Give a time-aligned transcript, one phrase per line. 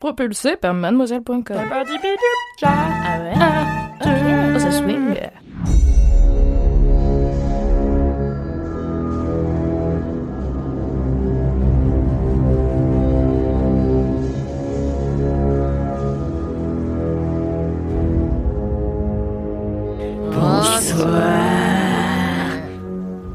[0.00, 1.42] Propulsé par mademoiselle.com.
[1.50, 1.82] Ah
[3.20, 3.32] ouais?
[3.40, 3.90] Ah,
[4.54, 5.16] oh, ça swing.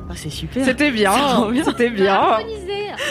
[0.09, 0.63] Ah, c'est super.
[0.63, 1.11] C'était bien,
[1.65, 2.37] c'était bien.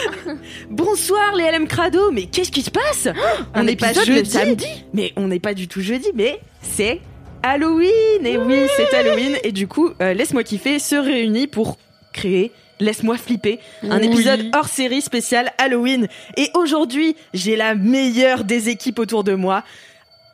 [0.69, 3.07] Bonsoir les LM Crado, mais qu'est-ce qui se passe?
[3.55, 4.29] On n'est pas jeudi.
[4.29, 4.67] samedi?
[4.93, 7.01] Mais on n'est pas du tout jeudi, mais c'est
[7.43, 8.25] Halloween.
[8.25, 9.37] Et oui, c'est Halloween.
[9.43, 11.77] Et du coup, euh, Laisse-moi kiffer se réunit pour
[12.13, 14.07] créer Laisse-moi flipper, un Oui.
[14.07, 16.07] épisode hors série spécial Halloween.
[16.37, 19.63] Et aujourd'hui, j'ai la meilleure des équipes autour de moi.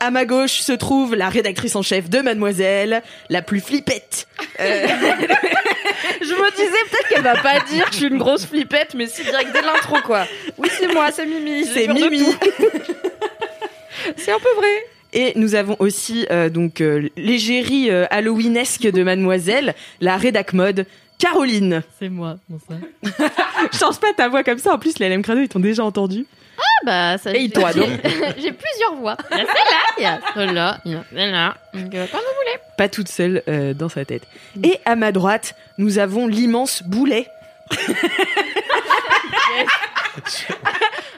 [0.01, 4.27] À ma gauche se trouve la rédactrice en chef de Mademoiselle, la plus flippette.
[4.59, 4.87] Euh,
[6.21, 9.07] Je me disais peut-être qu'elle va pas dire que je suis une grosse flippette, mais
[9.07, 10.25] si direct dès l'intro quoi.
[10.57, 11.65] Oui, c'est moi, c'est Mimi.
[11.65, 12.23] c'est Mimi.
[14.17, 14.85] C'est un peu vrai.
[15.11, 20.85] Et nous avons aussi euh, donc euh, l'égérie euh, halloweenesque de Mademoiselle, la rédac mode
[21.17, 21.83] Caroline.
[21.99, 22.79] C'est moi, bonsoir.
[23.77, 24.73] Change pas ta voix comme ça.
[24.73, 26.25] En plus, les LM Crado, ils t'ont déjà entendu.
[26.59, 27.89] Ah bah, ça, Et j'ai- toi, donc
[28.37, 29.17] j'ai- plusieurs voix.
[29.31, 31.55] Il y a celle-là, il y a celle-là, il y a celle-là.
[31.73, 32.59] Donc, euh, comme vous voulez.
[32.77, 34.23] Pas toute seule euh, dans sa tête.
[34.63, 37.27] Et à ma droite, nous avons l'immense boulet.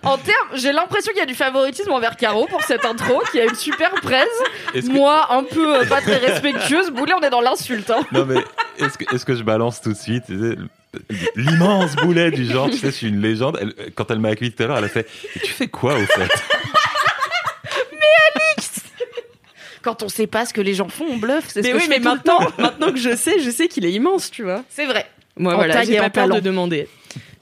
[0.03, 3.39] En termes, j'ai l'impression qu'il y a du favoritisme envers Caro pour cette intro, qui
[3.39, 4.27] a une super presse.
[4.73, 6.89] Est-ce que- Moi, un peu euh, pas très respectueuse.
[6.89, 7.89] Boulet, on est dans l'insulte.
[7.91, 8.03] Hein.
[8.11, 8.43] Non mais
[8.79, 10.57] est-ce que, est-ce que je balance tout de suite tu sais,
[11.35, 13.57] l'immense boulet du genre, tu sais, je suis une légende.
[13.61, 15.07] Elle- quand elle m'a accueilli tout à l'heure, elle a fait
[15.43, 16.29] Tu fais quoi au fait?
[19.81, 21.45] Quand on sait pas ce que les gens font, on bluffe.
[21.47, 23.67] C'est ce Mais que oui, je mais fais maintenant, maintenant que je sais, je sais
[23.67, 24.63] qu'il est immense, tu vois.
[24.69, 25.07] C'est vrai.
[25.37, 26.87] Moi, En voilà, j'ai pas peur de demander.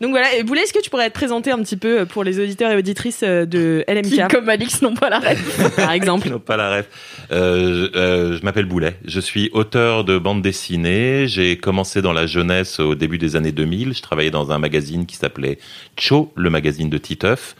[0.01, 2.39] Donc voilà, et Boulet, est-ce que tu pourrais te présenter un petit peu pour les
[2.39, 5.71] auditeurs et auditrices euh, de Qui, LMK, comme Alix, n'ont pas la rêve.
[5.75, 6.87] par exemple n'ont pas la rêve.
[7.31, 8.95] Euh, je euh, je m'appelle Boulet.
[9.05, 11.27] Je suis auteur de bande dessinée.
[11.27, 13.93] J'ai commencé dans la jeunesse au début des années 2000.
[13.93, 15.59] Je travaillais dans un magazine qui s'appelait
[15.97, 17.55] Cho, le magazine de Titeuf.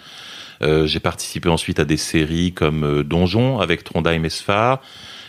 [0.62, 4.82] Euh, j'ai participé ensuite à des séries comme euh, Donjon avec Trondheim et Sfar.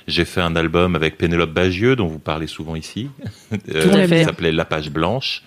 [0.09, 3.09] J'ai fait un album avec Pénélope Bagieux, dont vous parlez souvent ici,
[3.75, 5.43] euh, qui s'appelait La Page Blanche.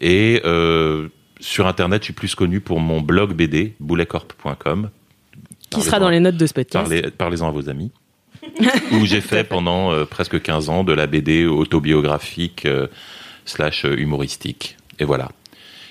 [0.00, 1.08] Et euh,
[1.40, 4.90] sur Internet, je suis plus connu pour mon blog BD, bouletcorp.com.
[5.70, 6.88] Qui sera dans les notes de ce podcast.
[6.88, 7.90] Parlez, parlez-en à vos amis.
[8.92, 12.86] où j'ai fait pendant euh, presque 15 ans de la BD autobiographique euh,
[13.44, 14.76] slash humoristique.
[14.98, 15.30] Et voilà.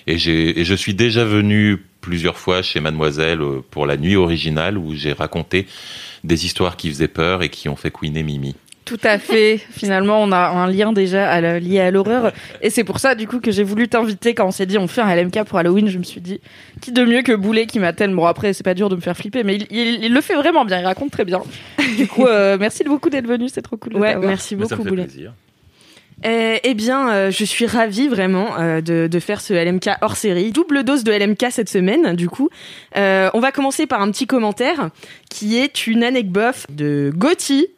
[0.08, 4.78] Et, j'ai, et je suis déjà venu plusieurs fois chez Mademoiselle pour la nuit originale
[4.78, 5.68] où j'ai raconté
[6.24, 8.56] des histoires qui faisaient peur et qui ont fait couiner Mimi.
[8.88, 9.60] Tout à fait.
[9.70, 12.32] Finalement, on a un lien déjà à la- lié à l'horreur.
[12.62, 14.88] Et c'est pour ça, du coup, que j'ai voulu t'inviter quand on s'est dit on
[14.88, 15.90] fait un LMK pour Halloween.
[15.90, 16.40] Je me suis dit,
[16.82, 18.22] qui de mieux que Boulet qui m'a tellement.
[18.24, 20.36] Bon, après, c'est pas dur de me faire flipper, mais il, il- il le fait
[20.36, 20.80] vraiment bien.
[20.80, 21.42] Il raconte très bien.
[21.98, 23.50] Du coup, euh, merci beaucoup d'être venu.
[23.50, 23.94] C'est trop cool.
[23.94, 25.04] de Ouais, merci ça beaucoup me fait Boulet.
[25.04, 25.34] plaisir.
[26.26, 30.16] Euh, eh bien, euh, je suis ravie vraiment euh, de, de faire ce LMK hors
[30.16, 30.52] série.
[30.52, 32.50] Double dose de LMK cette semaine, du coup.
[32.96, 34.90] Euh, on va commencer par un petit commentaire
[35.30, 37.70] qui est une anecdote de Gauthier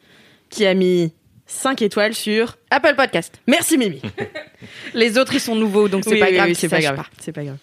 [0.50, 1.12] qui a mis
[1.46, 3.40] 5 étoiles sur Apple Podcast.
[3.46, 4.00] Merci Mimi.
[4.94, 6.48] Les autres, ils sont nouveaux, donc c'est Oui, pas oui, grave.
[6.62, 7.04] oui, pas grave.
[7.18, 7.56] C'est pas grave.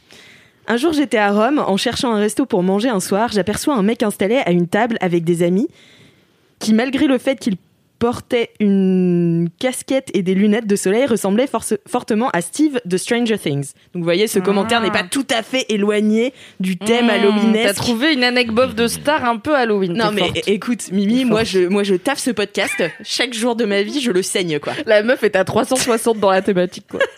[0.67, 3.29] Un jour, j'étais à Rome en cherchant un resto pour manger un soir.
[3.31, 5.67] J'aperçois un mec installé à une table avec des amis
[6.59, 7.55] qui, malgré le fait qu'il
[7.99, 11.47] portait une casquette et des lunettes de soleil, ressemblait
[11.87, 13.71] fortement à Steve de Stranger Things.
[13.93, 14.41] Donc, vous voyez, ce Ah.
[14.41, 17.75] commentaire n'est pas tout à fait éloigné du thème Mmh, T'as halloweenesque.
[17.75, 19.93] trouvé une anecdote de star un peu Halloween.
[19.93, 20.47] Non mais forte.
[20.47, 24.11] écoute Mimi, moi je moi je taffe ce podcast chaque jour de ma vie, je
[24.11, 24.73] le saigne quoi.
[24.85, 26.99] La meuf est à 360 dans la thématique, quoi.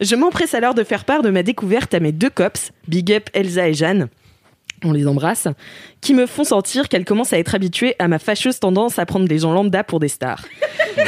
[0.00, 3.30] Je m'empresse alors de faire part de ma découverte à mes deux cops, Big Up
[3.32, 4.08] Elsa et Jeanne,
[4.84, 5.48] on les embrasse,
[6.00, 9.26] qui me font sentir qu'elles commencent à être habituées à ma fâcheuse tendance à prendre
[9.26, 10.44] des gens lambda pour des stars.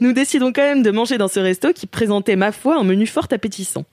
[0.00, 3.06] Nous décidons quand même de manger dans ce resto qui présentait, ma foi, un menu
[3.06, 3.84] fort appétissant.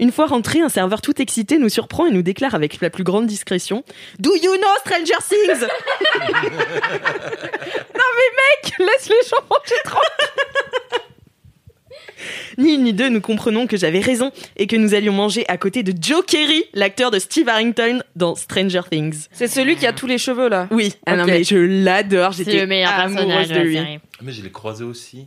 [0.00, 3.04] Une fois rentré, un serveur tout excité nous surprend et nous déclare avec la plus
[3.04, 3.84] grande discrétion
[4.18, 5.68] Do you know Stranger Things
[8.78, 11.03] Laisse les gens manger tranquille.
[12.58, 15.56] Ni une ni deux, nous comprenons que j'avais raison et que nous allions manger à
[15.56, 19.26] côté de Joe Kerry, l'acteur de Steve Harrington dans Stranger Things.
[19.32, 20.68] C'est celui qui a tous les cheveux là.
[20.70, 23.74] Oui, ah non mais je l'adore, C'est j'étais le meilleur amoureuse de lui.
[23.76, 23.98] série.
[24.22, 25.26] Mais je l'ai croisé aussi.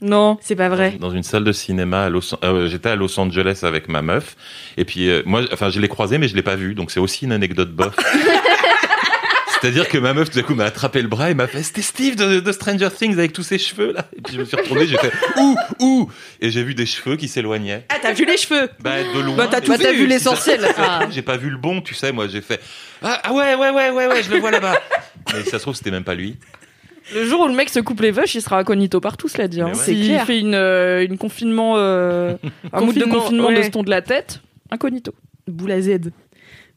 [0.00, 0.36] Non.
[0.40, 0.96] C'est pas vrai.
[0.98, 4.36] Dans une salle de cinéma à Los euh, j'étais à Los Angeles avec ma meuf
[4.76, 6.98] et puis euh, moi enfin je l'ai croisé mais je l'ai pas vu donc c'est
[6.98, 7.94] aussi une anecdote bof.
[9.62, 11.82] C'est-à-dire que ma meuf tout à coup m'a attrapé le bras et m'a fait c'était
[11.82, 14.56] Steve de, de Stranger Things avec tous ses cheveux là et puis je me suis
[14.56, 16.10] retourné j'ai fait ouh ouh
[16.40, 17.84] et j'ai vu des cheveux qui s'éloignaient.
[17.88, 19.36] Ah, t'as vu les cheveux Bah de loin.
[19.36, 19.98] Bah, t'as tout c'est- vu.
[20.00, 20.66] vu l'essentiel.
[20.76, 21.06] Ah.
[21.10, 22.60] J'ai pas vu le bon, tu sais, moi j'ai fait
[23.02, 24.80] ah, ah ouais ouais ouais ouais ouais, je le vois là-bas.
[25.32, 26.36] Mais ça se trouve c'était même pas lui.
[27.14, 29.60] Le jour où le mec se coupe les vaches, il sera incognito partout, cela dit.
[29.60, 29.68] Hein.
[29.68, 29.74] Ouais.
[29.74, 30.24] S'il clair.
[30.26, 32.34] fait une, euh, une confinement, euh,
[32.72, 33.56] un mood de Confinement, confinement ouais.
[33.58, 35.12] de ce ton de la tête, incognito.
[35.48, 35.98] Boule à Z.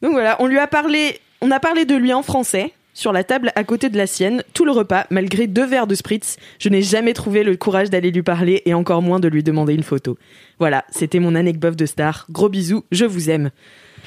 [0.02, 3.24] Donc voilà, on lui a parlé, on a parlé de lui en français sur la
[3.24, 6.36] table à côté de la sienne tout le repas, malgré deux verres de spritz.
[6.58, 9.74] Je n'ai jamais trouvé le courage d'aller lui parler et encore moins de lui demander
[9.74, 10.16] une photo.
[10.58, 12.24] Voilà, c'était mon anecdote de star.
[12.30, 13.50] Gros bisous, je vous aime.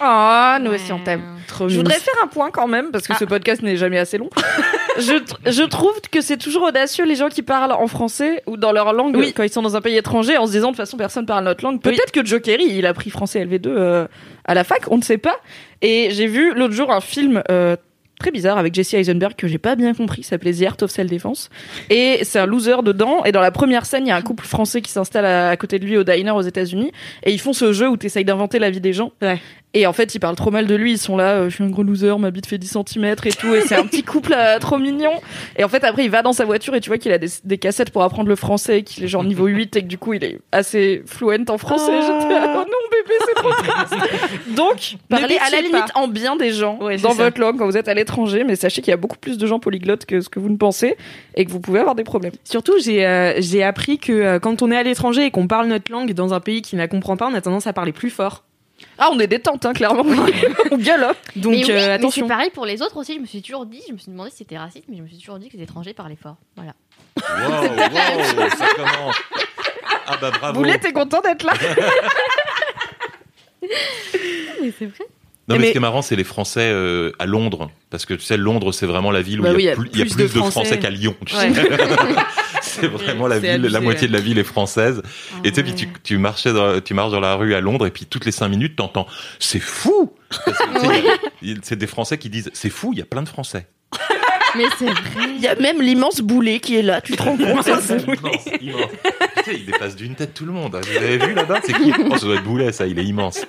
[0.02, 1.22] Ah, nous aussi on t'aime.
[1.48, 4.18] Trop Je voudrais faire un point quand même, parce que ce podcast n'est jamais assez
[4.18, 4.30] long.
[4.98, 8.56] je, tr- je trouve que c'est toujours audacieux les gens qui parlent en français ou
[8.58, 9.34] dans leur langue Oui.
[9.34, 11.44] quand ils sont dans un pays étranger en se disant de toute façon personne parle
[11.44, 11.82] notre langue.
[11.82, 14.08] Peut-être que Joe Kerry, il a pris français LV2 euh,
[14.46, 15.36] à la fac, on ne sait pas.
[15.82, 17.76] Et j'ai vu l'autre jour un film euh,
[18.20, 20.92] très bizarre avec Jesse Eisenberg que j'ai pas bien compris, ça s'appelait The Art of
[20.92, 21.50] Self-Defense.
[21.90, 23.24] Et c'est un loser dedans.
[23.24, 25.80] Et dans la première scène, il y a un couple français qui s'installe à, côté
[25.80, 26.92] de lui au diner aux États-Unis.
[27.24, 29.12] Et ils font ce jeu où tu essayes d'inventer la vie des gens.
[29.22, 29.40] Ouais.
[29.76, 30.94] Et en fait, ils parlent trop mal de lui.
[30.94, 33.32] Ils sont là, euh, je suis un gros loser, ma bite fait 10 cm et
[33.32, 33.54] tout.
[33.54, 35.12] Et c'est un petit couple euh, trop mignon.
[35.58, 37.28] Et en fait, après, il va dans sa voiture et tu vois qu'il a des,
[37.44, 40.14] des cassettes pour apprendre le français, qu'il est genre niveau 8 et que du coup,
[40.14, 41.92] il est assez fluent en français.
[41.94, 42.02] Oh.
[42.02, 44.56] J'étais là, oh non, bébé, c'est trop triste.
[44.56, 46.00] Donc, parlez à la limite pas.
[46.00, 47.26] en bien des gens Ouais, dans ça.
[47.26, 48.44] votre langue quand vous êtes à l'étranger.
[48.44, 50.58] Mais sachez qu'il y a beaucoup plus de gens polyglottes que ce que vous ne
[50.58, 50.98] pensez
[51.36, 52.34] et que vous pouvez avoir des problèmes.
[52.44, 55.68] Surtout, j'ai euh, j'ai appris que euh, quand on est à l'étranger et qu'on parle
[55.68, 57.92] notre langue dans un pays qui ne la comprend pas, on a tendance à parler
[57.92, 58.46] plus fort.
[58.98, 60.04] Ah, on est détente, hein, clairement.
[60.72, 61.04] on gueule.
[61.04, 61.14] hein.
[61.36, 62.28] Donc mais oui, euh, mais c'est attention.
[62.28, 63.16] pareil pour les autres aussi.
[63.16, 65.08] Je me suis toujours dit, je me suis demandé si c'était raciste, mais je me
[65.08, 66.36] suis toujours dit que les étrangers parlaient fort.
[66.56, 66.74] Voilà.
[67.18, 69.16] Wow, wow, ça commence.
[70.08, 70.54] Ah bah bravo.
[70.60, 71.54] Boulet, t'es content d'être là
[74.62, 75.06] Mais c'est vrai.
[75.50, 77.72] Non, mais, Mais- ce qui est marrant, c'est les Français euh, à Londres.
[77.90, 79.76] Parce que tu sais, Londres, c'est vraiment la ville où Bah il, oui, y a
[79.76, 81.16] plus, il y a plus de Français, qu'à Lyon.
[81.26, 81.52] tu Ouais.
[81.54, 81.70] sais.
[82.62, 84.08] c'est vraiment la ville, la moitié ouais.
[84.10, 85.02] de la ville est française.
[85.44, 85.92] et tu sais, Ah puis tu, ouais.
[86.04, 88.50] tu, marchais dans, tu marches dans la rue à Londres et puis toutes les cinq
[88.50, 89.08] minutes, t'entends
[89.40, 90.14] «C'est fou!»
[91.64, 93.68] C'est des Français qui disent «C'est fou, il y a plein de Français.
[94.56, 95.26] Mais c'est vrai.
[95.36, 98.46] Il y a même l'immense boulet qui est là, tu te rends compte C'est immense,
[98.62, 98.82] immense.
[99.38, 100.76] Tu sais, il dépasse d'une tête tout le monde.
[100.76, 101.60] Vous avez vu là-bas?
[101.64, 101.92] C'est qui?
[102.10, 103.46] Oh, ça doit être Boulet, ça, il est immense.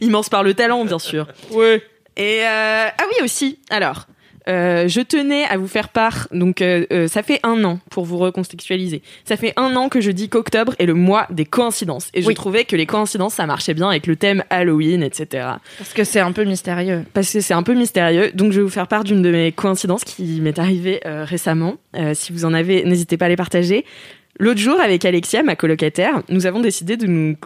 [0.00, 1.26] Immense par le talent, bien sûr.
[1.52, 1.82] Ouais.
[2.16, 3.58] Et euh, ah oui aussi.
[3.70, 4.06] Alors,
[4.48, 6.26] euh, je tenais à vous faire part.
[6.32, 9.02] Donc, euh, euh, ça fait un an pour vous recontextualiser.
[9.24, 12.08] Ça fait un an que je dis qu'octobre est le mois des coïncidences.
[12.14, 12.34] Et je Oui.
[12.34, 15.46] trouvais que les coïncidences ça marchait bien avec le thème Halloween, etc.
[15.78, 17.04] Parce que c'est un peu mystérieux.
[17.14, 18.30] Parce que c'est un peu mystérieux.
[18.34, 21.76] Donc, je vais vous faire part d'une de mes coïncidences qui m'est arrivée euh, récemment.
[21.96, 23.84] Euh, si vous en avez, n'hésitez pas à les partager.
[24.38, 27.36] L'autre jour, avec Alexia, ma colocataire, nous avons décidé de,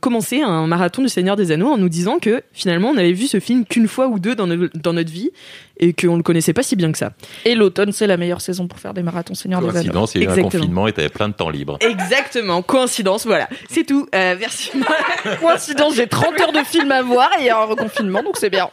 [0.00, 3.26] commencer un marathon du Seigneur des Anneaux en nous disant que finalement, on avait vu
[3.26, 5.30] ce film qu'une fois ou deux dans, dans notre vie
[5.78, 7.12] et qu'on le connaissait pas si bien que ça.
[7.44, 9.72] Et l'automne, c'est la meilleure saison pour faire des marathons Seigneur des Anneaux.
[9.74, 11.78] Coïncidence, il y a eu un confinement et t'avais plein de temps libre.
[11.80, 13.48] Exactement, coïncidence, voilà.
[13.68, 14.06] C'est tout.
[14.14, 14.70] Euh, merci.
[15.40, 18.36] Coïncidence, j'ai 30 heures de film à voir et il y a un reconfinement, donc
[18.38, 18.68] c'est bien.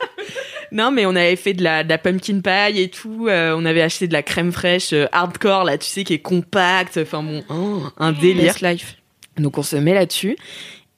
[0.71, 3.27] non, mais on avait fait de la, de la pumpkin pie et tout.
[3.27, 6.19] euh, on avait acheté de la crème fraîche euh, hardcore, là, tu sais, qui est
[6.19, 6.97] compacte.
[7.01, 8.53] Enfin bon, oh, un délire.
[8.53, 8.95] Best life.
[9.37, 10.37] Donc on se met là-dessus.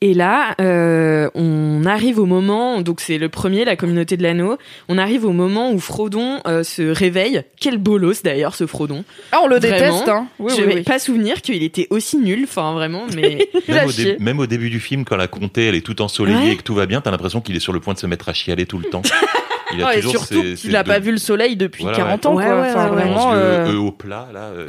[0.03, 4.57] Et là, euh, on arrive au moment, donc c'est le premier, la communauté de l'anneau,
[4.89, 7.43] on arrive au moment où Frodon euh, se réveille.
[7.59, 9.03] Quel bolos d'ailleurs ce Frodon.
[9.31, 10.25] Ah, on le Vraiment déteste, hein.
[10.39, 10.81] Oui, Je oui, n'ai oui.
[10.83, 13.47] pas souvenir qu'il était aussi nul, enfin vraiment, mais...
[13.67, 16.37] Même au, dé- même au début du film, quand la comté elle est toute ensoleillée
[16.47, 16.53] Ouais.
[16.53, 18.27] et que tout va bien, t'as l'impression qu'il est sur le point de se mettre
[18.27, 19.03] à chialer tout le temps.
[19.73, 21.83] Il a et toujours surtout ses- qu'il ses a deux- pas vu le soleil depuis
[21.83, 22.31] Voilà, 40 ouais.
[22.31, 22.61] ans, Ouais, quoi.
[22.61, 24.39] ouais, Enfin, vraiment, euh, eux au plat, là.
[24.55, 24.67] euh,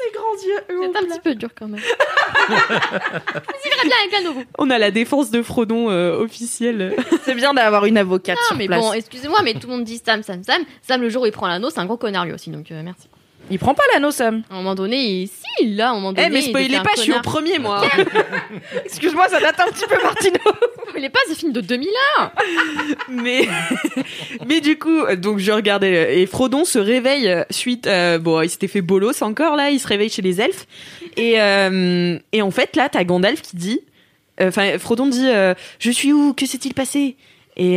[0.00, 1.80] Ses grands yeux, C'est un petit peu dur quand même.
[2.48, 4.44] Bien avec l'anneau, vous.
[4.58, 6.94] On a la défense de Frodon euh, officielle.
[7.24, 8.80] c'est bien d'avoir une avocate Non, sur mais place.
[8.80, 10.62] bon, excusez-moi, mais tout le monde dit Sam, Sam, Sam.
[10.82, 12.82] Sam, le jour où il prend l'anneau, c'est un gros connard lui aussi, donc euh,
[12.84, 13.08] merci.
[13.50, 14.42] Il prend pas l'anneau, Sam.
[14.50, 15.28] À un moment donné, il...
[15.28, 16.30] si, là, à un moment Eh, donné.
[16.30, 17.82] mais il spoilez pas, je suis au premier, moi.
[18.84, 20.38] Excuse-moi, ça date un petit peu, Martino.
[20.96, 22.32] Il est pas ce film de 2001
[23.08, 23.48] mais,
[24.46, 28.42] mais du coup, donc je regardais, euh, et Frodon se réveille euh, suite, euh, bon,
[28.42, 30.66] il s'était fait bolos encore, là, il se réveille chez les elfes.
[31.16, 33.80] Et, euh, et en fait, là, t'as Gandalf qui dit,
[34.40, 35.28] euh, enfin, Frodon dit,
[35.78, 36.34] je suis où?
[36.34, 37.16] Que s'est-il passé?
[37.56, 37.76] Et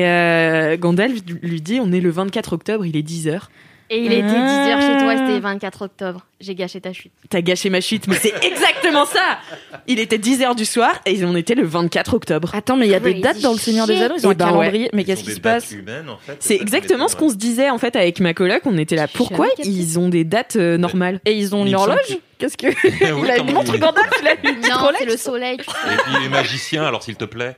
[0.78, 3.50] Gandalf lui dit, on est le 24 octobre, il est 10 heures.
[3.90, 5.18] Et il était 10h chez toi, Ah.
[5.28, 6.26] c'était 24 octobre.
[6.40, 7.12] J'ai gâché ta chute.
[7.30, 9.38] T'as gâché ma chute, mais c'est exactement ça.
[9.88, 12.54] Il était 10h du soir et on était le 24 octobre.
[12.56, 14.02] Attends, mais il y a des dates dans le Seigneur des.
[14.02, 14.90] Anneaux, ils ont Eh un ben calendrier.
[14.94, 15.74] Mais Ce qu'est-ce qui se passe.
[16.40, 18.62] C'est exactement ce qu'on se disait en fait avec ma coloc.
[18.66, 19.08] On était là.
[19.08, 22.68] Pourquoi ils ont des dates euh, normales Et ils ont une horloge Qu'est-ce que.
[23.24, 25.56] Il a une montre il- Gandalf, il a une Non, c'est le soleil.
[25.56, 27.56] Et puis les magiciens, alors s'il te plaît.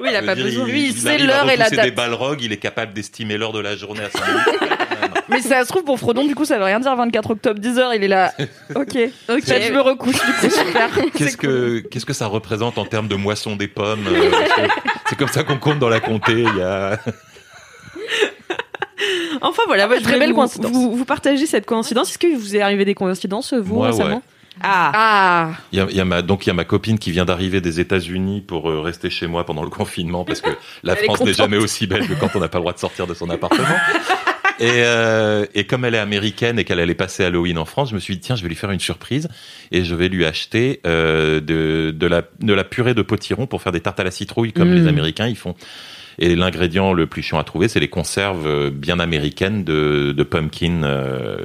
[0.00, 0.66] Oui, il a Je pas dire, besoin.
[0.66, 1.94] Lui, il sait l'heure et la repousser des date.
[1.94, 4.60] balrogs, il est capable d'estimer l'heure de la journée à 5 minutes.
[5.28, 7.92] Mais ça se trouve, pour Frodon, du coup, ça veut rien dire 24 octobre, 10h,
[7.96, 8.32] il est là.
[8.74, 8.96] Ok.
[8.96, 8.96] Ok.
[9.26, 10.88] Peut-être je me recouche, du coup, super.
[11.14, 14.30] Qu'est-ce que, qu'est-ce que ça représente en termes de moisson des pommes euh,
[15.08, 16.32] c'est- comme ça qu'on compte dans la comté.
[16.32, 16.98] Il y a...
[19.42, 20.70] Enfin voilà, je très belle vous, coïncidence.
[20.72, 22.10] Vous, vous partagez cette coïncidence.
[22.10, 24.16] Est-ce que vous est arrivé des coïncidences vous Moi, récemment?
[24.16, 24.22] ouais.
[24.62, 24.92] Ah.
[24.94, 27.10] Ah Il y a, il y a ma, donc il y a ma copine qui
[27.12, 30.50] vient d'arriver des États-Unis pour euh, rester chez moi pendant le confinement parce que
[30.82, 32.78] la Elle France n'est jamais aussi belle que quand on n'a pas le droit de
[32.78, 33.66] sortir de son appartement.
[34.62, 37.94] Et, euh, et comme elle est américaine et qu'elle allait passer Halloween en France, je
[37.94, 39.26] me suis dit tiens je vais lui faire une surprise
[39.72, 43.62] et je vais lui acheter euh, de, de, la, de la purée de potiron pour
[43.62, 44.74] faire des tartes à la citrouille comme Mm.
[44.74, 45.54] les Américains ils font.
[46.18, 50.82] Et l'ingrédient le plus chiant à trouver, c'est les conserves bien américaines de, de pumpkin.
[50.84, 51.38] euh,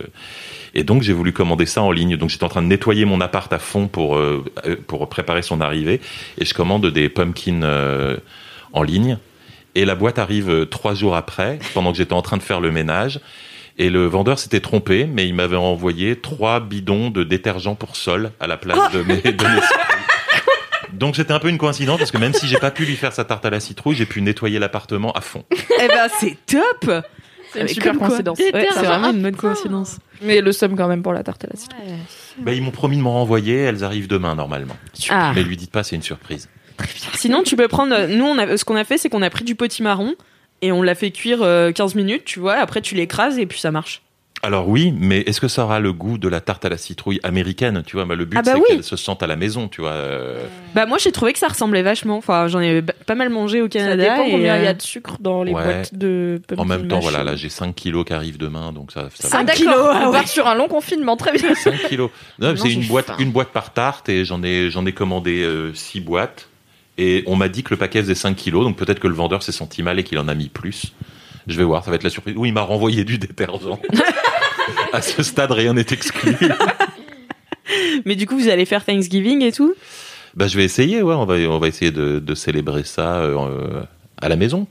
[0.75, 2.17] et donc j'ai voulu commander ça en ligne.
[2.17, 5.41] Donc j'étais en train de nettoyer mon appart à fond pour euh, euh, pour préparer
[5.41, 6.01] son arrivée.
[6.37, 8.17] Et je commande des pumpkins euh,
[8.73, 9.17] en ligne.
[9.73, 12.71] Et la boîte arrive trois jours après, pendant que j'étais en train de faire le
[12.71, 13.19] ménage.
[13.77, 18.31] Et le vendeur s'était trompé, mais il m'avait envoyé trois bidons de détergent pour sol
[18.39, 19.45] à la place de mes, de
[20.93, 23.11] Donc c'était un peu une coïncidence parce que même si j'ai pas pu lui faire
[23.11, 25.43] sa tarte à la citrouille, j'ai pu nettoyer l'appartement à fond.
[25.51, 27.05] Eh ben c'est top.
[27.55, 28.39] C'est une super coïncidence.
[28.39, 29.97] Ouais, c'est vraiment une bonne coïncidence.
[30.21, 31.81] Mais le somme quand même pour la tarte à la citrouille.
[32.39, 34.75] Bah, ils m'ont promis de m'en renvoyer, elles arrivent demain normalement.
[35.09, 35.31] Ah.
[35.35, 36.49] Mais lui dites pas, c'est une surprise.
[37.13, 38.07] Sinon, tu peux prendre.
[38.07, 40.15] Nous, on a, ce qu'on a fait, c'est qu'on a pris du potimarron
[40.61, 42.55] et on l'a fait cuire euh, 15 minutes, tu vois.
[42.55, 44.01] Après, tu l'écrases et puis ça marche.
[44.45, 47.19] Alors oui, mais est-ce que ça aura le goût de la tarte à la citrouille
[47.23, 48.65] américaine Tu vois, bah, le but Ah bah c'est oui.
[48.67, 49.89] qu'elle se sente à la maison, tu vois.
[49.93, 50.45] euh.
[50.75, 52.15] Bah, moi, j'ai trouvé que ça ressemblait vachement.
[52.17, 54.03] Enfin, j'en ai pas mal mangé au Ça Canada.
[54.03, 55.63] dépend et, combien il y euh, a de sucre dans les Ouais.
[55.63, 57.09] boîtes de pumpkin En même temps, machine.
[57.11, 59.43] voilà, là j'ai 5 kilos qui arrivent demain, donc ça, ça Ah va.
[59.45, 60.17] d'accord, kilos, ah on ouais.
[60.19, 61.55] part sur un long confinement, très bien.
[61.55, 62.11] 5 kilos.
[62.37, 63.15] Non, Non, c'est une boîte, faim.
[63.17, 66.49] une boîte par tarte et j'en ai, j'en ai commandé 6 boîtes.
[66.99, 69.41] Et on m'a dit que le paquet faisait 5 kilos, donc peut-être que le vendeur
[69.41, 70.93] s'est senti mal et qu'il en a mis plus.
[71.47, 72.35] Je vais voir, ça va être la surprise.
[72.37, 73.79] Oui, il m'a renvoyé du détergent.
[74.93, 76.35] à ce stade, rien n'est exclu.
[78.05, 79.73] Mais du coup, vous allez faire Thanksgiving et tout?
[80.35, 83.81] Bah, je vais essayer, ouais, on va, on va essayer de, de célébrer ça euh,
[84.21, 84.67] à la maison.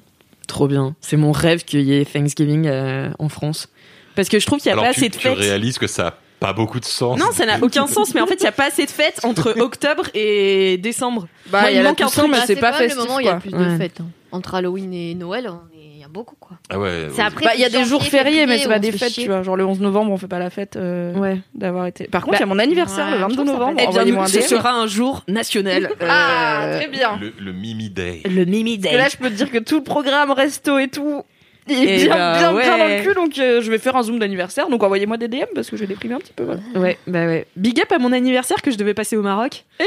[0.46, 0.94] Trop bien.
[1.00, 3.68] C'est mon rêve qu'il y ait Thanksgiving euh, en France.
[4.14, 5.38] Parce que je trouve qu'il n'y a Alors, pas tu, assez de tu fêtes.
[5.38, 7.18] réalises que ça a pas beaucoup de sens.
[7.18, 9.20] Non, ça n'a aucun sens, mais en fait, il n'y a pas assez de fêtes
[9.24, 11.26] entre octobre et décembre.
[11.50, 12.26] Bah, Moi, il y a manque un truc.
[12.30, 13.72] mais c'est pas même festif, le moment où il y a plus Ouais.
[13.72, 14.00] de fêtes.
[14.00, 14.06] hein.
[14.30, 15.73] Entre Halloween et Noël, on a
[16.14, 16.56] beaucoup quoi.
[16.70, 17.08] Ah ouais.
[17.10, 19.24] C'est Bah, il y a des jours fériés, mais c'est pas des fêtes, chier.
[19.24, 19.42] tu vois.
[19.42, 21.38] Genre le 11 novembre, on fait pas la fête euh, Ouais.
[21.54, 22.04] d'avoir été.
[22.04, 23.72] Par contre, Bah, il y a mon anniversaire ouais, le je 22 trouve ça novembre.
[23.74, 25.90] Eh bien, Envoyez-moi un ce sera un jour national.
[26.00, 27.18] Ah, Euh, très bien.
[27.20, 28.22] Le, le Mimi Day.
[28.24, 29.10] Le Mimi Parce que là, Day.
[29.10, 31.22] je peux te dire que tout le programme resto et tout.
[31.66, 32.62] Il est Eh bien, bah, bien, ouais.
[32.62, 34.68] bien dans le cul, donc euh, je vais faire un zoom d'anniversaire.
[34.68, 36.44] Donc envoyez-moi des DM parce que j'ai déprimé un petit peu.
[36.44, 36.60] Voilà.
[36.74, 37.46] Ouais, bah ouais.
[37.56, 39.64] Big up à mon anniversaire que je devais passer au Maroc,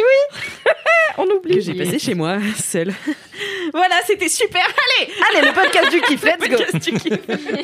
[1.19, 1.55] On oublie.
[1.55, 2.93] que j'ai passé chez moi, seule.
[3.73, 4.61] voilà, c'était super.
[5.01, 7.57] Allez, Allez, le podcast du kiff, let's go.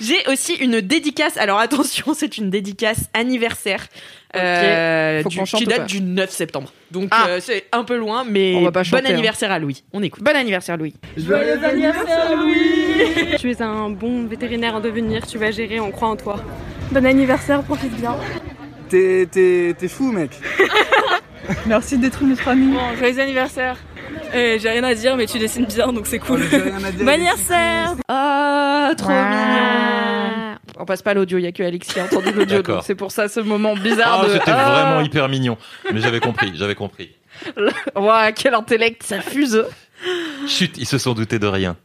[0.00, 1.36] J'ai aussi une dédicace.
[1.36, 3.86] Alors attention, c'est une dédicace anniversaire.
[4.36, 6.72] Euh, Faut du- qui date du 9 septembre.
[6.90, 7.26] Donc Ah.
[7.28, 9.00] euh, c'est un peu loin, mais On va pas bon hein.
[9.06, 9.82] anniversaire à Louis.
[9.92, 10.22] On écoute.
[10.22, 10.94] Bon anniversaire, Louis.
[13.38, 16.36] Tu es un bon vétérinaire en devenir, tu vas gérer, on croit en toi.
[16.92, 18.16] Bon anniversaire, profite bien.
[18.88, 20.30] T'es, t'es, t'es fou, mec.
[21.66, 22.72] Merci d'être notre ami.
[22.72, 23.76] Bon, joyeux anniversaire.
[24.34, 26.40] Eh, J'ai rien à dire, mais tu dessines bien, donc c'est cool.
[26.48, 26.60] Dire.
[27.00, 29.99] Bon anniversaire Ah, trop mignon.
[30.80, 32.94] On passe pas l'audio, il y a que Alex qui a entendu l'audio, donc c'est
[32.94, 34.32] pour ça ce moment bizarre Ah, de.
[34.32, 35.56] c'était Ah, vraiment hyper mignon.
[35.92, 37.10] Mais j'avais compris, j'avais compris.
[37.96, 39.64] Ouah, quel intellect, ça fuse.
[40.48, 41.76] Chut, ils se sont doutés de rien.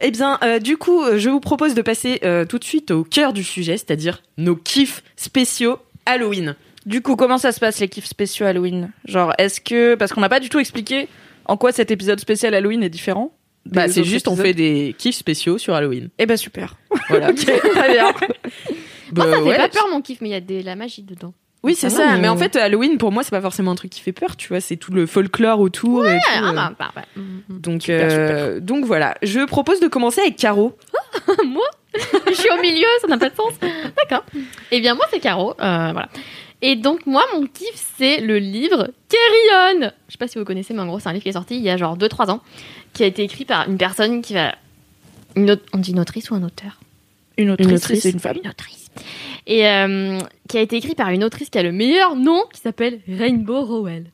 [0.00, 2.90] Eh bien, euh, du coup, euh, je vous propose de passer euh, tout de suite
[2.90, 6.54] au cœur du sujet, c'est-à-dire nos kiffs spéciaux Halloween.
[6.86, 8.90] Du coup, comment ça se passe les kiffs spéciaux Halloween?
[9.06, 11.08] Genre, est-ce que parce qu'on n'a pas du tout expliqué
[11.46, 13.32] en quoi cet épisode spécial Halloween est différent?
[13.70, 16.08] Bah, c'est juste, on fait des kiffs spéciaux sur Halloween.
[16.18, 16.76] Eh ben super.
[17.08, 17.28] Voilà.
[17.30, 18.12] Ok, très bien.
[19.10, 19.56] Bah, Moi, ça fait ouais.
[19.56, 21.32] pas peur mon kiff, mais il y a de la magie dedans.
[21.62, 22.14] Oui, c'est Ah ça.
[22.14, 24.36] non, Mais en fait, Halloween, pour moi, c'est pas forcément un truc qui fait peur,
[24.36, 24.60] tu vois.
[24.60, 26.06] C'est tout le folklore autour.
[26.06, 26.52] et tout, Ah, euh.
[26.52, 27.04] bah, bah, bah.
[27.16, 27.42] Mhm.
[27.48, 29.14] Donc, Super, euh, donc voilà.
[29.22, 30.76] Je propose de commencer avec Caro.
[31.46, 31.66] moi
[32.28, 33.52] Je suis au milieu, ça n'a pas de sens.
[33.96, 34.24] D'accord.
[34.72, 35.52] Eh bien, moi, c'est Caro.
[35.52, 35.54] euh,
[35.92, 36.10] voilà.
[36.60, 39.90] Et donc, moi, mon kiff, c'est le livre Carry On.
[40.08, 41.56] Je sais pas si vous connaissez, mais en gros, c'est un livre qui est sorti
[41.56, 42.40] il y a genre 2-3 ans,
[42.92, 44.54] qui a été écrit par une personne qui va.
[45.36, 46.78] Une autre- On dit une autrice ou un auteur?
[47.36, 48.02] Une autrice, Une autrice.
[48.02, 48.36] c'est une femme.
[48.42, 48.90] Une autrice.
[49.46, 50.18] Et euh,
[50.48, 53.64] qui a été écrit par une autrice qui a le meilleur nom, qui s'appelle Rainbow
[53.64, 54.06] Rowell.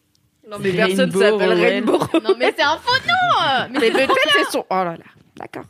[0.50, 2.22] Non, mais personne s'appelle Rainbow Rowell.
[2.22, 4.64] Non, mais c'est un faux nom Mais Mais peut-être c'est son.
[4.68, 5.04] Oh là là.
[5.36, 5.64] D'accord.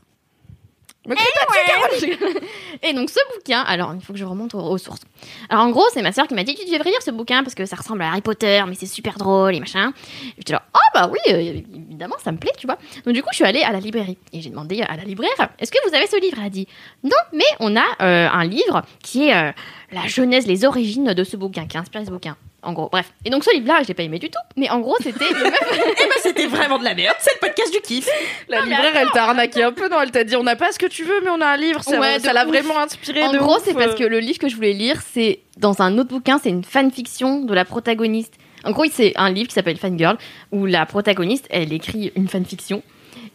[1.06, 2.16] Pas dessus,
[2.82, 5.02] Et donc ce bouquin, alors il faut que je remonte aux, aux sources.
[5.48, 7.54] Alors en gros, c'est ma sœur qui m'a dit tu devrais lire ce bouquin parce
[7.54, 9.92] que ça ressemble à Harry Potter, mais c'est super drôle et machin.
[10.30, 12.78] Et j'étais là, oh bah oui, euh, évidemment, ça me plaît, tu vois.
[13.04, 15.30] Donc du coup, je suis allée à la librairie et j'ai demandé à la libraire,
[15.58, 16.36] est-ce que vous avez ce livre?
[16.38, 16.66] Elle a dit,
[17.02, 19.52] non, mais on a euh, un livre qui est euh,
[19.92, 22.36] la genèse, les origines de ce bouquin, qui a inspiré ce bouquin.
[22.64, 23.12] En gros, bref.
[23.24, 24.38] Et donc ce livre-là, je l'ai pas aimé du tout.
[24.56, 27.16] Mais en gros, c'était même Eh ben, c'était vraiment de la merde.
[27.20, 28.08] C'est le podcast du kiff.
[28.48, 30.00] La Non, mais libraire, elle t'a arnaqué un peu, non?
[30.00, 31.82] Elle t'a dit, on n'a pas ce que tu veux, mais on a un livre.
[31.82, 33.22] Ça Ouais, de ça l'a vraiment inspiré.
[33.22, 35.98] En de gros, c'est parce que le livre que je voulais lire, c'est dans un
[35.98, 38.34] autre bouquin, c'est une fanfiction de la protagoniste.
[38.64, 40.16] En gros, c'est un livre qui s'appelle Fangirl,
[40.50, 42.82] où la protagoniste, elle écrit une fanfiction.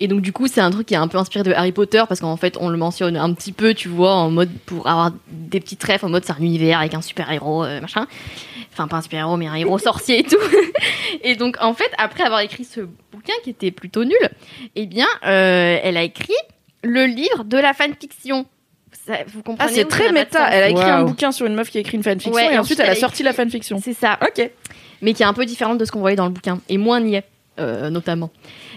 [0.02, 2.04] Et donc, du coup, c'est un truc qui est un peu inspiré de Harry Potter,
[2.08, 5.12] parce qu'en fait, on le mentionne un petit peu, tu vois, en mode pour avoir
[5.30, 8.08] des petits trèfles, en mode c'est un univers avec un super-héros, euh, machin.
[8.72, 10.38] Enfin, pas un super-héros, mais un héros sorcier et tout.
[11.24, 14.16] et donc, en fait, après avoir écrit ce bouquin qui était plutôt nul,
[14.76, 16.34] eh bien, euh, elle a écrit
[16.84, 18.46] le livre de la fanfiction.
[19.06, 20.48] Ça, vous Ah, comprenez c'est où très méta.
[20.50, 21.08] Elle a écrit un Waouh.
[21.10, 23.02] bouquin sur une meuf qui a écrit une fanfiction Ouais, et ensuite elle a écrit-
[23.02, 23.80] sorti la fanfiction.
[23.84, 24.18] C'est ça.
[24.22, 24.50] Ok.
[25.02, 27.00] mais qui est un peu différente de ce qu'on voyait dans le bouquin, et moins
[27.00, 27.24] niais,
[27.60, 28.32] euh, notamment.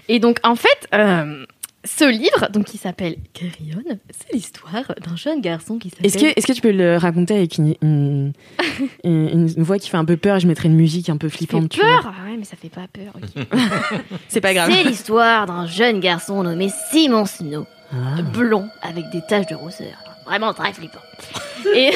[0.09, 1.44] Et donc, en fait, euh,
[1.85, 6.06] ce livre, donc qui s'appelle Carrion, c'est l'histoire d'un jeune garçon qui s'appelle.
[6.06, 8.32] Est-ce que, est-ce que tu peux le raconter avec une, une,
[9.04, 11.28] une- une voix qui fait un peu peur et je mettrais une musique un peu
[11.28, 12.00] flippante tu vois.
[12.02, 13.12] peur Ah ouais, mais ça fait pas peur.
[14.28, 14.71] C'est pas grave.
[14.73, 18.23] C'est l'histoire d'un jeune garçon nommé Simon Snow, Ah.
[18.23, 19.94] blond avec des taches de rousseur.
[20.25, 21.00] Vraiment très flippant.
[21.75, 21.90] Et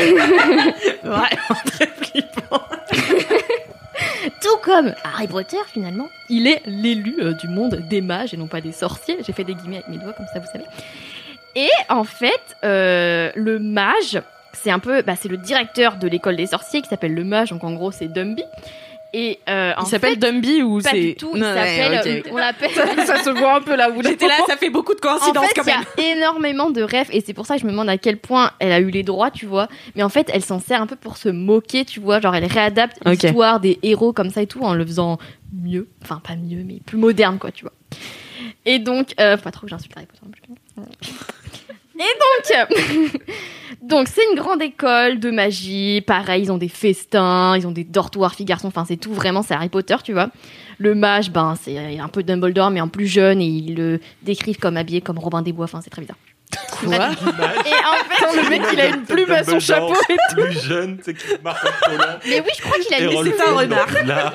[1.05, 2.61] Vraiment très flippant.
[4.57, 8.61] Comme Harry Potter finalement, il est l'élu euh, du monde des mages et non pas
[8.61, 9.19] des sorciers.
[9.27, 10.65] J'ai fait des guillemets avec mes doigts comme ça, vous savez.
[11.55, 14.21] Et en fait, euh, le mage,
[14.53, 17.51] c'est un peu, bah, c'est le directeur de l'école des sorciers qui s'appelle le mage,
[17.51, 18.45] donc en gros c'est Dumby.
[19.15, 21.31] Et euh, en Il s'appelle fait, Dumby ou pas c'est du tout.
[21.35, 22.33] Il Non, ouais, s'appelle, ok.
[22.33, 22.71] on l'appelle.
[23.07, 25.47] ça se voit un peu là où J'étais là, ça fait beaucoup de En coïncidences
[25.47, 25.85] fait, quand il y même.
[26.15, 28.51] a énormément de rêves et c'est pour ça que je me demande à quel point
[28.59, 29.69] elle a eu les droits, tu vois.
[29.95, 32.21] Mais en fait, elle s'en sert un peu pour se moquer, tu vois.
[32.21, 35.19] Genre, elle réadapte l'histoire des héros comme ça et tout en le faisant
[35.55, 35.89] mieux.
[36.03, 37.73] Enfin, pas mieux, mais plus moderne, quoi, tu vois.
[38.67, 40.27] Et donc, euh, faut pas trop que j'insulte Harry Potter.
[41.99, 43.21] Et donc,
[43.83, 46.03] donc c'est une grande école de magie.
[46.03, 48.69] Pareil, ils ont des festins, ils ont des dortoirs filles garçons.
[48.69, 50.29] Enfin, c'est tout vraiment, c'est Harry Potter, tu vois.
[50.79, 54.59] Le mage, ben, c'est un peu Dumbledore, mais en plus jeune, et ils le décrivent
[54.59, 55.65] comme habillé comme Robin des Bois.
[55.65, 56.19] Enfin, c'est très bizarre.
[56.71, 60.43] Quoi Et en fait, le mec il a une plume à son chapeau et tout.
[60.43, 62.19] Plus jeune, c'est qui marche en collant.
[62.27, 64.35] mais oui, je crois qu'il a une c'est un renard.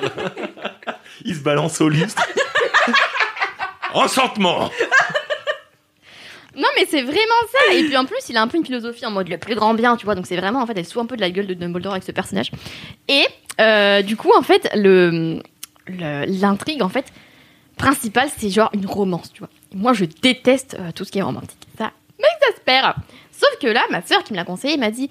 [1.24, 2.22] Il se balance au lustre.
[3.94, 4.70] Enchantement
[6.56, 7.74] Non, mais c'est vraiment ça.
[7.74, 9.74] Et puis en plus, il a un peu une philosophie en mode le plus grand
[9.74, 10.14] bien, tu vois.
[10.14, 11.92] Donc c'est vraiment, en fait, elle se fout un peu de la gueule de Dumbledore
[11.92, 12.50] avec ce personnage.
[13.08, 13.24] Et
[13.60, 15.40] euh, du coup, en fait, le
[15.88, 17.06] l'intrigue, en fait,
[17.76, 19.48] principale, c'est genre une romance, tu vois.
[19.72, 21.58] Et moi, je déteste euh, tout ce qui est romantique.
[21.76, 22.94] Ça m'exaspère.
[23.32, 25.08] Sauf que là, ma sœur qui me l'a conseillé m'a dit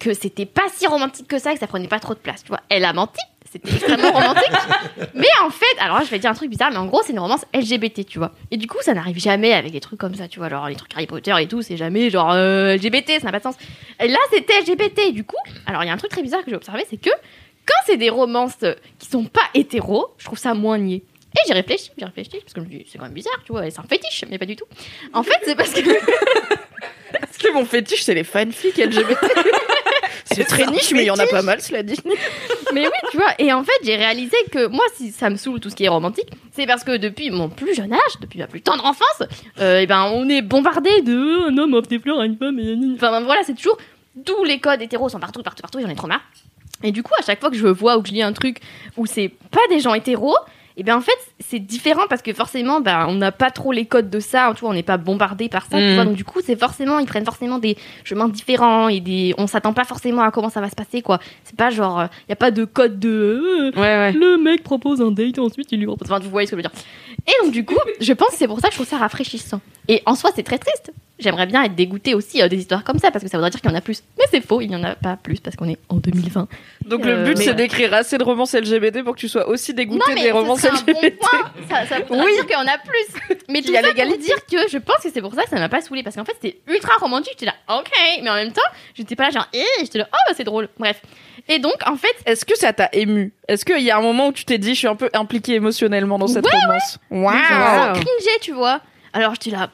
[0.00, 2.48] que c'était pas si romantique que ça, que ça prenait pas trop de place, tu
[2.48, 2.60] vois.
[2.68, 3.20] Elle a menti.
[3.52, 4.50] C'était extrêmement romantique.
[5.14, 7.12] Mais en fait, alors là, je vais dire un truc bizarre, mais en gros, c'est
[7.12, 8.32] une romance LGBT, tu vois.
[8.50, 10.46] Et du coup, ça n'arrive jamais avec des trucs comme ça, tu vois.
[10.46, 13.38] Alors, les trucs Harry Potter et tout, c'est jamais genre euh, LGBT, ça n'a pas
[13.38, 13.56] de sens.
[14.00, 15.08] Et là, c'était LGBT.
[15.08, 15.36] Et du coup,
[15.66, 17.10] alors, il y a un truc très bizarre que j'ai observé, c'est que
[17.66, 18.64] quand c'est des romances
[18.98, 21.02] qui sont pas hétéros, je trouve ça moins niais.
[21.34, 23.52] Et j'ai réfléchi, j'ai réfléchi, parce que je me dis, c'est quand même bizarre, tu
[23.52, 24.66] vois, c'est un fétiche, mais pas du tout.
[25.12, 25.80] En fait, c'est parce que.
[27.12, 29.18] Parce que mon fétiche c'est les fanfics LGBT.
[30.24, 31.98] c'est très niche mais il y en a pas mal cela dit.
[32.72, 33.34] Mais oui, tu vois.
[33.38, 35.88] Et en fait, j'ai réalisé que moi, si ça me saoule tout ce qui est
[35.88, 39.28] romantique, c'est parce que depuis mon plus jeune âge, depuis ma plus tendre enfance,
[39.60, 42.58] euh, eh ben, on est bombardé de un homme offre des fleurs à une femme.
[42.58, 42.76] Et...
[42.94, 43.76] Enfin, ben, voilà, c'est toujours
[44.14, 45.80] d'où les codes hétéros sont partout, partout, partout.
[45.80, 46.22] J'en ai trop marre.
[46.82, 48.58] Et du coup, à chaque fois que je vois ou que je lis un truc
[48.96, 50.36] où c'est pas des gens hétéros,
[50.76, 53.84] et bien en fait, c'est différent parce que forcément, ben, on n'a pas trop les
[53.86, 55.94] codes de ça, tu vois, on n'est pas bombardé par ça, tu Mhm.
[55.94, 56.04] vois.
[56.04, 59.72] Donc du coup, c'est forcément, ils prennent forcément des chemins différents et des, on s'attend
[59.72, 61.18] pas forcément à comment ça va se passer, quoi.
[61.44, 64.12] C'est pas genre, il y a pas de code de, euh, Ouais, ouais.
[64.12, 66.10] le mec propose un date, ensuite il lui propose.
[66.10, 66.80] Enfin, vous voyez ce que je veux dire.
[67.26, 69.60] Et donc, du coup, je pense que c'est pour ça que je trouve ça rafraîchissant.
[69.88, 70.92] Et en soi, c'est très triste.
[71.22, 73.60] J'aimerais bien être dégoûtée aussi euh, des histoires comme ça, parce que ça voudrait dire
[73.60, 74.02] qu'il y en a plus.
[74.18, 76.48] Mais c'est faux, il n'y en a pas plus, parce qu'on est en 2020.
[76.86, 77.54] Donc Euh, le but c'est ouais.
[77.54, 80.32] d'écrire assez de romances LGBT pour que tu sois aussi dégoûté non, mais des ce
[80.34, 81.18] romances un bon LGBT.
[81.18, 81.52] point.
[81.70, 82.32] Ça, ça voudrait Oui.
[82.34, 83.36] dire qu'il y en a plus.
[83.48, 84.24] Mais tout y a ça pour l'égalité.
[84.24, 86.24] dire que je pense que c'est pour ça que ça m'a pas saoulé Parce qu'en
[86.24, 87.32] fait, c'était ultra romantique.
[87.38, 87.90] J'étais là, ok.
[88.22, 88.60] Mais en même temps,
[88.94, 90.68] j'étais pas là genre, eh, j'étais là, oh, bah, c'est drôle.
[90.78, 91.00] Bref.
[91.48, 93.32] Et donc, en fait, Est-ce que ça t'a ému?
[93.48, 95.54] Est-ce qu'il y a un moment où tu t'es dit je suis un peu impliquée
[95.54, 96.98] émotionnellement dans cette Ouais, romance?
[97.10, 98.80] Mais Waouh genre, cringé, tu vois.
[99.12, 99.70] Alors j'étais là,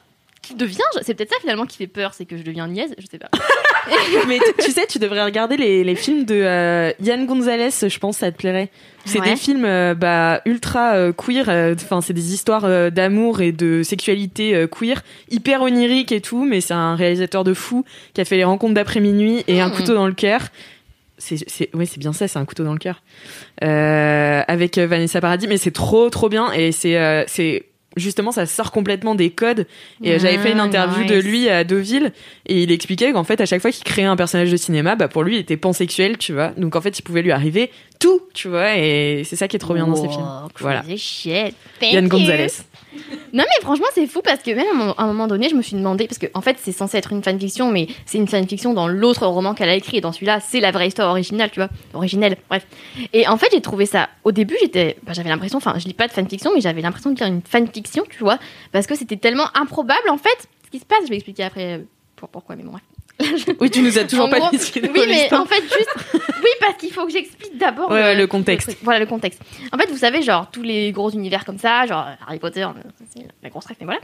[1.01, 3.29] C'est peut-être ça finalement qui fait peur, c'est que je deviens niaise, je sais pas.
[4.27, 8.17] Mais tu sais, tu devrais regarder les, les films de euh, Yann Gonzalez, je pense,
[8.17, 8.69] ça te plairait.
[9.05, 9.31] C'est Ouais.
[9.31, 13.81] des films euh, bah, ultra euh, queer, euh, enfin c'est des histoires d'amour et de
[13.83, 18.37] sexualité queer, hyper oniriques et tout, mais c'est un réalisateur de fou qui a fait
[18.37, 19.73] les rencontres d'après minuit et un Hmm.
[19.73, 20.41] couteau dans le cœur.
[21.17, 23.01] C'est, c'est, ouais, c'est bien ça, c'est un couteau dans le cœur.
[23.63, 27.65] Euh, avec Vanessa Paradis, mais c'est trop, trop bien et c'est, euh, c'est
[27.97, 29.65] justement, ça sort complètement des codes.
[30.03, 32.11] Et euh, j'avais fait une Ah, interview de lui à Deauville
[32.45, 35.07] et il expliquait qu'en fait, à chaque fois qu'il créait un personnage de cinéma, bah
[35.07, 36.49] pour lui, il était pansexuel, tu vois.
[36.57, 38.77] Donc en fait, il pouvait lui arriver tout, tu vois.
[38.77, 40.25] Et c'est ça qui est trop bien dans ces films.
[40.59, 40.83] Voilà.
[40.95, 41.55] Shit.
[41.81, 42.07] Yann.
[42.07, 42.47] Gonzalez.
[43.33, 45.75] Non mais franchement c'est fou parce que même à un moment- donné je me suis
[45.75, 48.87] demandé parce que en fait c'est censé être une fanfiction mais c'est une fanfiction dans
[48.87, 49.97] l'autre roman qu'elle a écrit.
[49.97, 51.69] Et dans celui-là c'est la vraie histoire originale tu vois.
[51.93, 52.65] Originelle bref.
[53.13, 55.93] Et en fait j'ai trouvé ça au début j'étais bah, j'avais l'impression enfin je lis
[55.93, 58.39] pas de fanfiction mais j'avais l'impression de lire une fanfiction tu vois
[58.71, 60.99] parce que c'était tellement improbable en fait ce qui se passe.
[61.05, 61.83] Je vais expliquer après euh,
[62.15, 62.83] pour- pourquoi mais bon bref.
[63.59, 65.89] Oui, tu nous as toujours En pas gros, dit Oui, mais en fait, juste.
[66.13, 67.91] Oui, parce qu'il faut que j'explique d'abord.
[67.91, 68.77] Ouais, euh, le contexte.
[68.81, 69.41] Voilà, le contexte.
[69.73, 72.71] En fait, vous savez, genre, tous les gros univers comme ça, genre Harry Potter, euh,
[73.13, 74.01] c'est la grosse rêve, mais voilà.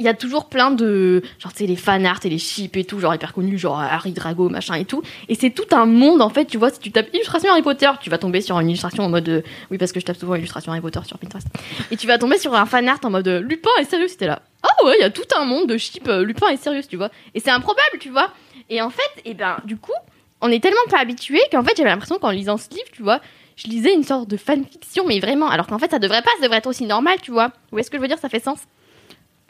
[0.00, 1.22] Il y a toujours plein de.
[1.38, 4.12] Genre, tu sais, les fanarts et les ships et tout, genre hyper connus, genre Harry
[4.12, 5.02] Drago, machin et tout.
[5.28, 7.90] Et c'est tout un monde, en fait, tu vois, si tu tapes illustration Harry Potter,
[8.00, 9.28] tu vas tomber sur une illustration en mode.
[9.28, 11.46] euh, Oui, parce que je tape souvent illustration Harry Potter sur Pinterest.
[11.90, 14.40] Et tu vas tomber sur un fanart en mode euh, Lupin est sérieux, c'était là.
[14.62, 16.96] Ah ouais, il y a tout un monde de ships, euh, Lupin est sérieux, tu
[16.96, 17.10] vois.
[17.34, 18.30] Et c'est improbable, tu vois.
[18.70, 19.92] Et en fait, et ben, du coup,
[20.40, 23.20] on est tellement pas habitué qu'en fait, j'avais l'impression qu'en lisant ce livre, tu vois,
[23.56, 25.48] je lisais une sorte de fanfiction, mais vraiment.
[25.50, 27.52] Alors qu'en fait, ça devrait pas, ça devrait être aussi normal, tu vois.
[27.72, 28.60] Ou est-ce que je veux dire, ça fait sens?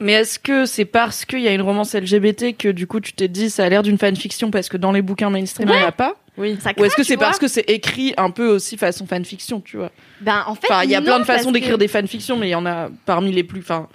[0.00, 3.12] Mais est-ce que c'est parce qu'il y a une romance LGBT que du coup tu
[3.12, 5.82] t'es dit ça a l'air d'une fanfiction parce que dans les bouquins mainstream il n'y
[5.84, 6.56] en a pas Oui.
[6.60, 9.60] ça Ou est-ce craint, que c'est parce que c'est écrit un peu aussi façon fanfiction,
[9.60, 9.90] tu vois?
[10.22, 12.36] Ben, en fait, Enfin, il y a non, plein de façons d'écrire que- des fanfictions,
[12.38, 13.60] mais il y en a parmi les plus.
[13.60, 13.88] Enfin,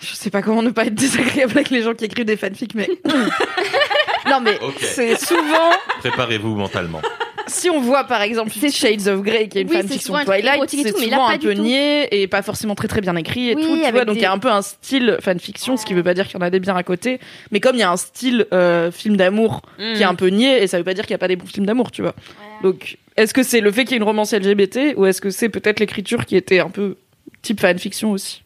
[0.00, 2.74] je sais pas comment ne pas être désagréable avec les gens qui écrivent des fanfics,
[2.74, 2.88] mais.
[4.30, 5.72] non, mais c'est souvent.
[6.00, 7.00] Préparez-vous mentalement.
[7.46, 10.92] Si on voit par exemple Shades of Grey, qui est une Oui, fanfiction Twilight, c'est
[10.92, 13.54] tout, mais là, souvent un peu niais et pas forcément très très bien écrit et
[13.54, 14.04] Oui, tout, tu vois.
[14.04, 16.34] Donc il y a un peu un style fanfiction, ce qui veut pas dire qu'il
[16.34, 18.90] y en a des biens à côté, mais comme il y a un style euh,
[18.90, 19.94] film d'amour Mm.
[19.94, 21.36] qui est un peu niais, et ça veut pas dire qu'il y a pas des
[21.36, 22.14] bons films d'amour, tu vois.
[22.62, 25.30] Donc est-ce que c'est le fait qu'il y ait une romance LGBT ou est-ce que
[25.30, 26.96] c'est peut-être l'écriture qui était un peu
[27.42, 28.41] type fanfiction aussi?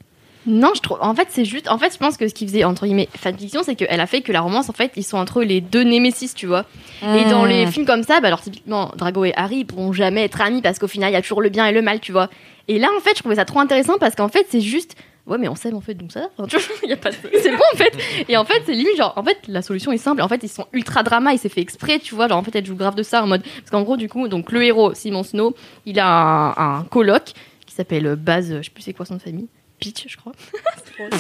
[0.47, 0.99] Non, je trouve.
[1.01, 1.69] En fait, c'est juste.
[1.69, 4.21] En fait, je pense que ce qui faisait entre guillemets fanfiction, c'est qu'elle a fait
[4.23, 6.65] que la romance, en fait, ils sont entre les deux némésis, tu vois.
[7.03, 7.49] Et dans Hmm.
[7.49, 10.63] les films comme ça, bah alors typiquement, Drago et Harry ils pourront jamais être amis
[10.63, 12.29] parce qu'au final, il y a toujours le bien et le mal, tu vois.
[12.69, 14.95] Et là, en fait, je trouvais ça trop intéressant parce qu'en fait, c'est juste.
[15.27, 16.29] Ouais, mais on s'aime en fait, donc ça.
[16.39, 17.93] Enfin, tu vois, il y a pas de- C'est bon en fait.
[18.29, 19.13] Et en fait, c'est limite genre.
[19.17, 20.23] En fait, la solution est simple.
[20.23, 21.33] En fait, ils sont ultra drama.
[21.33, 22.29] Il s'est fait exprès, tu vois.
[22.29, 23.43] Genre, en fait, elle joue grave de ça en mode.
[23.43, 27.33] Parce qu'en gros, du coup, donc le héros, Simon Snow, il a un, un coloc
[27.67, 28.55] qui s'appelle Baz.
[28.59, 29.49] Je sais plus c'est quoi son famille.
[29.79, 30.33] Peach, je crois.
[30.97, 31.11] C'est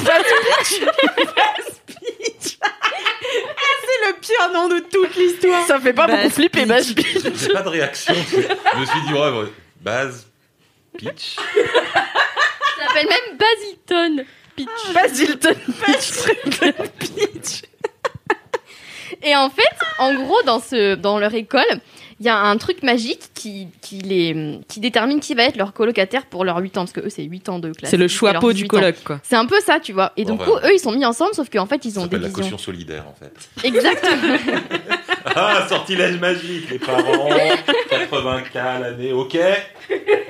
[4.06, 5.66] le pire nom de toute l'histoire.
[5.66, 6.68] Ça fait pas Baz beaucoup flipper, Peach.
[6.68, 7.22] Baz Peach.
[7.40, 8.14] J'ai pas de réaction.
[8.14, 10.26] Je me suis dit, ouais, base,
[10.96, 11.36] pitch.
[11.56, 14.24] Il s'appelle même Basilton.
[14.56, 14.92] Peach.
[14.94, 15.54] Basilton
[16.98, 17.62] Peach.
[19.22, 21.80] Et en fait, en gros, dans, ce, dans leur école,
[22.20, 25.72] il y a un truc magique qui, qui, les, qui détermine qui va être leur
[25.74, 26.80] colocataire pour leurs 8 ans.
[26.82, 27.90] Parce que eux, c'est 8 ans de classe.
[27.90, 28.68] C'est le choix peau du 18 ans.
[28.80, 29.20] coloc, quoi.
[29.22, 30.12] C'est un peu ça, tu vois.
[30.16, 30.44] Et Bon, donc, bah.
[30.46, 32.30] coup, eux, ils sont mis ensemble, sauf qu'en fait, ils Ça ont des s'appelle la
[32.30, 33.66] caution solidaire, en fait.
[33.66, 34.36] Exactement.
[35.38, 37.28] Ah, sortilège magique, les parents,
[37.90, 39.36] 80K à l'année, ok.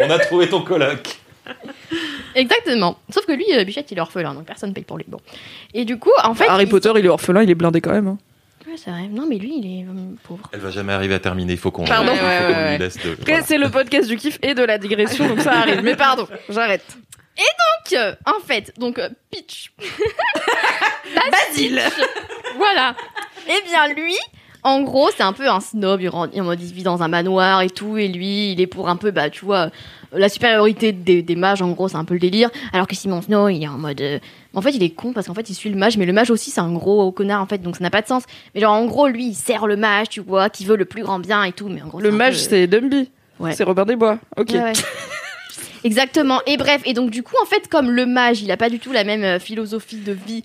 [0.01, 1.19] On a trouvé ton coloc.
[2.35, 2.99] Exactement.
[3.11, 5.05] Sauf que lui, euh, Bichette, il est orphelin, donc personne paye pour lui.
[5.07, 5.19] Bon.
[5.75, 6.49] Et du coup, en fait.
[6.49, 8.09] Harry il- Potter, il est orphelin, il est blindé quand même.
[8.09, 8.19] hein.
[8.77, 9.09] Ouais, c'est vrai.
[9.09, 10.49] Non, mais lui, il est euh, pauvre.
[10.53, 12.13] Elle va jamais arriver à terminer, il faut qu'on Pardon.
[12.13, 13.13] il faut Ouais, qu'on ouais, lui laisse de.
[13.13, 13.43] Après, voilà.
[13.47, 15.81] c'est le podcast du kiff et de la digression, donc ça arrive.
[15.83, 16.85] Mais pardon, j'arrête.
[17.39, 19.73] Donc, euh, en fait, donc, euh, Peach.
[21.31, 21.81] Basile.
[22.57, 22.95] Voilà.
[23.49, 24.15] Eh bien, lui,
[24.63, 26.01] en gros, c'est un peu un snob.
[26.01, 27.97] Il, rend- en mode, il vit dans un manoir et tout.
[27.97, 29.71] Et lui, il est pour un peu, bah, tu vois, euh,
[30.13, 31.63] la supériorité des, des mages.
[31.63, 32.51] En gros, c'est un peu le délire.
[32.73, 34.01] Alors que Simon Snow, il est en mode.
[34.01, 34.19] euh,
[34.57, 35.97] en fait, il est con parce qu'en fait, il suit le mage.
[35.99, 37.59] Mais le mage aussi, c'est un gros connard, en fait.
[37.59, 38.25] Donc, ça n'a pas de sens.
[38.55, 41.03] Mais genre, en gros, lui, il sert le mage, tu vois, qui veut le plus
[41.05, 41.69] grand bien et tout.
[41.69, 43.11] Mais en gros, Le mage, peu- c'est Dumby.
[43.39, 43.53] Ouais.
[43.55, 44.19] C'est Robert Desbois.
[44.37, 44.49] Ok.
[44.51, 44.73] Ouais, ouais.
[45.85, 46.41] Exactement.
[46.47, 48.79] Et bref, et donc du coup, en fait, comme le mage, il a pas du
[48.79, 50.43] tout la même euh, philosophie de vie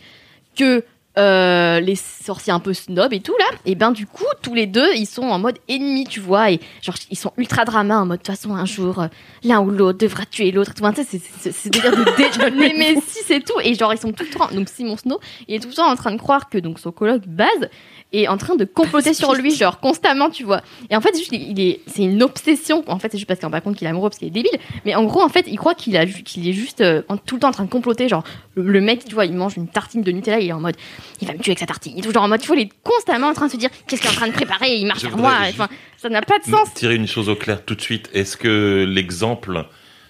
[0.55, 0.83] que
[1.17, 4.65] euh, les sorciers un peu snob et tout là, et ben du coup, tous les
[4.65, 8.05] deux, ils sont en mode ennemi, tu vois, et genre ils sont ultra drama en
[8.05, 9.07] mode de toute façon un jour euh,
[9.43, 10.73] l'un ou l'autre devra tuer l'autre.
[10.73, 10.83] tout.
[10.83, 14.13] Enfin, tu sais, c'est- c'est délire de dé- némésis et tout, et genre ils sont
[14.13, 14.47] tout le temps.
[14.53, 16.91] Donc Simon Snow, il est tout le temps en train de croire que donc son
[16.91, 17.69] coloc base
[18.13, 20.61] est en train de comploter sur lui, genre constamment, tu vois.
[20.89, 22.83] Et en fait, juste, il est, c'est une obsession.
[22.87, 24.51] En fait, c'est juste parce rend pas compte qu'il est amoureux parce qu'il est débile.
[24.85, 27.41] Mais en gros, en fait, il croit qu'il a, qu'il est juste euh, tout le
[27.41, 28.09] temps en train de comploter.
[28.09, 28.23] Genre,
[28.55, 30.75] le, le mec, tu vois, il mange une tartine de Nutella, il est en mode,
[31.21, 31.93] il va me tuer avec sa tartine.
[31.95, 33.69] Il est toujours en mode, tu vois, il est constamment en train de se dire
[33.87, 35.33] qu'est-ce qu'il est en train de préparer, il marche vers moi.
[35.49, 36.73] Enfin, ça n'a pas de sens.
[36.73, 38.09] Tirer une chose au clair tout de suite.
[38.13, 39.65] Est-ce que l'exemple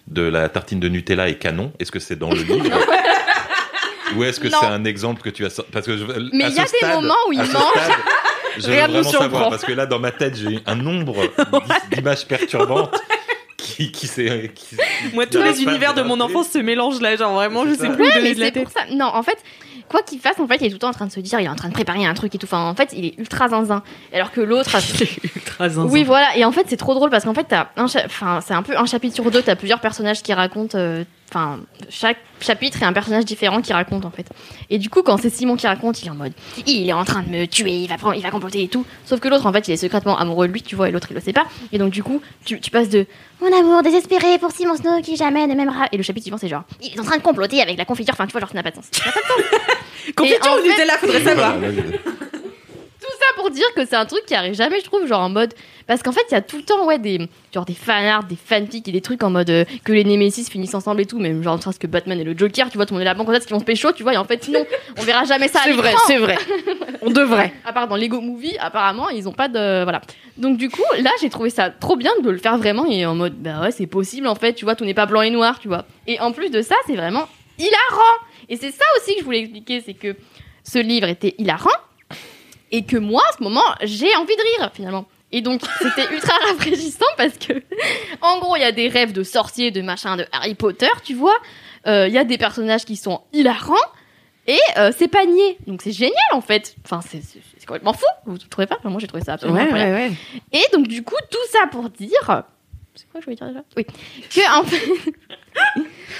[0.08, 1.72] de la tartine de Nutella est canon?
[1.80, 2.66] Est-ce que c'est dans le livre?
[4.16, 5.72] Ou est-ce que c'est un exemple que tu as sorti?
[5.72, 7.48] Parce que je, Mais il y a des moments où il mange.
[8.58, 11.22] Je veux vraiment savoir parce que là dans ma tête j'ai un nombre
[11.90, 12.94] d'i- d'images perturbantes
[13.58, 14.10] qui qui
[15.14, 17.16] Moi, tous les univers de mon enfance se mélangent là.
[17.16, 17.94] Genre, vraiment, je C'est sais ça.
[17.94, 18.64] plus où Ouais, donner mais de la c'est tête.
[18.64, 18.82] pour ça.
[18.92, 19.38] Non, en fait,
[19.92, 21.40] quoi qu'il fasse, en fait, il est tout le temps en train de se dire,
[21.40, 22.46] il est en train de préparer un truc et tout.
[22.46, 23.84] Enfin, en fait, il est ultra zinzin.
[24.14, 24.76] Alors que l'autre.
[25.36, 25.90] Ultra zinzin.
[25.94, 26.36] Oui, voilà.
[26.38, 28.64] Et en fait, c'est trop drôle parce qu'en fait, t'as un cha- enfin, c'est un
[28.64, 29.42] peu un chapitre sur deux.
[29.42, 30.78] T'as plusieurs personnages qui racontent.
[30.78, 34.26] euh, Enfin, chaque chapitre est un personnage différent qui raconte en fait.
[34.70, 36.34] Et du coup, quand c'est Simon qui raconte, il est en mode,
[36.68, 38.86] il est en train de me tuer, il va prendre, il va comploter et tout.
[39.06, 41.08] Sauf que l'autre, en fait, il est secrètement amoureux de lui, tu vois, et l'autre,
[41.10, 41.46] il le sait pas.
[41.72, 43.06] Et donc, du coup, tu, tu passes de
[43.40, 45.88] mon amour désespéré pour Simon Snow qui jamais ne m'aimera.
[45.94, 48.14] Et le chapitre suivant, c'est genre, il est en train de comploter avec la confiture.
[48.14, 48.86] Enfin, tu vois, genre, ça n'a pas de sens.
[48.92, 49.60] Ça n'a pas de sens.
[50.18, 51.58] Confiture ou fait- Nutella, faudrait savoir.
[51.58, 51.98] Voilà, là, je-
[53.06, 55.30] Tout ça pour dire que c'est un truc qui arrive jamais, je trouve, genre en
[55.30, 55.54] mode.
[55.88, 57.20] Parce qu'en fait, il y a tout le temps, ouais, des,
[57.54, 60.74] genre des fanarts, des fanfics et des trucs en mode euh, que les Nemesis finissent
[60.74, 63.00] ensemble et tout, même genre, ne que Batman et le Joker, tu vois, tout le
[63.00, 64.66] monde est là, bon, quand qu'ils vont se pécho, tu vois, et en fait, non,
[64.98, 66.38] on verra jamais ça C'est vrai, c'est vrai.
[67.02, 67.54] On devrait.
[67.66, 69.84] À part dans Lego Movie, apparemment, ils ont pas de.
[69.84, 70.02] Voilà.
[70.38, 73.16] Donc, du coup, là, j'ai trouvé ça trop bien de le faire vraiment et en
[73.16, 75.60] mode, bah ouais, c'est possible en fait, tu vois, tout n'est pas blanc et noir,
[75.60, 75.86] tu vois.
[76.08, 78.18] Et en plus de ça, c'est vraiment hilarant.
[78.50, 80.16] Et c'est ça aussi que je voulais expliquer, c'est que
[80.64, 81.70] ce livre était hilarant
[82.72, 85.06] et que moi, en ce moment, j'ai envie de rire finalement.
[85.34, 87.54] Et donc, c'était ultra rafraîchissant parce que,
[88.22, 91.14] en gros, il y a des rêves de sorciers, de machin, de Harry Potter, tu
[91.14, 91.36] vois.
[91.88, 93.76] Euh, Il y a des personnages qui sont hilarants
[94.48, 95.58] et euh, c'est pas nié.
[95.68, 96.76] Donc, c'est génial en fait.
[96.86, 97.22] Enfin, c'est-
[97.66, 98.06] complètement fou.
[98.26, 98.76] Vous trouvez pas?
[98.80, 99.94] Enfin, Moi, j'ai trouvé ça absolument Ouais, incroyable.
[99.96, 100.60] ouais, ouais.
[100.60, 102.44] Et donc, du coup, tout ça pour dire.
[102.96, 103.86] C'est quoi que je voulais dire déjà Oui.
[104.30, 104.82] Que, en fait.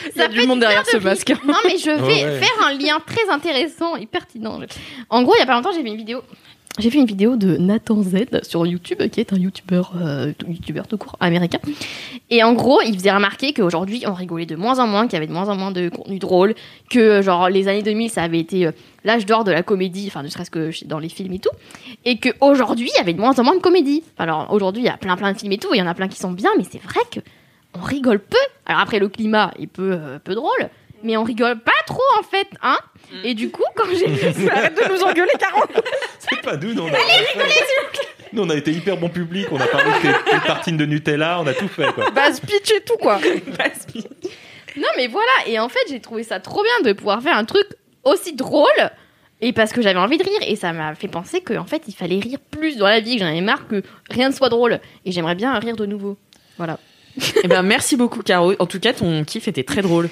[0.06, 1.34] Il y a ça du fait monde derrière de ce masque.
[1.46, 2.40] Non, mais je vais Ouais, ouais.
[2.42, 4.60] faire un lien très intéressant et pertinent.
[5.10, 6.22] En gros, il y a pas longtemps, j'ai vu une vidéo.
[6.80, 10.32] J'ai fait une vidéo de Nathan Z sur YouTube, qui est un youtubeur, euh,
[10.88, 11.60] tout court américain.
[12.30, 15.18] Et en gros, il faisait remarquer qu'aujourd'hui, on rigolait de moins en moins, qu'il y
[15.18, 16.56] avait de moins en moins de contenu drôle,
[16.90, 18.72] que genre les années 2000, ça avait été euh,
[19.04, 21.50] l'âge d'or de la comédie, enfin ne serait-ce que dans les films et tout,
[22.06, 24.04] et qu'aujourd'hui, il y avait de moins en moins de comédie.
[24.18, 25.94] Alors aujourd'hui, il y a plein plein de films et tout, il y en a
[25.94, 27.20] plein qui sont bien, mais c'est vrai que
[27.74, 28.38] on rigole peu.
[28.66, 30.70] Alors après, le climat est peu, euh, peu drôle,
[31.04, 32.78] mais on rigole pas trop en fait, hein
[33.24, 35.64] Et du coup, quand j'ai vu ça, Arrête de nous engueuler, Caro.
[36.20, 36.86] C'est pas nous, non.
[36.86, 37.44] on a-
[38.34, 39.48] Nous, on a été hyper bon public.
[39.52, 41.40] On a parlé de tes, tartines de Nutella.
[41.42, 42.10] On a tout fait, quoi.
[42.12, 43.20] Base pitch et tout, quoi.
[44.78, 45.32] Non, mais voilà.
[45.48, 47.66] Et en fait, j'ai trouvé ça trop bien de pouvoir faire un truc
[48.04, 48.70] aussi drôle.
[49.42, 50.40] Et parce que j'avais envie de rire.
[50.48, 53.16] Et ça m'a fait penser qu'en fait, il fallait rire plus dans la vie.
[53.16, 54.80] Que j'en avais marre que rien ne soit drôle.
[55.06, 56.18] Et j'aimerais bien rire de nouveau.
[56.58, 56.80] Voilà.
[57.44, 58.54] Eh ben, merci beaucoup, Caro.
[58.60, 60.10] En tout cas, ton kiff était très drôle.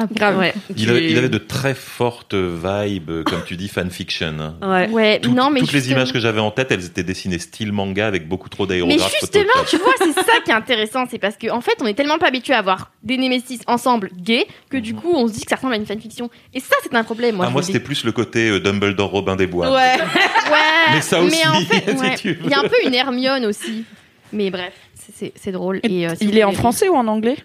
[0.00, 0.54] Ah, Grave, ouais.
[0.76, 4.54] Il avait, il avait de très fortes vibes, comme tu dis, fanfiction.
[4.62, 4.88] Ouais.
[4.90, 7.38] Ouais, Tout- non, mais toutes les justement- images que j'avais en tête, elles étaient dessinées
[7.40, 9.12] style manga avec beaucoup trop Mais d'aérographes.
[9.20, 9.76] justement, Photoshop.
[9.76, 11.04] tu vois, c'est ça qui est intéressant.
[11.10, 14.10] C'est parce qu'en en fait, on est tellement pas habitué à voir des Némésis ensemble
[14.16, 16.30] gays que du coup, on se dit que ça ressemble à une fanfiction.
[16.54, 17.34] Et ça, c'est un problème.
[17.34, 19.72] Moi, ah, moi c'était plus le côté euh, Dumbledore Robin des Bois.
[19.72, 19.96] Ouais.
[20.48, 20.94] Ouais.
[20.94, 22.38] Mais ça aussi, en fait, si ouais, tu veux.
[22.44, 23.84] il y a un peu une Hermione aussi.
[24.32, 24.72] Mais bref,
[25.14, 25.80] c'est- drôle.
[25.82, 27.36] Et, euh, si Il est en français ou en anglais?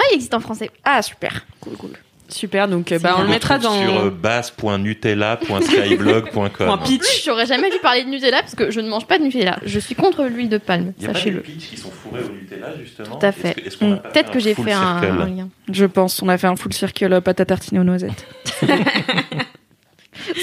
[0.00, 0.70] Non, il existe en français.
[0.84, 1.44] Ah, super.
[1.60, 1.90] Cool, cool.
[2.30, 3.72] Super, donc euh, bah, on le mettra dans.
[3.72, 6.78] sur euh, base.nutella.skyblog.com.
[6.84, 7.24] Pitch.
[7.24, 9.58] j'aurais jamais dû parler de Nutella parce que je ne mange pas de Nutella.
[9.64, 11.40] Je suis contre l'huile de palme, Il y a pas des sachez-le.
[11.40, 13.56] qui sont fourrés au Nutella, justement Tout à fait.
[13.80, 13.96] Mm.
[13.96, 15.48] pas Peut-être que j'ai fait un, lien.
[15.72, 16.22] Je pense.
[16.22, 18.24] On a fait un full circle euh, pâte à tartiner aux noisettes.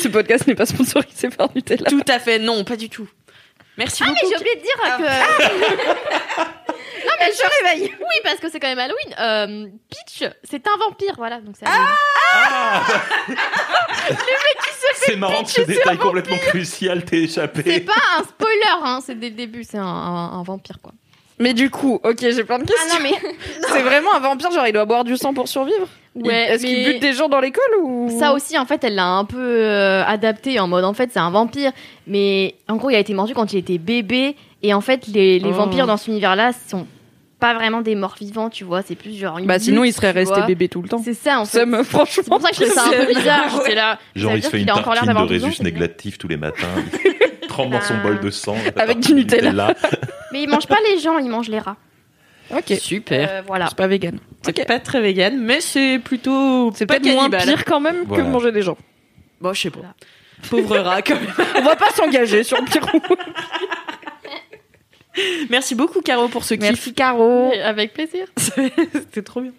[0.01, 1.89] Ce podcast n'est pas sponsorisé par Nutella.
[1.89, 3.07] Tout à fait, non, pas du tout.
[3.77, 4.33] Merci Ah, mais beaucoup.
[4.33, 5.03] j'ai oublié de dire que.
[7.05, 7.93] non, mais je réveille.
[7.99, 9.15] Oui, parce que c'est quand même Halloween.
[9.19, 11.39] Euh, Peach, c'est un vampire, voilà.
[11.41, 11.87] Donc c'est Halloween.
[12.33, 12.81] Ah
[14.95, 17.81] C'est marrant que ce détail complètement crucial t'ait C'est échappé.
[17.81, 20.91] pas un spoiler, hein, c'est dès le début, c'est un, un- un vampire, quoi.
[21.39, 22.99] Mais du coup, ok, j'ai plein de Ah questions.
[22.99, 23.35] non, mais.
[23.69, 25.87] C'est vraiment un vampire, genre il doit boire du sang pour survivre?
[26.25, 28.09] Ouais, Est-ce qu'il bute des gens dans l'école ou?
[28.19, 31.19] Ça aussi, en fait, elle l'a un peu euh, adapté en mode, en fait, c'est
[31.19, 31.71] un vampire.
[32.07, 34.35] Mais en gros, il a été mordu quand il était bébé.
[34.63, 35.53] Et en fait, les, les Oh.
[35.53, 36.87] vampires dans cet univers-là sont
[37.39, 38.81] pas vraiment des morts vivants, tu vois.
[38.81, 40.47] C'est plus genre une Bah sinon lutte, il serait resté vois.
[40.47, 40.99] bébé tout le temps.
[41.03, 41.59] C'est ça, en fait.
[41.59, 42.23] Ça me franchement.
[42.23, 43.61] C'est pour ça que je trouve ça un peu bizarre.
[43.75, 43.99] Là.
[44.15, 46.37] Genre, il se fait une tartine de d'avoir 12 ans, résus c'est néglatif tous les
[46.37, 46.65] matins.
[47.47, 47.99] Trempe dans son Bah.
[48.05, 48.55] bol de sang.
[48.75, 49.75] Avec du Nutella.
[50.33, 51.75] Mais il mange pas les gens, il mange les rats.
[52.55, 52.73] Ok.
[52.79, 53.29] Super.
[53.29, 53.67] Euh, voilà.
[53.69, 54.19] C'est pas vegan.
[54.43, 56.71] C'est pas très vegan, mais c'est plutôt.
[56.75, 58.23] C'est pas peut-être moins pire quand même Voilà.
[58.23, 58.77] que manger des gens.
[59.41, 59.79] Bon, je sais pas.
[59.79, 59.95] Voilà.
[60.49, 61.33] Pauvre rat, quand même.
[61.57, 62.87] On va pas s'engager sur le pirou.
[65.49, 66.63] Merci beaucoup, Caro, pour ce kiff.
[66.63, 67.51] Merci Caro.
[67.63, 68.25] Avec plaisir.
[68.37, 69.51] C'était trop bien.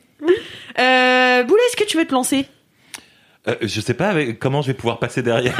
[0.79, 2.46] Euh, Boulet, est-ce que tu veux te lancer?
[3.48, 5.57] Euh, je sais pas avec- comment je vais pouvoir passer derrière.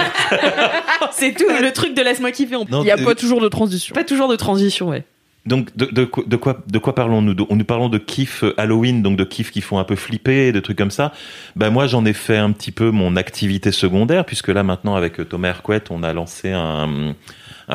[1.13, 2.57] C'est tout le truc de laisse-moi kiffer.
[2.71, 3.95] Il y a euh, pas toujours de transition.
[3.95, 5.05] Pas toujours de transition, ouais.
[5.49, 6.05] Donc de, de,
[6.37, 9.79] quoi- de quoi parlons-nous Nous parlons de kiff euh, Halloween, donc de kiff qui font
[9.79, 11.13] un peu flipper, de trucs comme ça.
[11.57, 15.19] Ben moi j'en ai fait un petit peu mon activité secondaire puisque là maintenant avec
[15.21, 17.15] euh, Thomas Hercouet on a lancé un,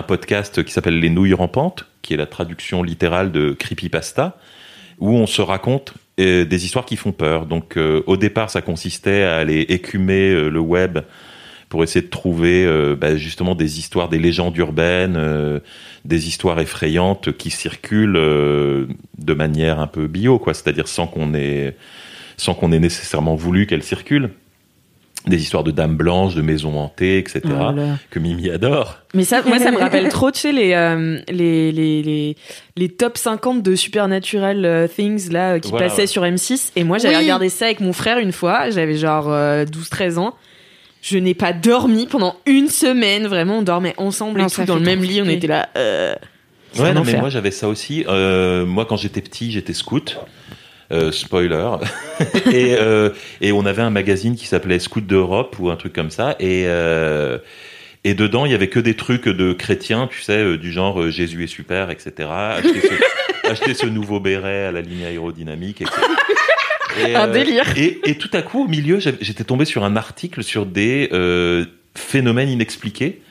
[0.07, 4.37] podcast qui s'appelle Les nouilles rampantes, qui est la traduction littérale de creepypasta,
[4.99, 7.45] où on se raconte euh, des histoires qui font peur.
[7.45, 10.99] Donc au départ ça consistait à aller écumer le web
[11.73, 15.59] pour essayer de trouver euh, bah, justement des histoires, des légendes urbaines, euh,
[16.05, 18.85] des histoires effrayantes qui circulent euh,
[19.17, 20.53] de manière un peu bio, quoi.
[20.53, 21.75] C'est-à-dire sans qu'on ait,
[22.37, 24.29] sans qu'on ait nécessairement voulu qu'elles circulent.
[25.25, 27.41] Des histoires de dames blanches, de maisons hantées, etc.
[27.49, 27.71] Oh
[28.11, 28.99] que Mimi adore.
[29.15, 32.35] Mais ça, moi, ça me rappelle trop, tu sais, les, euh, les, les, les,
[32.77, 36.07] les top 50 de Supernatural euh, Things, là, euh, qui Voilà, passaient ouais.
[36.07, 36.73] sur M6.
[36.75, 37.21] Et moi, j'avais Oui.
[37.23, 38.69] regardé ça avec mon frère une fois.
[38.69, 40.35] J'avais genre euh, 12-13 ans.
[41.03, 43.27] Je n'ai pas dormi pendant une semaine.
[43.27, 45.21] Vraiment, on dormait ensemble Non, et tout, dans le même lit.
[45.21, 45.67] On était là.
[45.77, 46.15] Euh...
[46.79, 48.05] Ouais, non, mais moi j'avais ça aussi.
[48.07, 50.17] Euh, moi, quand j'étais petit, j'étais scout.
[50.91, 51.75] Euh, spoiler.
[52.51, 53.09] et, euh,
[53.41, 56.35] et on avait un magazine qui s'appelait Scout d'Europe ou un truc comme ça.
[56.39, 57.39] Et, euh,
[58.05, 61.01] et dedans, il y avait que des trucs de chrétiens, tu sais, euh, du genre
[61.01, 62.29] euh, Jésus est super, etc.
[62.29, 66.01] Acheter ce, acheter ce nouveau béret à la ligne aérodynamique, etc.
[67.01, 67.65] Et, Un euh, délire.
[67.77, 71.65] Et, et tout à coup, au milieu, j'étais tombé sur un article sur des euh,
[71.95, 73.21] phénomènes inexpliqués.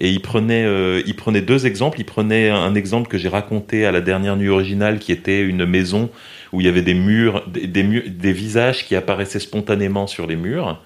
[0.00, 2.00] Et il prenait, euh, il prenait deux exemples.
[2.00, 5.64] Il prenait un exemple que j'ai raconté à la dernière nuit originale, qui était une
[5.64, 6.10] maison
[6.52, 10.26] où il y avait des murs, des, des, murs- des visages qui apparaissaient spontanément sur
[10.26, 10.80] les murs.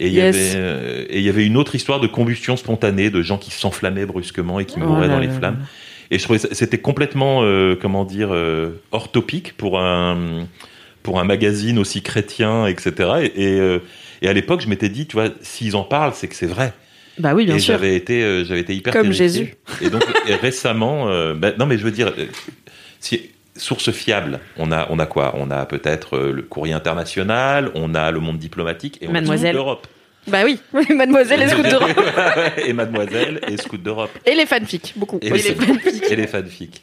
[0.00, 3.22] Et il, y avait, et il y avait une autre histoire de combustion spontanée, de
[3.22, 5.64] gens qui s'enflammaient brusquement et qui Oh mouraient dans les flammes.
[6.10, 8.30] Et je trouvais c'était complètement, euh, comment dire,
[8.90, 10.46] hors topic pour un,
[11.04, 13.30] pour un magazine aussi chrétien, etc.
[13.36, 13.78] Et, et, euh,
[14.22, 16.72] et à l'époque, je m'étais dit, tu vois, s'ils en parlent, c'est que c'est vrai.
[17.18, 17.74] Bah oui, bien et sûr.
[17.74, 19.28] j'avais été, euh, j'avais été hyper Comme terrifié.
[19.28, 19.54] Jésus.
[19.82, 22.12] Et donc et récemment, euh, bah, non mais je veux dire,
[22.98, 25.32] si, source fiable, on a, on a quoi?
[25.38, 29.50] On a peut-être le courrier international, on a le monde diplomatique et on Mademoiselle.
[29.50, 29.86] a Scout d'Europe.
[30.26, 30.58] Bah oui,
[30.96, 31.90] mademoiselle et scout d'Europe.
[32.66, 34.10] et Mademoiselle et Scout d'Europe.
[34.26, 35.18] Et les fanfics, beaucoup.
[35.22, 36.10] Et, Oui, les fanfics.
[36.10, 36.82] et les fanfics.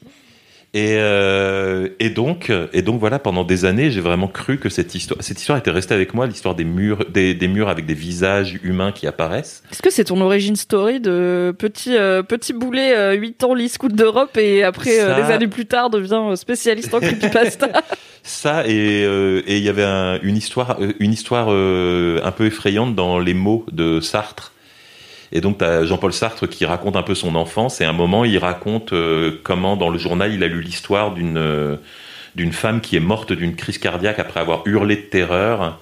[0.73, 4.95] Et, euh, et donc, et donc voilà, pendant des années, j'ai vraiment cru que cette
[4.95, 7.93] histoire, cette histoire était restée avec moi, l'histoire des murs, des, des murs avec des
[7.93, 9.63] visages humains qui apparaissent.
[9.71, 13.67] Est-ce que c'est ton origin story de petit, euh, petit boulet, euh, 8 ans, lit
[13.67, 17.67] scout d'Europe et après, euh, Ça- des années plus tard, devient euh, spécialiste en creepypasta?
[18.23, 23.19] Ça et et il y avait un- une histoire, une histoire un peu effrayante dans
[23.19, 24.50] les mots de Sartre.
[25.31, 28.25] Et donc, t'as Jean-Paul Sartre qui raconte un peu son enfance, et à un moment,
[28.25, 31.77] il raconte euh, comment, dans le journal, il a lu l'histoire d'une euh,
[32.35, 35.79] d'une femme qui est morte d'une crise cardiaque après avoir hurlé de terreur.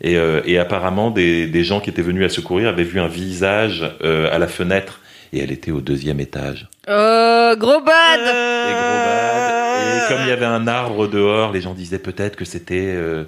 [0.00, 3.08] Et, euh, et apparemment, des, des gens qui étaient venus à secourir avaient vu un
[3.08, 5.00] visage euh, à la fenêtre,
[5.32, 6.68] et elle était au deuxième étage.
[6.88, 9.48] Euh, gros bad Et gros bad.
[9.96, 13.24] Et comme il y avait un arbre dehors, les gens disaient peut-être que c'était euh,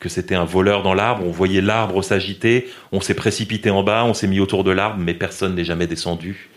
[0.00, 1.24] que c'était un voleur dans l'arbre.
[1.26, 4.96] On voyait l'arbre s'agiter, on s'est précipité en bas, on s'est mis autour de l'arbre,
[4.98, 6.48] mais personne n'est jamais descendu.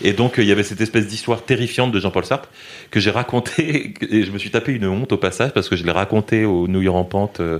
[0.00, 2.48] Et donc euh, il y avait cette espèce d'histoire terrifiante de Jean-Paul Sartre
[2.92, 5.82] que j'ai raconté et je me suis tapé une honte au passage parce que je
[5.84, 7.58] l'ai raconté aux nouilles rampantes euh,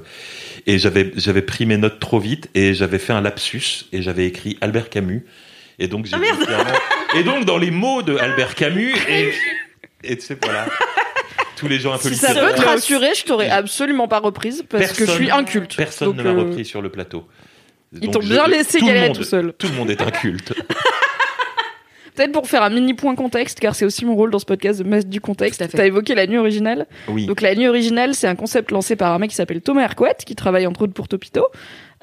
[0.66, 4.24] et j'avais j'avais pris mes notes trop vite et j'avais fait un lapsus et j'avais
[4.26, 5.24] écrit Albert Camus
[5.80, 6.70] et donc j'ai Ah, clairement-
[7.16, 9.32] et donc dans les mots de Albert Camus et
[10.04, 10.66] et tu sais voilà
[11.58, 12.54] tous les gens un peu Si ça littéraires.
[12.54, 15.76] peut te rassurer, je t'aurais absolument pas reprise parce que je suis inculte.
[15.76, 17.26] Personne Donc, ne m'a euh, repris sur le plateau.
[17.92, 19.52] Ils Donc t'ont je- bien laissé le galérer monde- tout seul.
[19.56, 20.52] Tout le monde est inculte.
[22.14, 24.82] Peut-être pour faire un mini point contexte, car c'est aussi mon rôle dans ce podcast
[24.82, 25.60] de mettre du contexte.
[25.60, 25.76] Tout à fait.
[25.76, 26.86] T'as évoqué la nuit originale.
[27.06, 27.26] Oui.
[27.26, 30.16] Donc la nuit originale, c'est un concept lancé par un mec qui s'appelle Thomas Hercouet,
[30.26, 31.46] qui travaille entre autres pour Topito,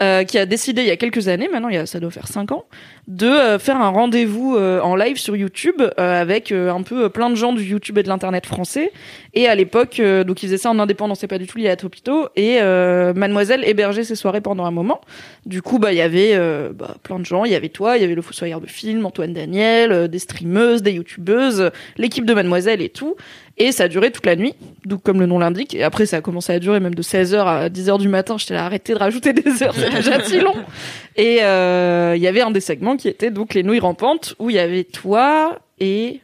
[0.02, 2.12] euh, qui a décidé il y a quelques années, maintenant il y a, ça doit
[2.12, 2.66] faire cinq ans,
[3.08, 7.06] de euh, faire un rendez-vous euh, en live sur YouTube euh, avec euh, un peu
[7.06, 8.92] euh, plein de gens du YouTube et de l'internet français.
[9.34, 11.76] Et à l'époque, donc il faisait ça en indépendant, c'est pas du tout lié à
[11.76, 12.30] Topito.
[12.38, 15.02] Et Mademoiselle hébergeait ses soirées pendant un moment.
[15.46, 16.40] Du coup, bah il y avait
[16.74, 17.44] bah, plein de gens.
[17.44, 20.84] Il y avait toi, il y avait le Fossoyeur de film, Antoine Daniel, des streameuses,
[20.84, 23.18] des youtubeuses, l'équipe de Mademoiselle et tout.
[23.58, 24.54] Et ça a duré toute la nuit,
[24.86, 25.74] donc comme le nom l'indique.
[25.76, 28.38] Et après, ça a commencé à durer même de 16h à 10h du matin.
[28.38, 30.56] J'étais là, arrêtez de rajouter des heures, c'est déjà si long.
[31.16, 34.50] Et euh, il y avait un des segments qui était donc les nouilles rampantes, où
[34.50, 36.20] il y avait toi et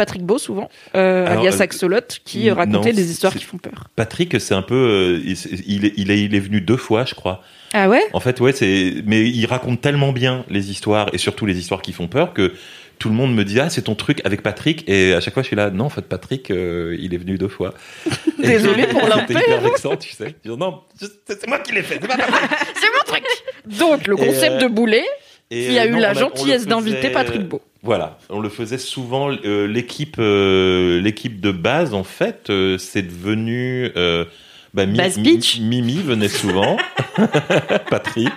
[0.00, 3.58] Patrick Beau, souvent, euh, Alors, alias euh, Axolot, qui non, racontait des histoires qui font
[3.58, 3.88] peur.
[3.96, 7.04] Patrick, c'est un peu, euh, il, il est, il est, il est venu deux fois,
[7.04, 7.42] je crois.
[7.74, 8.00] Ah ouais?
[8.14, 11.82] En fait, ouais, c'est, mais il raconte tellement bien les histoires et surtout les histoires
[11.82, 12.54] qui font peur que
[13.00, 15.42] tout le monde me dit ah c'est ton truc avec Patrick et à chaque fois
[15.42, 17.74] je suis là non en fait Patrick euh, il est venu deux fois.
[18.38, 19.40] Désolé pour l'impair.
[19.40, 20.36] hyper vexant tu sais.
[20.44, 20.82] Je dis, non
[21.26, 21.98] c'est moi qui l'ai fait.
[22.00, 22.06] c'est
[22.94, 23.24] mon truc
[23.66, 25.04] Donc, le concept euh, de boulet,
[25.50, 27.60] Et, qui a euh, eu la gentillesse d'inviter Patrick Beau.
[27.82, 29.30] Voilà, on le faisait souvent.
[29.30, 33.90] euh, l'équipe, euh, l'équipe de base, en fait, euh, c'est devenu.
[33.96, 34.26] Euh,
[34.74, 34.84] bah.
[34.86, 36.76] Mimi venait souvent.
[37.90, 38.32] Patrick.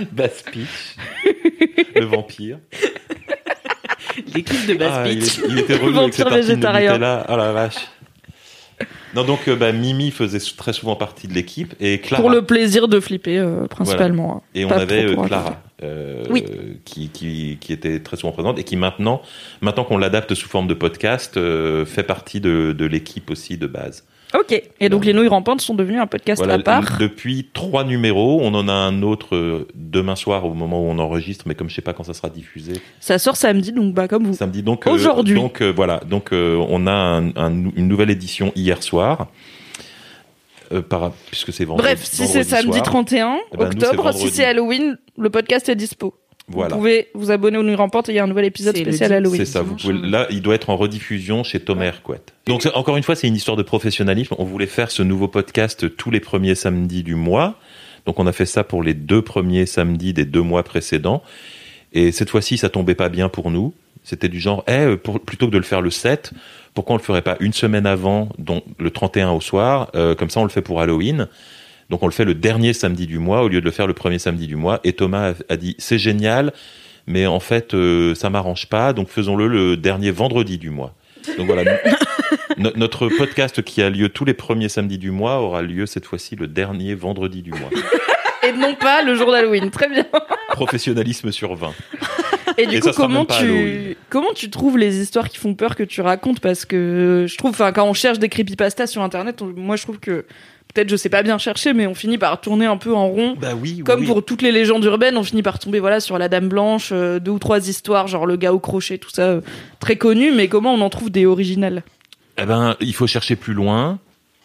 [0.12, 0.96] Bass Peach.
[1.94, 2.58] le vampire.
[4.34, 5.38] L'équipe de Bass Ah, il, Beach.
[5.38, 6.92] est- il était relou avec cette végétarien.
[6.94, 7.26] Nutella.
[7.28, 7.76] Oh la vache.
[9.14, 12.22] Non, donc euh, bah, Mimi faisait très souvent partie de l'équipe et Clara.
[12.22, 14.36] Pour le plaisir de flipper, euh, principalement.
[14.36, 14.42] hein.
[14.54, 15.62] Et on avait euh, Clara,
[16.30, 16.44] Oui.
[16.84, 19.20] qui, qui, qui était très souvent présente et qui maintenant,
[19.60, 21.38] maintenant qu'on l'adapte sous forme de podcast,
[21.84, 24.04] fait partie de, de l'équipe aussi de base.
[24.38, 24.62] Ok.
[24.80, 26.96] Et donc, les nouilles rampantes sont devenues un podcast Voilà, à part.
[26.98, 30.98] depuis trois numéros, on en a un autre euh, demain soir au moment où on
[30.98, 34.08] enregistre, mais comme je sais pas quand ça sera diffusé, Ça sort samedi, donc bah,
[34.08, 34.34] comme vous.
[34.34, 34.62] samedi.
[34.62, 35.34] Donc euh, Aujourd'hui.
[35.34, 39.28] donc euh, voilà, donc euh, on a un- un- une nouvelle édition hier soir.
[40.88, 41.86] Par, puisque c'est vendredi.
[41.86, 42.82] Bref, si c'est samedi soir.
[42.84, 46.14] 31 Eh ben, nous, octobre, si c'est Halloween, le podcast est dispo.
[46.52, 46.74] Voilà.
[46.74, 49.12] Vous pouvez vous abonner aux Nuits Rampantes et il y a un nouvel épisode spécial
[49.12, 49.38] Halloween.
[49.38, 49.62] C'est ça.
[49.62, 52.20] Vous pouvez, là, il doit être en rediffusion chez Thomas Hercouet.
[52.46, 54.34] Donc, encore une fois, c'est une histoire de professionnalisme.
[54.38, 57.56] On voulait faire ce nouveau podcast tous les premiers samedis du mois.
[58.06, 61.22] Donc, on a fait ça pour les deux premiers samedis des deux mois précédents.
[61.92, 63.74] Et cette fois-ci, ça tombait pas bien pour nous.
[64.04, 66.32] C'était du genre, eh, pour- plutôt que de le faire le 7,
[66.74, 70.28] pourquoi on le ferait pas une semaine avant, donc le 31 au soir, euh, comme
[70.30, 71.28] ça on le fait pour Halloween.
[71.92, 73.92] Donc on le fait le dernier samedi du mois au lieu de le faire le
[73.92, 74.80] premier samedi du mois.
[74.82, 76.54] Et Thomas a, dit, c'est génial,
[77.06, 80.94] mais en fait, euh, ça m'arrange pas, donc faisons-le le dernier vendredi du mois.
[81.36, 81.78] Donc voilà,
[82.56, 86.06] no- notre podcast qui a lieu tous les premiers samedis du mois aura lieu cette
[86.06, 87.68] fois-ci le dernier vendredi du mois.
[88.48, 89.70] Et non pas le jour d'Halloween.
[89.70, 90.06] Très bien.
[90.48, 91.72] Professionnalisme sur 20.
[92.56, 95.82] Et du Et coup, comment tu comment tu trouves les histoires qui font peur que
[95.84, 96.40] tu racontes?
[96.40, 99.82] Parce que je trouve, enfin, quand on cherche des creepypastas sur Internet, on- moi je
[99.84, 100.24] trouve que
[100.72, 103.36] peut-être je sais pas bien chercher, mais on finit par tourner un peu en rond.
[103.40, 106.28] Bah oui, Comme pour toutes les légendes urbaines, on finit par tomber voilà sur la
[106.28, 109.40] Dame Blanche, euh, deux ou trois histoires, genre le gars au crochet, tout ça, euh,
[109.80, 110.32] très connu.
[110.32, 111.82] Mais comment on en trouve des originales?
[112.38, 113.98] Eh ben, il faut chercher plus loin.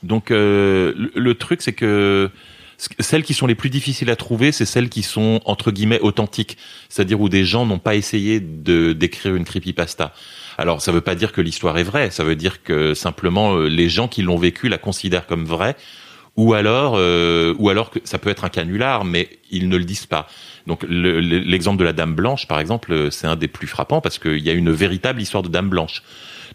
[0.04, 2.30] Donc, euh, le, le truc, c'est que
[3.00, 6.58] celles qui sont les plus difficiles à trouver, c'est celles qui sont entre guillemets authentiques,
[6.90, 10.14] c'est-à-dire où des gens n'ont pas essayé de d'écrire une creepypasta.
[10.60, 13.90] Alors, ça veut pas dire que l'histoire est vraie, ça veut dire que simplement les
[13.90, 15.76] gens qui l'ont vécu la considèrent comme vraie,
[16.38, 19.84] ou alors, euh, ou alors que ça peut être un canular, mais ils ne le
[19.84, 20.28] disent pas.
[20.68, 23.68] Donc, le- le- l'exemple de la Dame Blanche, par exemple, euh, c'est un des plus
[23.68, 26.04] frappants parce qu'il y a une véritable histoire de Dame Blanche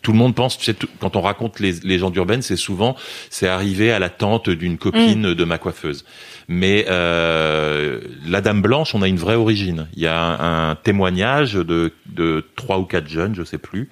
[0.01, 2.97] tout le monde pense, tu sais, quand on raconte les légendes urbaines, c'est souvent,
[3.31, 6.05] c'est arrivé à la tante d'une copine de ma coiffeuse.
[6.49, 9.87] Mais euh, la Dame Blanche, on a une vraie origine.
[9.95, 13.91] Il y a un, un témoignage de, de trois ou quatre jeunes, je sais plus,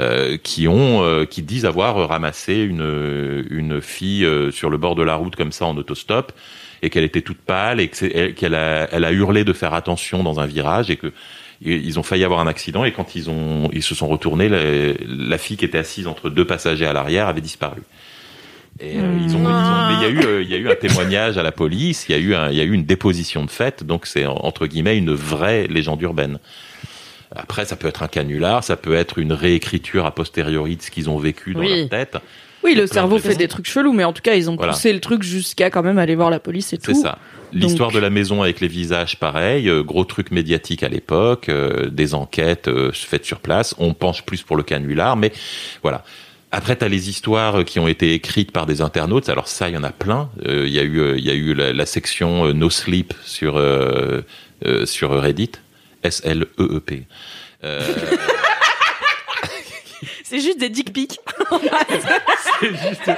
[0.00, 4.94] euh, qui ont, euh, qui disent avoir ramassé une une fille euh, sur le bord
[4.96, 6.32] de la route comme ça en autostop
[6.82, 10.40] et qu'elle était toute pâle et qu'elle a, elle a hurlé de faire attention dans
[10.40, 11.12] un virage et que
[11.62, 14.58] ils ont failli avoir un accident et quand ils ont ils se sont retournés la,
[15.06, 17.80] la fille qui était assise entre deux passagers à l'arrière avait disparu.
[18.80, 20.58] Et euh, ils ont, ils ont- mais il y a eu euh, il y a
[20.58, 22.72] eu un témoignage à la police il y a eu un, il y a eu
[22.72, 26.38] une déposition de fait donc c'est en- entre guillemets une vraie légende urbaine
[27.34, 30.90] après ça peut être un canular ça peut être une réécriture a posteriori de ce
[30.90, 31.80] qu'ils ont vécu dans Oui.
[31.80, 32.16] leur tête
[32.62, 34.72] Oui, le cerveau de fait des trucs chelous, mais en tout cas, ils ont Voilà.
[34.72, 37.02] poussé le truc jusqu'à quand même aller voir la police et C'est tout.
[37.02, 37.18] ça.
[37.52, 41.50] L'histoire Donc- de la maison avec les visages, pareil, euh, gros truc médiatique à l'époque,
[41.50, 43.74] euh, des enquêtes euh, faites sur place.
[43.78, 45.30] On penche plus pour le canular, mais
[45.82, 46.04] voilà.
[46.52, 49.28] Après, tu as les histoires qui ont été écrites par des internautes.
[49.28, 50.30] Alors ça, il y en a plein.
[50.46, 53.60] Euh, Il y a eu, il y a eu la, la section No Sleep sur
[54.86, 55.50] sur Reddit,
[56.04, 57.06] S L E E P.
[57.64, 57.80] Euh,
[60.22, 61.18] C'est juste des dick pics.
[62.60, 63.10] c'est juste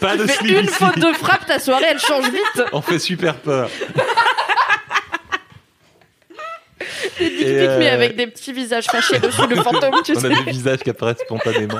[0.00, 2.62] pas de sleep une faute de frappe, ta soirée, elle change vite.
[2.72, 3.70] On fait super peur.
[7.18, 7.46] Des dick pics,
[7.78, 10.26] mais euh, avec des petits visages fâchés dessus, le fantôme, tu On sais.
[10.26, 11.78] a des visages qui apparaissent spontanément.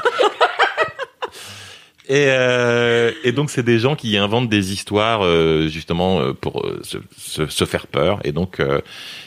[2.09, 6.64] Et, euh, et donc c'est des gens qui inventent des histoires euh, justement euh, pour
[6.64, 8.20] euh, se, se- se faire peur.
[8.22, 8.80] Et donc euh,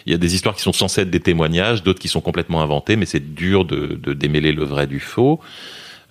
[0.05, 2.61] il y a des histoires qui sont censées être des témoignages, d'autres qui sont complètement
[2.61, 5.41] inventées, mais c'est dur de, de démêler le vrai du faux.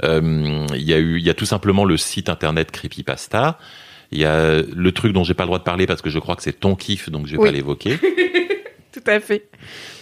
[0.04, 3.58] Euh, Il y a eu, il y a tout simplement le site internet Creepypasta.
[4.12, 6.18] Il y a le truc dont j'ai pas le droit de parler parce que je
[6.18, 7.48] crois que c'est ton kiff, donc je vais Oui.
[7.48, 7.98] pas l'évoquer.
[8.99, 9.49] Tout à fait.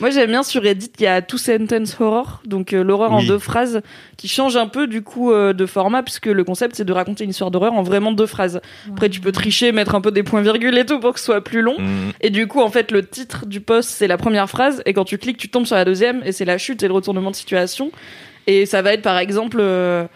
[0.00, 3.22] Moi, j'aime bien sur Reddit, il y a Two Sentence Horror, donc euh, l'horreur en
[3.22, 3.82] deux phrases,
[4.16, 7.24] qui change un peu du coup euh, de format, puisque le concept c'est de raconter
[7.24, 8.60] une histoire d'horreur en vraiment deux phrases.
[8.90, 11.42] Après, tu peux tricher, mettre un peu des points-virgules et tout pour que ce soit
[11.42, 11.78] plus long.
[11.78, 12.12] Mm.
[12.20, 15.04] Et du coup, en fait, le titre du post, c'est la première phrase, et quand
[15.04, 17.36] tu cliques, tu tombes sur la deuxième, et c'est la chute et le retournement de
[17.36, 17.90] situation.
[18.46, 20.06] Et ça va être, par exemple, euh,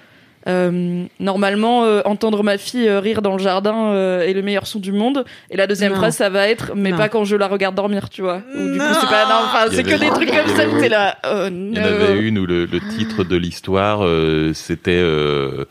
[0.51, 4.67] euh, normalement, euh, entendre ma fille euh, rire dans le jardin euh, est le meilleur
[4.67, 5.25] son du monde.
[5.51, 5.99] Et la deuxième Non.
[5.99, 6.97] phrase, ça va être, mais Non.
[6.97, 8.43] pas quand je la regarde dormir, tu vois.
[8.55, 11.17] Ou du coup, c'est pas, non, enfin, c'est que des trucs comme ça t'es là.
[11.25, 15.65] Oh, Il y en avait une où le, le titre de l'histoire, euh, c'était euh,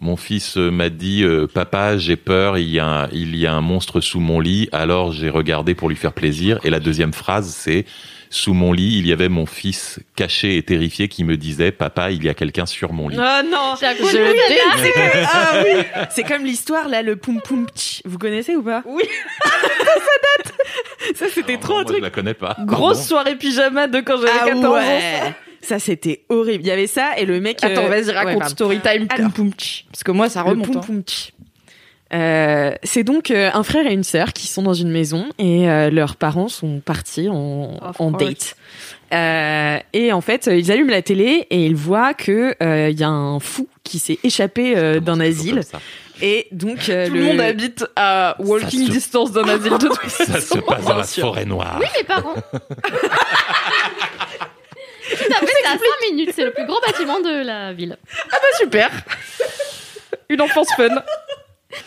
[0.00, 3.52] Mon fils m'a dit euh, Papa, j'ai peur, il y, a un, il y a
[3.54, 4.68] un monstre sous mon lit.
[4.72, 6.58] Alors j'ai regardé pour lui faire plaisir.
[6.64, 7.84] Et la deuxième phrase, c'est
[8.36, 12.10] Sous mon lit, il y avait mon fils caché et terrifié qui me disait Papa,
[12.10, 13.16] il y a quelqu'un sur mon lit.
[13.16, 18.02] Oh non Je que- ah oui, c'est comme l'histoire là, le poum poum tch.
[18.04, 18.82] Vous connaissez ou pas?
[18.86, 19.04] Oui.
[19.44, 19.50] ça
[20.42, 20.52] date.
[21.14, 21.98] Ça c'était Alors, trop non, un moi, truc.
[21.98, 22.56] Je la connais pas.
[22.58, 23.02] Grosse Pardon.
[23.08, 24.72] soirée pyjama de quand j'avais Ah 14 ans.
[24.74, 25.32] ouais.
[25.60, 26.64] Ça c'était horrible.
[26.64, 27.62] Il y avait ça et le mec.
[27.62, 28.48] Attends, euh, vas-y, ouais, raconte pardon.
[28.54, 29.06] story time.
[29.10, 29.30] Alors.
[29.30, 29.84] Poum poum tch.
[29.92, 30.66] Parce que moi, ça Le remonte.
[30.66, 30.80] poum hein.
[30.84, 31.30] poum tch.
[32.14, 35.68] Euh, c'est donc euh, un frère et une sœur qui sont dans une maison et
[35.68, 37.78] euh, leurs parents sont partis en,
[38.12, 38.54] date.
[39.12, 43.02] Euh, et en fait, ils allument la télé et ils voient que euh, il y
[43.04, 45.62] a un fou qui s'est échappé euh, d'un asile.
[45.64, 45.80] ça
[46.22, 50.08] Et donc euh, Tout le monde habite à walking se- distance d'un asile de toute
[50.08, 50.54] Ça façon.
[50.56, 51.78] se passe dans la forêt noire.
[51.80, 52.34] Oui, mes parents.
[52.34, 52.50] Tout
[55.30, 56.30] à fait, c'est à 5 minutes.
[56.34, 57.96] C'est le plus grand bâtiment de la ville.
[58.30, 58.90] Ah bah super.
[60.30, 60.88] Une enfance fun.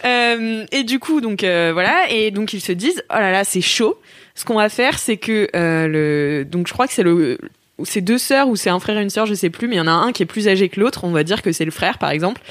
[0.06, 3.44] Euh, et du coup, donc euh, voilà, et donc ils se disent, oh là là,
[3.44, 4.00] c'est chaud.
[4.36, 7.40] Ce qu'on va faire, c'est que euh, le, donc je crois que c'est le,
[7.84, 9.80] c'est deux sœurs ou c'est un frère et une sœur, je sais plus, mais il
[9.80, 11.04] y en a un qui est plus âgé que l'autre.
[11.04, 12.42] On va dire que c'est le frère, par exemple.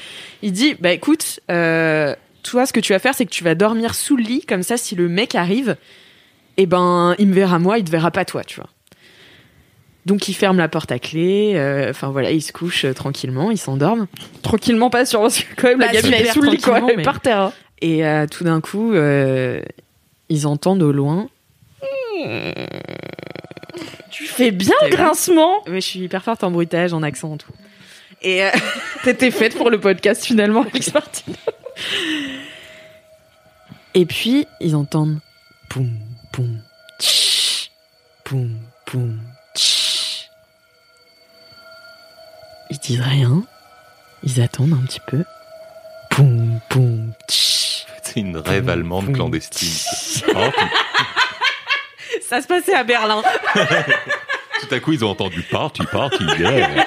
[0.41, 3.55] Il dit, bah écoute, euh, toi, ce que tu vas faire, c'est que tu vas
[3.55, 5.75] dormir sous le lit, comme ça, si le mec arrive,
[6.57, 8.69] eh ben, il me verra moi, il te verra pas toi, tu vois.
[10.07, 11.51] Donc il ferme la porte à clé.
[11.55, 14.07] euh, Enfin voilà, il se couche euh, tranquillement, il s'endorme.
[14.41, 16.87] Tranquillement pas sûr parce que quand même la gamine est sous le lit quoi, tranquillement,
[16.87, 17.39] elle est mais- par terre.
[17.41, 17.53] hein.
[17.81, 18.93] Et euh, tout d'un coup,
[20.29, 21.27] ils entendent au loin.
[24.09, 25.61] Tu fais bien le grincement.
[25.67, 27.51] Mais je suis hyper forte en bruitage, en accent et tout.
[28.23, 28.49] Et euh,
[29.03, 31.31] T'étais faite pour le podcast finalement, Alex Martin.
[33.93, 35.19] Et puis, ils entendent
[35.69, 35.89] poum,
[36.31, 36.59] poum,
[36.99, 37.69] tch,
[38.23, 38.49] poum,
[38.85, 39.19] poum,
[42.87, 43.43] disent rien.
[44.23, 45.23] Ils attendent un petit peu.
[46.09, 47.85] Poum, poum, tch.
[48.01, 49.15] C'est une rêve allemande Poum.
[49.15, 49.73] clandestine.
[50.35, 50.49] Oh,
[52.27, 53.21] Ça se passait à Berlin.
[54.61, 56.85] Tout à coup, ils ont entendu party, party, yeah.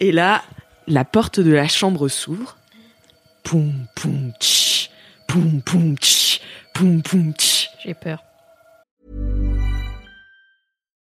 [0.00, 0.42] Et là,
[0.88, 2.56] la porte de la chambre s'ouvre.
[3.44, 4.90] Poum, poum, tch.
[5.28, 6.40] Poum, poum, tch.
[6.74, 7.68] Poum, poum, tch.
[7.84, 8.22] J'ai peur.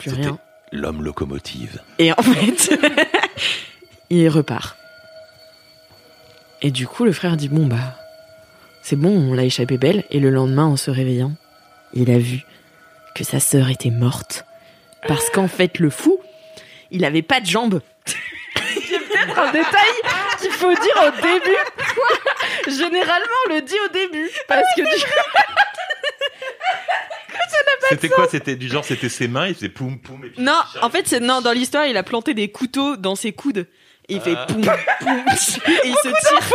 [0.00, 0.38] Plus rien.
[0.72, 1.80] L'homme locomotive.
[1.98, 2.78] Et en fait,
[4.10, 4.76] il repart.
[6.62, 7.96] Et du coup, le frère dit Bon, bah,
[8.82, 10.04] c'est bon, on l'a échappé belle.
[10.10, 11.32] Et le lendemain, en se réveillant,
[11.92, 12.44] il a vu
[13.14, 14.46] que sa sœur était morte.
[15.06, 16.18] Parce qu'en fait, le fou,
[16.90, 17.80] il avait pas de jambes.
[18.54, 19.92] Peut-être un détail
[20.40, 21.56] qu'il faut dire au début.
[22.78, 25.02] Généralement, on le dit au début parce que du
[27.88, 30.24] C'était quoi C'était du genre, c'était ses mains, il faisait poum poum.
[30.24, 33.14] Et puis Non, en fait, c'est non, dans l'histoire, il a planté des couteaux dans
[33.14, 33.66] ses coudes.
[34.08, 34.46] Et il fait Ah.
[34.46, 36.50] poum, poum, et il se tire.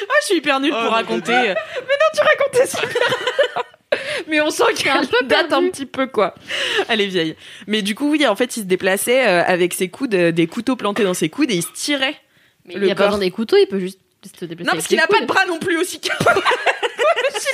[0.00, 1.54] Ah, je suis hyper nulle Oh, pour mais raconter.
[2.14, 3.02] tu racontais super.
[4.28, 6.34] Mais on sent qu'elle peu date un petit peu quoi.
[6.88, 7.36] Elle est vieille.
[7.66, 10.46] Mais du coup, oui, en fait, il se déplaçait euh, avec ses coudes, euh, des
[10.46, 12.14] couteaux plantés dans ses coudes et il se tirait.
[12.66, 13.08] Mais Le il n'y a pas corps.
[13.12, 13.98] besoin des couteaux, il peut juste
[14.38, 14.66] se déplacer.
[14.66, 15.28] Non, avec parce qu'il les a pas de coudes.
[15.28, 16.12] bras non plus aussi qu'un.
[17.38, 17.48] Si,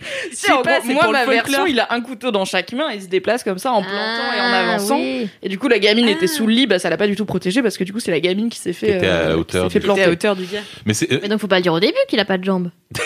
[0.32, 1.44] sais en pas, gros, moi, pour le ma folklore.
[1.46, 3.82] version, il a un couteau dans chaque main et il se déplace comme ça en
[3.82, 3.96] plantant
[4.36, 4.96] et en Ah, avançant.
[4.98, 5.28] oui.
[5.42, 6.12] Et du coup, la gamine Ah.
[6.12, 8.00] était sous le lit, bah, ça l'a pas du tout protégée parce que du coup,
[8.00, 10.04] c'est la gamine qui s'est fait, euh, hauteur qui s'est fait planter.
[10.04, 10.60] à hauteur du gars.
[10.86, 11.12] Mais c'est.
[11.12, 12.70] euh, Mais donc, faut pas le dire au début qu'il a pas de jambes.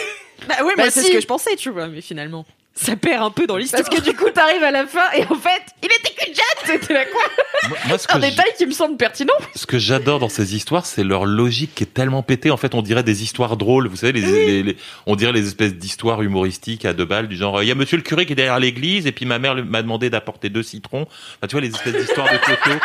[0.49, 1.07] Bah ouais, Bah moi, c'est si.
[1.07, 2.45] ce que je pensais, tu vois, mais finalement.
[2.77, 3.83] Ça perd un peu dans l'histoire.
[3.85, 6.45] Parce que du coup, t'arrives à la fin et en fait, il était qu'une jatte
[6.66, 7.22] C'était la quoi
[7.68, 9.33] moi- moi, ce Un détail qui me semble pertinent.
[9.55, 12.51] ce que j'adore dans ces histoires, c'est leur logique qui est tellement pétée.
[12.51, 13.87] En fait, on dirait des histoires drôles.
[13.87, 17.37] Vous savez, les, les- les- on dirait les espèces d'histoires humoristiques à deux balles, du
[17.37, 19.55] genre, il y a monsieur le curé qui est derrière l'église, et puis ma mère
[19.55, 21.03] m'a demandé d'apporter deux citrons.
[21.03, 22.70] Enfin, tu vois, les espèces d'histoires de Toto.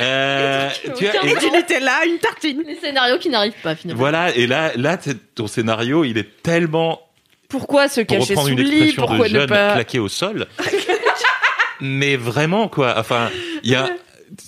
[0.00, 2.62] Euh, tu vois, et- du Nutella, une tartine.
[2.66, 4.00] Les scénarios qui n'arrivent pas finalement.
[4.00, 4.96] voilà, et là, là,
[5.34, 7.02] ton scénario, il est tellement
[7.50, 10.46] Pourquoi se cacher sous le lit expression Pourquoi de ne jeune, pas claqué au sol.
[11.80, 12.94] Mais vraiment, quoi.
[12.98, 13.30] Enfin,
[13.62, 13.90] il y a,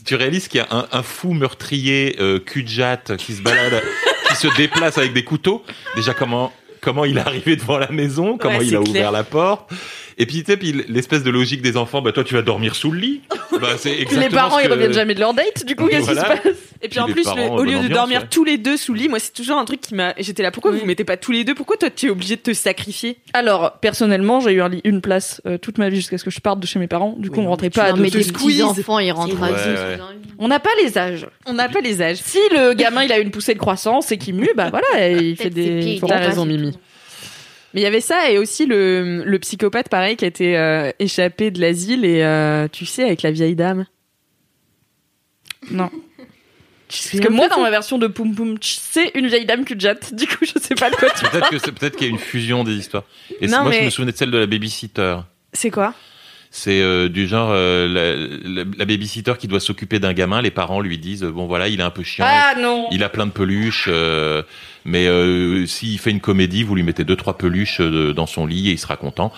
[0.05, 3.42] tu réalises qu'il y a un, un fou meurtrier, euh, cul de jatte, qui se
[3.42, 3.82] balade,
[4.28, 5.64] qui se déplace avec des couteaux.
[5.96, 8.90] Déjà, comment, comment il est arrivé devant la maison, comment Ouais, il a clair.
[8.90, 9.70] ouvert la porte?
[10.23, 12.75] Et puis, tu sais, puis l'espèce de logique des enfants, bah, toi, tu vas dormir
[12.77, 13.20] sous le lit.
[13.61, 16.09] Bah, c'est exactement les parents, ce ils reviennent jamais de leur date, du coup, qu'est-ce
[16.09, 16.37] qui Voilà.
[16.37, 16.53] se passe
[16.83, 18.27] Et puis Puis en plus, parents, le- au lieu de ambiance, dormir ouais.
[18.31, 20.14] tous les deux sous le lit, moi c'est toujours un truc qui m'a.
[20.18, 20.79] J'étais là, pourquoi Oui.
[20.79, 21.55] vous vous mettez pas tous les deux?
[21.55, 23.18] Pourquoi toi tu es obligé de te sacrifier?
[23.35, 26.31] Alors, personnellement, j'ai eu un lit- une place euh, toute ma vie jusqu'à ce que
[26.31, 27.14] je parte de chez mes parents.
[27.18, 28.01] Du coup, on rentrait pas à deux.
[28.03, 28.57] mais des squeeze.
[28.57, 29.75] petits enfants, ils rentrent à Ouais, deux.
[29.75, 29.99] ouais.
[30.39, 31.27] On n'a pas les âges.
[31.47, 32.16] On n'a pas les âges.
[32.25, 35.37] Si le gamin il a une poussée de croissance et qu'il mue, bah voilà, il
[35.37, 36.01] fait des.
[36.05, 36.73] T'as raison, Mimi.
[37.75, 40.91] Mais il y avait ça et aussi le, le psychopathe pareil qui a été euh,
[40.99, 43.87] échappé de l'asile et euh, tu sais avec la vieille dame.
[45.70, 45.91] Non.
[46.89, 49.81] Parce que moi, dans ma version de Poum Poum, Tch, c'est une vieille dame de
[49.81, 50.12] jatte.
[50.14, 52.12] Du coup, je sais pas de quoi tu Peut-être que c'est peut-être qu'il y a
[52.12, 53.05] une fusion des histoires.
[53.41, 55.16] Et Non, c'est- moi, je me souvenais de celle de la babysitter.
[55.55, 55.95] c'est quoi?
[56.55, 60.43] C'est euh, du genre euh, la, la, la babysitter qui doit s'occuper d'un gamin.
[60.43, 63.09] Les parents lui disent bon voilà, il est un peu chiant, Ah non il a
[63.09, 64.43] plein de peluches, euh,
[64.85, 68.47] mais euh, s'il fait une comédie, vous lui mettez deux trois peluches euh, dans son
[68.47, 69.33] lit et il sera content.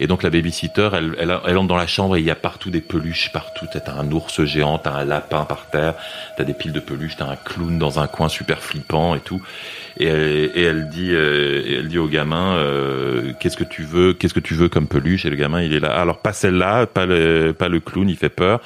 [0.00, 2.36] Et donc la babysitter, elle, elle, elle entre dans la chambre et il y a
[2.36, 3.66] partout des peluches partout.
[3.72, 5.94] T'as un ours géant, t'as un lapin par terre,
[6.36, 9.42] t'as des piles de peluches, t'as un clown dans un coin super flippant et tout.
[9.98, 14.14] Et elle, et elle dit, euh, elle dit au gamin, euh, qu'est-ce que tu veux,
[14.14, 15.24] qu'est-ce que tu veux comme peluche?
[15.26, 15.92] Et le gamin, il est là.
[15.92, 18.60] Alors pas celle-là, pas le, pas le clown, il fait peur,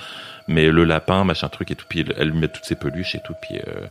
[0.49, 1.87] mais le lapin, machin truc et tout.
[1.89, 3.35] Puis elle, elle lui met toutes ses peluches et tout.
[3.41, 3.87] Puis euh,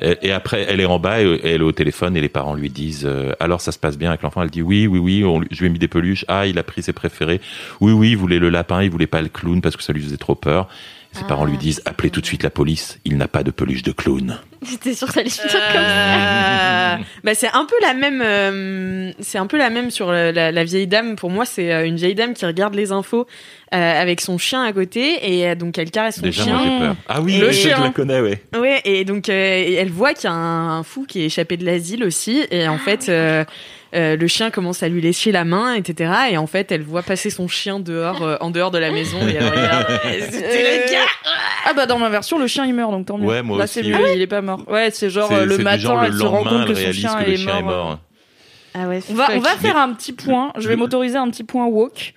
[0.00, 3.06] et, après, elle est en bas elle est au téléphone et les parents lui disent,
[3.06, 4.42] euh, alors ça se passe bien avec l'enfant?
[4.42, 5.24] Elle dit oui, oui, oui.
[5.24, 6.24] On, je lui ai mis des peluches.
[6.28, 7.40] Ah, il a pris ses préférés.
[7.80, 10.02] Oui, oui, il voulait le lapin, il voulait pas le clown parce que ça lui
[10.02, 10.68] faisait trop peur.
[11.16, 12.98] Ses Ah, parents lui disent, c'est appelez tout de suite la police.
[13.04, 14.38] Il n'a pas de peluche de clown.
[14.68, 16.94] J'étais sûre que ça allait finir comme ça.
[16.94, 20.32] Euh, bah c'est un peu la même euh, c'est un peu la même sur la,
[20.32, 23.26] la- la vieille dame pour moi c'est euh, une vieille dame qui regarde les infos
[23.74, 26.62] euh, avec son chien à côté et euh, donc elle caresse son Déjà, chien moi
[26.64, 26.96] j'ai peur.
[27.08, 27.80] Ah oui, Le je- je chien.
[27.80, 28.42] la connais, ouais.
[28.58, 31.56] Ouais, et donc euh, elle voit qu'il y a un, un fou qui est échappé
[31.56, 33.10] de l'asile aussi, et en fait,
[33.96, 36.12] euh, euh, le chien commence à lui lécher la main, etc.
[36.30, 39.18] Et en fait, elle voit passer son chien dehors, euh, en dehors de la maison,
[39.26, 39.86] et elle regarde.
[40.04, 40.98] le gars.
[41.68, 43.26] Ah bah dans ma version, le chien il meurt, donc tant mieux.
[43.26, 44.14] Ouais, moi Là, aussi, c'est mieux, ouais.
[44.16, 44.62] il est pas mort.
[44.68, 46.50] Ouais, c'est genre C'est- euh, le c'est du matin, genre, le elle se rend lendemain,
[46.50, 47.84] compte que elle son réalise chien, que le est, chien est mort.
[47.86, 47.98] mort.
[48.74, 49.00] Ah ouais.
[49.10, 49.60] On va, on va fuck.
[49.60, 50.52] faire un petit point.
[50.58, 52.12] Je vais m'autoriser un petit point woke.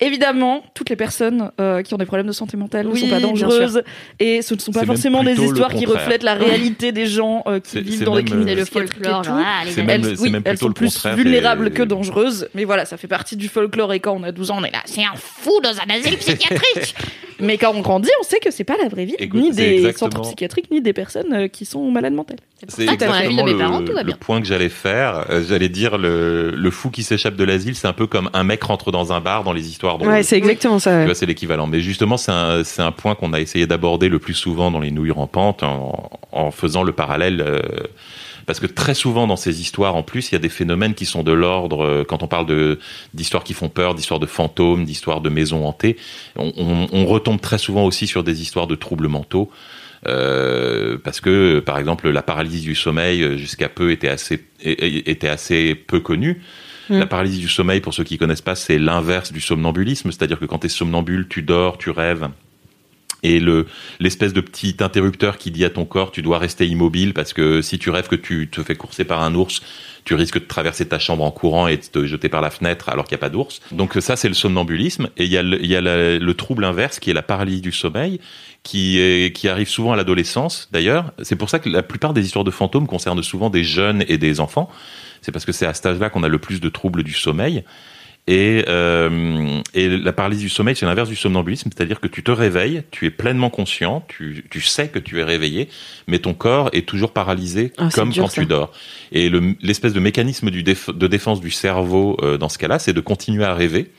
[0.00, 3.14] Évidemment, toutes les personnes euh, qui ont des problèmes de santé mentale Oui, ne sont
[3.14, 3.82] pas dangereuses
[4.18, 7.60] et ce ne sont pas forcément des histoires qui reflètent la réalité des gens euh,
[7.60, 9.22] qui vivent dans des cliniques euh, folklore,
[9.64, 12.84] les C'est même- Elles, oui, même elles sont le plus vulnérables que dangereuses, mais voilà,
[12.84, 15.02] ça fait partie du folklore et quand on a 12 ans, on est là, c'est
[15.04, 16.94] un fou dans un asile psychiatrique.
[17.38, 19.74] mais quand on grandit, on sait que c'est pas la vraie vie, Écoute, ni des
[19.74, 22.38] exactement- centres psychiatriques, ni des personnes euh, qui sont malades mentales.
[22.68, 25.24] C'est exactement mes le, parents, tout va le point que j'allais faire.
[25.30, 28.44] Euh, j'allais dire le, le fou qui s'échappe de l'asile, c'est un peu comme un
[28.44, 31.04] mec rentre dans un bar dans les histoires Ouais, c'est exactement ça.
[31.06, 31.14] Ouais.
[31.14, 31.66] c'est l'équivalent.
[31.66, 34.90] Mais justement, c'est un, un point qu'on a essayé d'aborder le plus souvent dans les
[34.90, 37.40] nouilles rampantes en, en faisant le parallèle.
[37.46, 37.60] euh,
[38.46, 41.06] parce que très souvent dans ces histoires, en plus, il y a des phénomènes qui
[41.06, 42.78] sont de l'ordre, euh, quand on parle de
[43.14, 45.96] d'histoires qui font peur, d'histoires de fantômes, d'histoires de maisons hantées,
[46.36, 49.50] on, on- on retombe très souvent aussi sur des histoires de troubles mentaux.
[50.08, 55.74] Euh, parce que, par exemple, la paralysie du sommeil jusqu'à peu était assez était assez
[55.74, 56.42] peu connue.
[56.90, 56.98] Mm.
[56.98, 60.44] La paralysie du sommeil, pour ceux qui connaissent pas, c'est l'inverse du somnambulisme, c'est-à-dire que
[60.44, 62.28] quand tu es somnambule, tu dors, tu rêves.
[63.22, 63.66] Et le
[63.98, 67.60] l'espèce de petit interrupteur qui dit à ton corps tu dois rester immobile parce que
[67.60, 69.60] si tu rêves que tu te fais courser par un ours,
[70.04, 72.88] tu risques de traverser ta chambre en courant et de te jeter par la fenêtre
[72.88, 73.60] alors qu'il n'y a pas d'ours.
[73.72, 77.20] Donc ça c'est le somnambulisme et il y a, le, trouble inverse qui est la
[77.20, 78.20] paralysie du sommeil
[78.62, 81.12] qui arrive souvent à l'adolescence d'ailleurs.
[81.22, 84.16] C'est pour ça que la plupart des histoires de fantômes concernent souvent des jeunes et
[84.16, 84.70] des enfants.
[85.22, 87.62] C'est parce que c'est à cet âge-là qu'on a le plus de troubles du sommeil.
[88.26, 92.30] Et, euh, et la paralysie du sommeil, c'est l'inverse du somnambulisme, c'est-à-dire que tu te
[92.30, 95.68] réveilles, tu es pleinement conscient, tu, tu sais que tu es réveillé,
[96.06, 98.42] mais ton corps est toujours paralysé Ah, comme dur, quand ça.
[98.42, 98.72] tu dors.
[99.10, 102.78] Et le- l'espèce de mécanisme du déf- de défense du cerveau euh, dans ce cas-là,
[102.78, 103.90] c'est de continuer à rêver.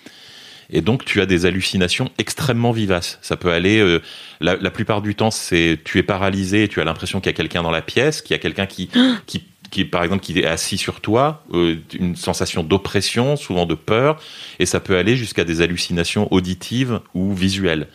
[0.73, 3.19] Et donc tu as des hallucinations extrêmement vivaces.
[3.21, 4.01] Ça peut aller, euh,
[4.39, 7.33] la, la plupart du temps, c'est tu es paralysé, et tu as l'impression qu'il y
[7.33, 8.89] a quelqu'un dans la pièce, qu'il y a quelqu'un qui,
[9.25, 13.73] qui, qui, par exemple, qui est assis sur toi, euh, une sensation d'oppression, souvent de
[13.73, 14.21] peur,
[14.59, 17.87] et ça peut aller jusqu'à des hallucinations auditives ou visuelles.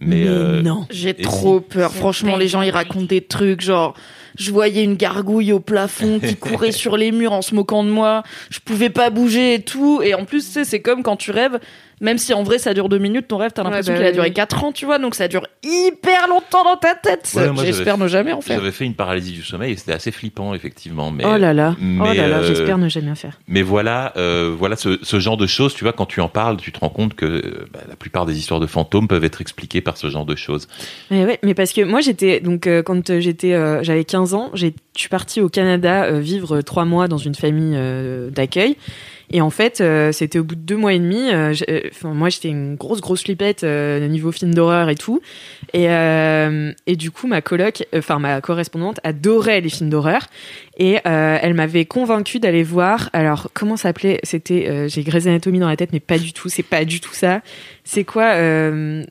[0.00, 0.86] Mais, euh, non.
[0.90, 1.92] J'ai trop peur.
[1.92, 3.94] Franchement, les gens, ils racontent des trucs genre.
[4.38, 7.90] Je voyais une gargouille au plafond qui courait sur les murs en se moquant de
[7.90, 8.22] moi.
[8.50, 10.00] Je pouvais pas bouger et tout.
[10.00, 11.58] Et en plus, tu sais, c'est comme quand tu rêves,
[12.00, 14.12] Même si en vrai ça dure deux minutes, ton rêve, t'as l'impression bah qu'il a
[14.12, 17.30] duré quatre ans, tu vois, donc ça dure hyper longtemps dans ta tête.
[17.34, 18.58] Ouais, J'espère ne jamais en faire.
[18.58, 21.10] J'avais fait une paralysie du sommeil et c'était assez flippant, effectivement.
[21.10, 23.38] Mais, oh là là, oh là là, euh, j'espère ne jamais faire.
[23.48, 26.56] Mais voilà, euh, voilà ce, ce genre de choses, tu vois, quand tu en parles,
[26.58, 29.40] tu te rends compte que euh, bah, la plupart des histoires de fantômes peuvent être
[29.40, 30.68] expliquées par ce genre de choses.
[31.10, 34.50] Mais ouais, mais parce que moi j'étais donc euh, quand j'étais euh, j'avais 15 ans,
[34.54, 38.76] j'ai je suis partie au Canada euh, vivre trois mois dans une famille euh, d'accueil.
[39.30, 41.30] Et en fait, euh, c'était au bout de deux mois et demi.
[41.30, 45.20] euh, euh, enfin, moi, j'étais une grosse, grosse flippette euh, niveau film d'horreur et tout.
[45.74, 50.26] Et, euh, et du coup, ma coloc, euh, enfin ma correspondante, adorait les films d'horreur.
[50.78, 53.10] Et euh, elle m'avait convaincue d'aller voir.
[53.12, 56.32] Alors, comment ça s'appelait C'était, euh, j'ai Grey's Anatomy dans la tête, mais pas du
[56.32, 56.48] tout.
[56.48, 57.42] C'est pas du tout ça.
[57.84, 59.04] C'est quoi euh,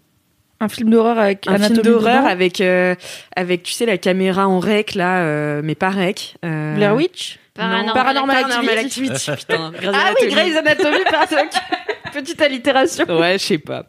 [0.60, 2.96] Un film d'horreur avec un film d'horreur avec euh,
[3.36, 7.38] avec tu sais la caméra en rec là euh, mais pas rec euh, Blair Witch?
[7.58, 9.12] Paranormal non, Paranormal Paranormal Activity.
[9.14, 10.28] Activity, putain Grey's Ah oui.
[10.30, 11.36] Grey's Anatomy, pardon.
[12.14, 13.06] Petite allitération.
[13.20, 13.86] ouais je sais pas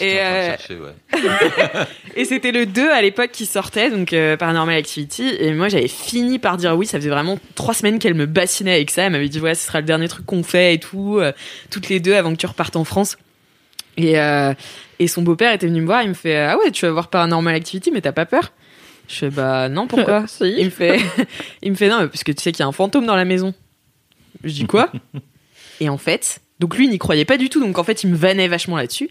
[0.00, 1.20] Et, euh, chercher, ouais.
[2.16, 5.86] et c'était le 2 à l'époque qui sortait donc euh, Paranormal Activity et moi j'avais
[5.86, 9.12] fini par dire oui ça faisait vraiment trois semaines qu'elle me bassinait avec ça elle
[9.12, 11.32] m'avait dit ouais ce sera le dernier truc qu'on fait et tout euh,
[11.70, 13.16] toutes les deux avant que tu repartes en France
[13.96, 14.54] et euh,
[14.98, 17.08] et son beau-père était venu me voir il me fait ah ouais tu vas voir
[17.08, 18.50] Paranormal Activity mais t'as pas peur
[19.08, 20.54] je fais bah non pourquoi Si.
[20.58, 21.00] Il me fait,
[21.62, 23.24] il me fait non, parce que tu sais qu'il y a un fantôme dans la
[23.24, 23.54] maison.
[24.44, 24.92] Je dis quoi
[25.80, 28.10] Et en fait, donc lui il n'y croyait pas du tout, donc en fait il
[28.10, 29.08] me vannait vachement là-dessus.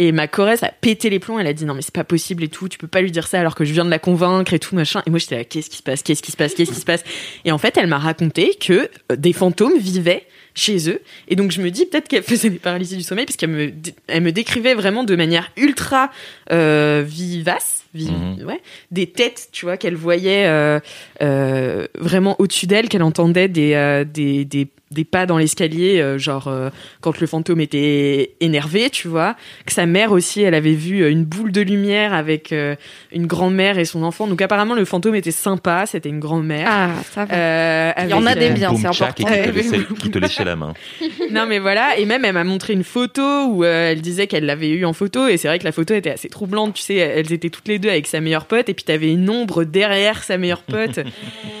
[0.00, 2.44] Et ma Corrèze a pété les plombs, elle a dit non mais c'est pas possible
[2.44, 4.52] et tout, tu peux pas lui dire ça alors que je viens de la convaincre
[4.52, 5.02] et tout machin.
[5.06, 6.84] Et moi j'étais là, qu'est-ce qui se passe, qu'est-ce qui se passe, qu'est-ce qui se
[6.84, 7.04] passe?
[7.44, 11.00] Et en fait elle m'a raconté que euh, des fantômes vivaient chez eux.
[11.28, 13.72] Et donc je me dis peut-être qu'elle faisait des paralysies du sommeil parce qu'elle me,
[14.08, 16.10] elle me décrivait vraiment de manière ultra
[16.50, 18.46] euh, vivace, Mhm.
[18.46, 20.80] ouais, des têtes, tu vois, qu'elle voyait euh,
[21.22, 26.18] euh, vraiment au-dessus d'elle, qu'elle entendait des, euh, des, des, des pas dans l'escalier, euh,
[26.18, 26.70] genre euh,
[27.00, 29.36] quand le fantôme était énervé, tu vois.
[29.66, 32.74] Que sa mère aussi, elle avait vu euh, une boule de lumière avec euh,
[33.12, 34.26] une grand-mère et son enfant.
[34.26, 36.68] Donc apparemment le fantôme était sympa, c'était une grand-mère.
[36.70, 38.04] Ah, ça va.
[38.04, 39.12] Il y en a des bien, Boum, c'est important.
[39.12, 40.72] qui te, laissait, qui te léchait la main.
[41.30, 44.70] non mais voilà et même elle m'a montré une photo où elle disait qu'elle l'avait
[44.70, 47.32] eu en photo et c'est vrai que la photo était assez troublante tu sais elles
[47.32, 50.38] étaient toutes les deux avec sa meilleure pote et puis t'avais une ombre derrière sa
[50.38, 51.00] meilleure pote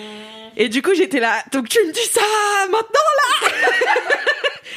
[0.58, 2.20] et du coup j'étais là donc tu me dis ça
[2.70, 3.08] maintenant
[3.42, 3.48] là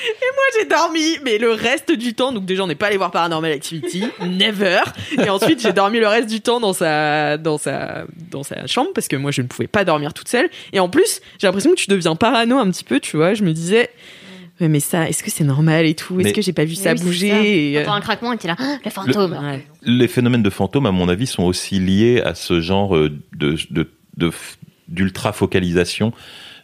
[0.04, 2.98] et moi j'ai dormi mais le reste du temps donc déjà on n'est pas allé
[2.98, 4.80] voir Paranormal Activity never
[5.18, 8.92] et ensuite j'ai dormi le reste du temps dans sa dans sa dans sa chambre
[8.96, 11.72] parce que moi je ne pouvais pas dormir toute seule et en plus j'ai l'impression
[11.72, 13.90] que tu deviens parano un petit peu tu vois je me disais
[14.60, 16.20] mais ça, est-ce que c'est normal et tout?
[16.20, 17.42] Est-ce Mais- que j'ai pas vu ça Oui, bouger ça.
[17.42, 19.32] et, euh, T'entends un craquement et t'es là, Ah, le fantôme.
[19.44, 19.66] Ouais.
[19.82, 23.58] Les phénomènes de fantômes, à mon avis, sont aussi liés à ce genre euh, de,
[23.72, 24.32] de, de-
[24.92, 26.14] d'ultra focalisation.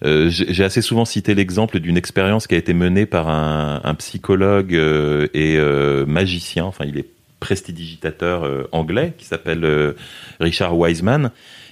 [0.05, 3.95] Euh, j'ai assez souvent cité l'exemple d'une expérience qui a été menée par un, un
[3.95, 6.65] psychologue euh, et euh, magicien.
[6.65, 7.07] Enfin, il est
[7.39, 9.93] prestidigitateur anglais qui s'appelle
[10.39, 11.29] Richard Wiseman.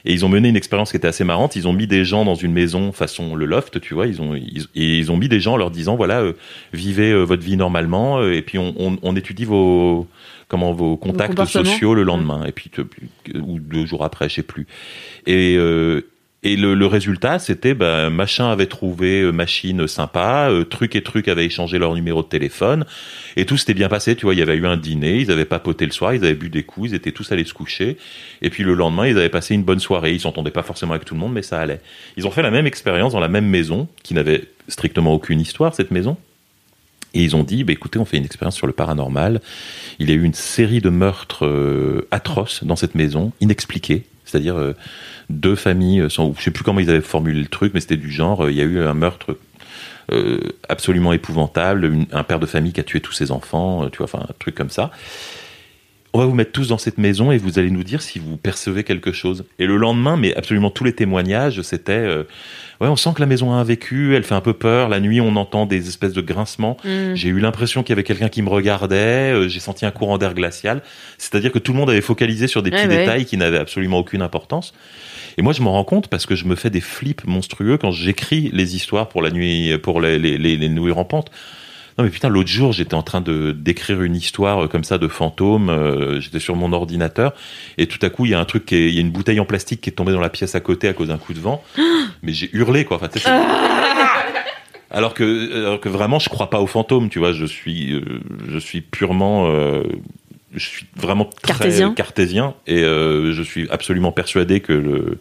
[0.07, 1.55] Et ils ont mené une expérience qui était assez marrante.
[1.55, 4.05] Ils ont mis des gens dans une maison façon le loft, tu vois.
[4.05, 6.23] Ils ont ils, et ils ont mis des gens en leur disant voilà,
[6.71, 10.07] vivez votre vie normalement et puis on, on, on étudie vos
[10.47, 12.69] comment vos contacts sociaux le lendemain et puis
[13.33, 14.67] ou deux jours après, je sais plus.
[15.25, 15.57] Et
[16.45, 21.27] et le, résultat, c'était ben, machin avait trouvé euh, machine sympa, euh, truc et truc
[21.27, 22.85] avaient échangé leur numéro de téléphone,
[23.35, 24.15] et tout s'était bien passé.
[24.15, 26.35] Tu vois, il y avait eu un dîner, ils avaient papoté le soir, ils avaient
[26.35, 27.97] bu des coups, ils étaient tous allés se coucher,
[28.43, 30.13] et puis le lendemain, ils avaient passé une bonne soirée.
[30.13, 31.81] Ils s'entendaient pas forcément avec tout le monde, mais ça allait.
[32.15, 35.73] Ils ont fait la même expérience dans la même maison, qui n'avait strictement aucune histoire
[35.73, 36.15] cette maison.
[37.15, 39.41] Et ils ont dit, bah, écoutez, on fait une expérience sur le paranormal.
[39.97, 44.03] Il y a eu une série de meurtres euh, atroces dans cette maison, inexpliqués.
[44.25, 44.75] C'est-à-dire euh,
[45.29, 47.97] deux familles, euh, sans, je sais plus comment ils avaient formulé le truc, mais c'était
[47.97, 49.37] du genre, euh, il y a eu un meurtre
[50.69, 54.19] absolument épouvantable, un père de famille qui a tué tous ses enfants, tu vois, enfin
[54.29, 54.91] un truc comme ça.
[56.13, 58.37] On va vous mettre tous dans cette maison et vous allez nous dire si vous
[58.37, 59.45] percevez quelque chose.
[59.57, 62.07] Et le lendemain, mais absolument tous les témoignages, c'était
[62.81, 64.89] ouais, on sent que la maison a un vécu, elle fait un peu peur.
[64.89, 66.77] La nuit, on entend des espèces de grincements.
[66.83, 67.13] Mm.
[67.15, 69.33] J'ai eu l'impression qu'il y avait quelqu'un qui me regardait.
[69.33, 70.81] euh, J'ai senti un courant d'air glacial.
[71.17, 72.97] C'est-à-dire que tout le monde avait focalisé sur des petits ouais.
[72.97, 74.73] détails qui n'avaient absolument aucune importance.
[75.37, 77.91] Et moi, je m'en rends compte parce que je me fais des flips monstrueux quand
[77.91, 81.29] j'écris les histoires pour la nuit, pour les, les, les, les nuits rampantes.
[81.97, 84.97] Non mais putain, l'autre jour, j'étais en train de d'écrire une histoire euh, comme ça
[84.97, 85.69] de fantôme.
[85.69, 87.33] euh, j'étais sur mon ordinateur
[87.77, 89.11] et tout à coup, il y a un truc, qui est- il y a une
[89.11, 91.33] bouteille en plastique qui est tombée dans la pièce à côté à cause d'un coup
[91.33, 91.63] de vent.
[92.21, 92.97] mais j'ai hurlé quoi.
[92.97, 93.07] Enfin,
[94.91, 97.09] alors que alors que vraiment, je crois pas aux fantômes.
[97.09, 98.01] Tu vois, je suis euh,
[98.49, 99.83] je suis purement euh,
[100.53, 101.93] je suis vraiment très Cartésien.
[101.93, 105.17] cartésien et je suis absolument persuadé que le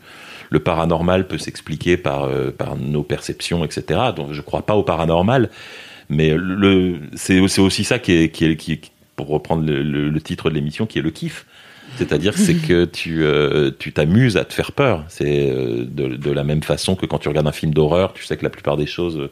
[0.50, 3.98] le paranormal peut s'expliquer par, par nos perceptions, etc.
[4.14, 5.50] Donc je crois pas au paranormal,
[6.08, 10.08] Mais le, c'est aussi ça qui est, qui est, qui est- pour reprendre le, le-
[10.10, 11.46] le titre de l'émission, qui est le kiff.
[11.96, 15.04] C'est-à-dire, c'est que tu euh, tu t'amuses à te faire peur.
[15.08, 18.24] C'est euh, de, de la même façon que quand tu regardes un film d'horreur, tu
[18.24, 19.30] sais que la plupart des choses euh,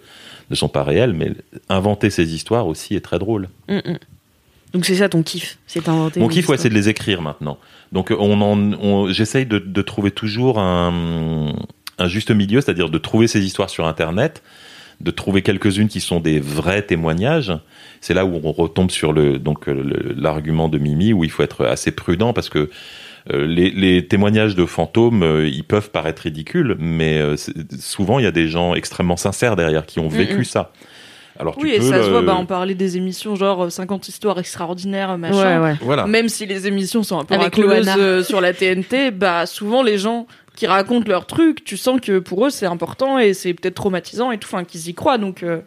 [0.50, 1.32] ne sont pas réelles, mais
[1.68, 3.48] inventer ces histoires aussi est très drôle.
[3.68, 3.98] Mm, mm.
[4.74, 6.20] Donc c'est ça ton kiff, c'est inventer.
[6.20, 7.58] Mon kiff, ouais, c'est de les écrire maintenant.
[7.90, 11.52] Donc, on en, on- j'essaye de, de trouver toujours un,
[11.98, 14.42] un juste milieu, c'est-à-dire de trouver ces histoires sur Internet,
[15.02, 17.52] de trouver quelques-unes qui sont des vrais témoignages.
[18.00, 21.42] C'est là où on retombe sur le donc euh, l'argument de Mimi où il faut
[21.42, 22.70] être assez prudent parce que
[23.30, 27.36] euh, les, les témoignages de fantômes, euh, ils peuvent paraître ridicules, mais euh,
[27.78, 30.72] souvent il y a des gens extrêmement sincères derrière qui ont vécu ça.
[31.38, 33.70] Alors tu Oui, et peux ça se voit, bah, on parlait des émissions genre euh,
[33.70, 35.60] 50 histoires extraordinaires, machin.
[35.60, 35.78] Ouais, ouais.
[35.80, 36.06] voilà.
[36.06, 39.82] Même si les émissions sont un peu Avec racoleuses euh, sur la TNT, bah souvent
[39.82, 40.26] les gens
[40.56, 44.30] qui racontent leurs trucs, tu sens que pour eux c'est important et c'est peut-être traumatisant
[44.32, 45.60] et tout, enfin qu'ils y croient, donc euh,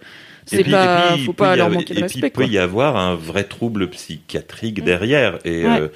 [0.45, 2.27] c'est pas, puis, faut pas leur manquer de et puis, respect.
[2.27, 2.45] il peut quoi.
[2.45, 4.85] y avoir un vrai trouble psychiatrique Mm.
[4.85, 5.39] derrière.
[5.45, 5.79] Et, Ouais.
[5.79, 5.87] euh,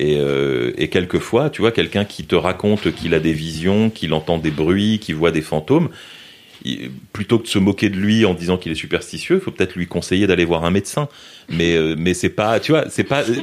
[0.00, 4.12] et, euh, et quelquefois, tu vois, quelqu'un qui te raconte qu'il a des visions, qu'il
[4.12, 5.88] entend des bruits, qu'il voit des fantômes,
[6.64, 9.50] il- plutôt que de se moquer de lui en disant qu'il est superstitieux, il faut
[9.50, 11.08] peut-être lui conseiller d'aller voir un médecin.
[11.50, 13.22] Mais, euh, mais c'est pas, tu vois, c'est pas.
[13.22, 13.34] euh,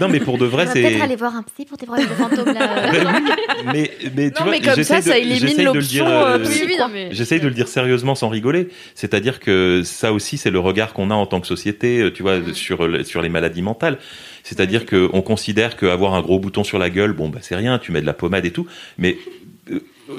[0.00, 0.82] Non, mais pour de vrai, On c'est.
[0.82, 2.90] peut-être aller voir un psy pour tes problèmes de fantômes là.
[3.72, 6.04] Mais, mais tu Non, vois, mais comme ça, de- ça élimine j'essaye de le dire,
[6.04, 8.68] l'option, euh, euh, oui, mais- J'essaye de le dire sérieusement sans rigoler.
[8.94, 12.36] C'est-à-dire que ça aussi, c'est le regard qu'on a en tant que société, tu vois,
[12.54, 13.98] sur, le- sur les maladies mentales.
[14.44, 17.90] C'est-à-dire qu'on considère qu'avoir un gros bouton sur la gueule, bon, bah, c'est rien, tu
[17.92, 18.66] mets de la pommade et tout.
[18.96, 19.16] Mais,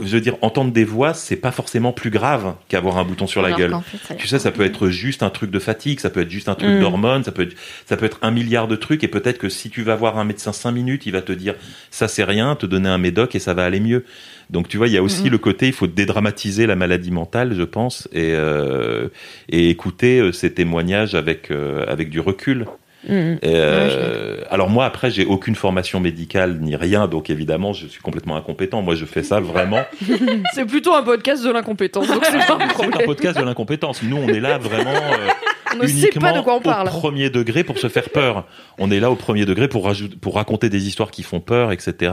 [0.03, 3.41] je veux dire, entendre des voix, c'est pas forcément plus grave qu'avoir un bouton sur
[3.41, 3.75] la Alors gueule.
[3.83, 6.29] fait, ça Tu sais, ça peut être juste un truc de fatigue, ça peut être
[6.29, 6.79] juste un truc Mm.
[6.79, 9.69] d'hormones, ça peut être, ça peut être un milliard de trucs, et peut-être que si
[9.69, 11.55] tu vas voir un médecin cinq minutes, il va te dire
[11.91, 14.05] ça c'est rien, te donner un médoc et ça va aller mieux.
[14.49, 15.29] Donc tu vois, il y a aussi Mm.
[15.31, 19.09] le côté, il faut dédramatiser la maladie mentale, je pense, et euh,
[19.49, 22.65] et écouter euh, ces témoignages avec euh, avec du recul.
[23.07, 28.01] Mm, euh, alors moi après j'ai aucune formation médicale ni rien donc évidemment je suis
[28.01, 29.79] complètement incompétent moi je fais ça vraiment
[30.53, 33.05] C'est plutôt un podcast de l'incompétence, donc c'est pas un c'est un problème.
[33.05, 35.29] podcast de l'incompétence nous on est là vraiment euh,
[35.75, 36.87] On ne sait uniquement pas de quoi on parle.
[36.87, 38.45] au premier degré pour se faire peur.
[38.79, 39.85] On est là au premier degré pour,
[40.33, 42.11] raconter des histoires qui font peur, etc.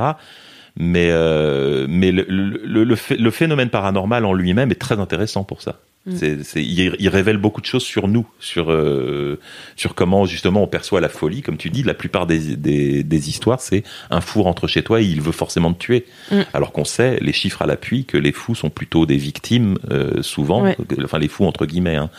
[0.78, 5.43] Mais, euh, mais le, le, le, phé- le phénomène paranormal en lui-même est très intéressant
[5.43, 5.80] pour ça.
[6.07, 6.17] Mm.
[6.17, 9.39] C'est, c'est, il, il révèle beaucoup de choses sur nous, sur, euh,
[9.75, 11.43] sur comment justement on perçoit la folie.
[11.43, 15.01] Comme tu dis, la plupart des, des, des histoires, c'est un fou rentre chez toi
[15.01, 16.07] et il veut forcément te tuer.
[16.31, 16.41] Mm.
[16.55, 20.23] Alors qu'on sait, les chiffres à l'appui, que les fous sont plutôt des victimes, euh,
[20.23, 20.77] souvent, Ouais.
[21.05, 22.11] enfin les fous entre guillemets, hein,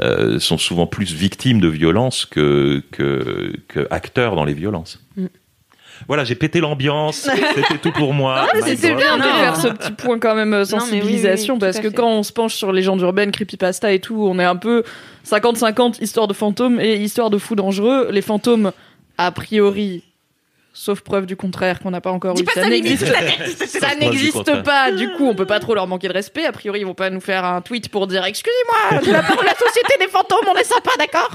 [0.00, 5.04] euh, sont souvent plus victimes de violences que, que, que acteurs dans les violences.
[5.16, 5.26] Mm.
[6.06, 7.28] Voilà, j'ai pété l'ambiance.
[7.54, 8.46] C'était tout pour moi.
[8.56, 11.78] Ah, C'était bien de faire ce petit point quand même euh, oui, sensibilisation oui, parce
[11.78, 11.94] que fait.
[11.94, 14.82] quand on se penche sur légendes urbaines, creepypasta et tout, on est un peu
[15.28, 18.08] 50-50 histoire de fantômes et histoire de fous dangereux.
[18.12, 18.72] Les fantômes,
[19.18, 20.04] a priori,
[20.72, 23.06] sauf preuve du contraire qu'on n'a pas encore Dis eu, pas ça ça n'existe
[23.66, 24.92] ça n'existe pas.
[24.92, 26.44] Du coup, on peut pas trop leur manquer de respect.
[26.46, 29.38] A priori, ils vont pas nous faire un tweet pour dire excusez-moi, de la part
[29.38, 31.30] de la société des fantômes, on est sympa, d'accord?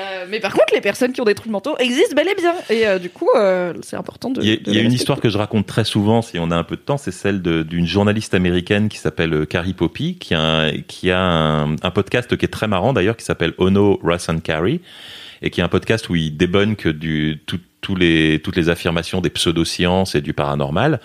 [0.00, 2.54] Euh, mais par contre, les personnes qui ont des troubles mentaux existent bel et bien.
[2.70, 4.40] Et euh, du coup, euh, c'est important de.
[4.42, 6.22] Il y a, de il y a les une histoire que je raconte très souvent,
[6.22, 9.74] si on a un peu de temps, c'est celle d'une journaliste américaine qui s'appelle Carrie
[9.74, 13.24] Poppy, qui a, un, qui a un, un podcast qui est très marrant d'ailleurs, qui
[13.24, 14.80] s'appelle Ono, Russ and Carrie,
[15.42, 19.20] et qui est un podcast où il débunk du, tout- tous les, toutes les affirmations
[19.20, 21.00] des pseudosciences et du paranormal.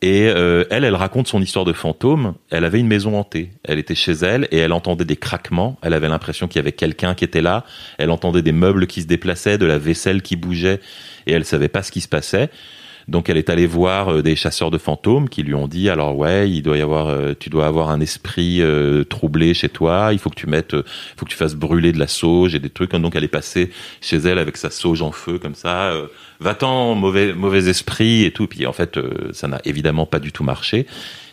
[0.00, 2.34] Et euh, elle, elle raconte son histoire de fantôme.
[2.50, 3.50] Elle avait une maison hantée.
[3.64, 5.76] Elle était chez elle et elle entendait des craquements.
[5.82, 7.64] Elle avait l'impression qu'il y avait quelqu'un qui était là.
[7.98, 10.80] Elle entendait des meubles qui se déplaçaient, de la vaisselle qui bougeait
[11.26, 12.48] et elle savait pas ce qui se passait.
[13.08, 16.16] Donc elle est allée voir euh, des chasseurs de fantômes qui lui ont dit alors
[16.16, 20.10] ouais il doit y avoir euh, tu dois avoir un esprit euh, troublé chez toi
[20.12, 20.84] il faut que tu mettes euh,
[21.16, 23.70] faut que tu fasses brûler de la sauge et des trucs donc elle est passée
[24.02, 25.94] chez elle avec sa sauge en feu comme ça
[26.40, 28.46] va-t'en mauvais mauvais esprit et tout.
[28.46, 30.86] Puis en fait euh, ça n'a évidemment pas du tout marché.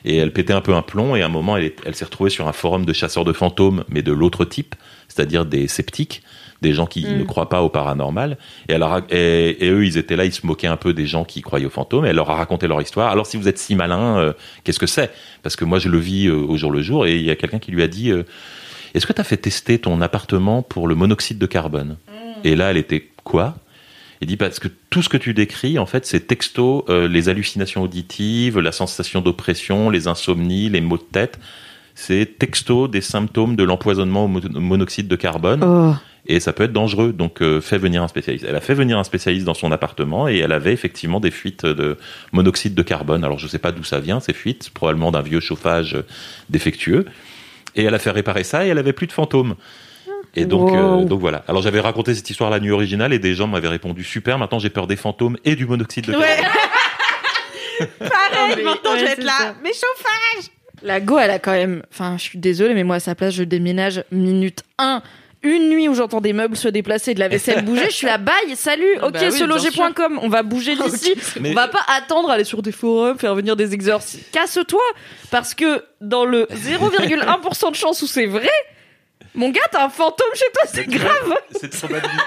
[0.03, 2.30] Et elle pétait un peu un plomb et à un moment elle, elle s'est retrouvée
[2.30, 4.76] sur un forum de chasseurs de fantômes mais de l'autre type
[5.08, 6.22] c'est-à-dire des sceptiques
[6.62, 7.18] des gens qui Mm.
[7.18, 8.38] ne croient pas au paranormal.
[8.70, 11.06] Et, elle a et, et eux ils étaient là ils se moquaient un peu des
[11.06, 12.06] gens qui croyaient aux fantômes.
[12.06, 13.12] Et elle leur a raconté leur histoire.
[13.12, 14.34] Alors si vous êtes si malin euh,
[14.64, 15.12] qu'est-ce que c'est?
[15.43, 17.06] Parce que moi je le vis euh, au jour le jour.
[17.06, 18.12] Et il y a quelqu'un qui lui a dit
[18.93, 21.97] est-ce que tu as fait tester ton appartement pour le monoxyde de carbone?
[22.43, 23.56] Et là elle était quoi?
[24.22, 27.30] Il dit parce que tout ce que tu décris, en fait, c'est texto euh, les
[27.30, 31.39] hallucinations auditives, la sensation d'oppression, les insomnies, les maux de tête.
[31.95, 35.93] C'est texto des symptômes de l'empoisonnement au mo- monoxyde de carbone Oh.
[36.28, 37.13] et ça peut être dangereux.
[37.13, 38.45] Donc, euh, fais venir un spécialiste.
[38.47, 41.66] Elle a fait venir un spécialiste dans son appartement et elle avait effectivement des fuites
[41.66, 41.97] de
[42.34, 43.24] monoxyde de carbone.
[43.24, 45.95] Alors, je sais pas d'où ça vient ces fuites, probablement d'un vieux chauffage
[46.49, 47.05] défectueux.
[47.78, 49.55] Et elle a fait réparer ça et elle avait plus de fantômes.
[50.36, 51.01] Et donc, Wow.
[51.01, 51.43] euh, donc voilà.
[51.47, 54.38] Alors j'avais raconté cette histoire la nuit originale et des gens m'avaient répondu super.
[54.38, 56.27] Maintenant j'ai peur des fantômes et du monoxyde de carbone.
[57.99, 59.33] Pareil, mais- maintenant ouais, je vais être là.
[59.38, 59.55] ça.
[59.63, 61.83] Mais chauffage La go, elle a quand même.
[61.91, 65.01] Enfin, je suis désolée, mais moi, à sa place, je déménage minute 1.
[65.43, 68.17] Une nuit où j'entends des meubles se déplacer, de la vaisselle bouger, je suis là,
[68.17, 71.13] bye, salut, Ah ok, bah oui, seloger.com, on va bouger d'ici.
[71.39, 74.31] Mais- On va pas attendre aller sur des forums, faire venir des exorcistes.
[74.31, 74.81] Casse-toi,
[75.31, 78.49] parce que dans le 0,1% de chance où c'est vrai,
[79.34, 81.34] mon gars, t'as un fantôme chez toi, c'est grave.
[81.59, 82.24] Cette probabilité.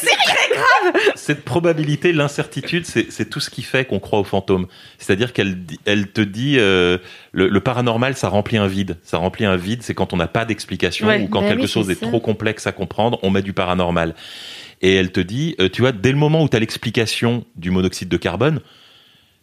[0.00, 1.02] c'est très grave.
[1.14, 4.66] Cette probabilité, l'incertitude, c'est tout ce qui fait qu'on croit aux fantômes.
[4.98, 6.98] C'est-à-dire qu'elle elle te dit euh,
[7.32, 8.98] le, le paranormal, ça remplit un vide.
[9.02, 11.20] Ça remplit un vide, c'est quand on n'a pas d'explication Ouais.
[11.22, 14.14] ou quand Bah quelque oui, chose est trop complexe à comprendre, on met du paranormal.
[14.82, 17.70] Et elle te dit, euh, tu vois, dès le moment où tu as l'explication du
[17.70, 18.60] monoxyde de carbone,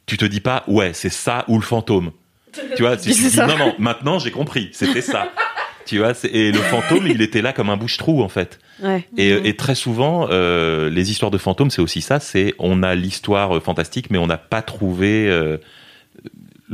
[0.05, 2.11] tu te dis pas ouais, c'est ça ou le fantôme.
[2.75, 3.47] Tu vois, tu C'est dis ça.
[3.47, 5.31] non non, maintenant j'ai compris, c'était ça.
[5.85, 8.59] Tu vois, et le fantôme, il était là comme un bouche-trou en fait.
[8.81, 9.07] Ouais.
[9.17, 12.19] Et, et très souvent, euh, les histoires de fantômes, c'est aussi ça.
[12.19, 15.57] C'est on a l'histoire euh, fantastique, mais on n'a pas trouvé euh,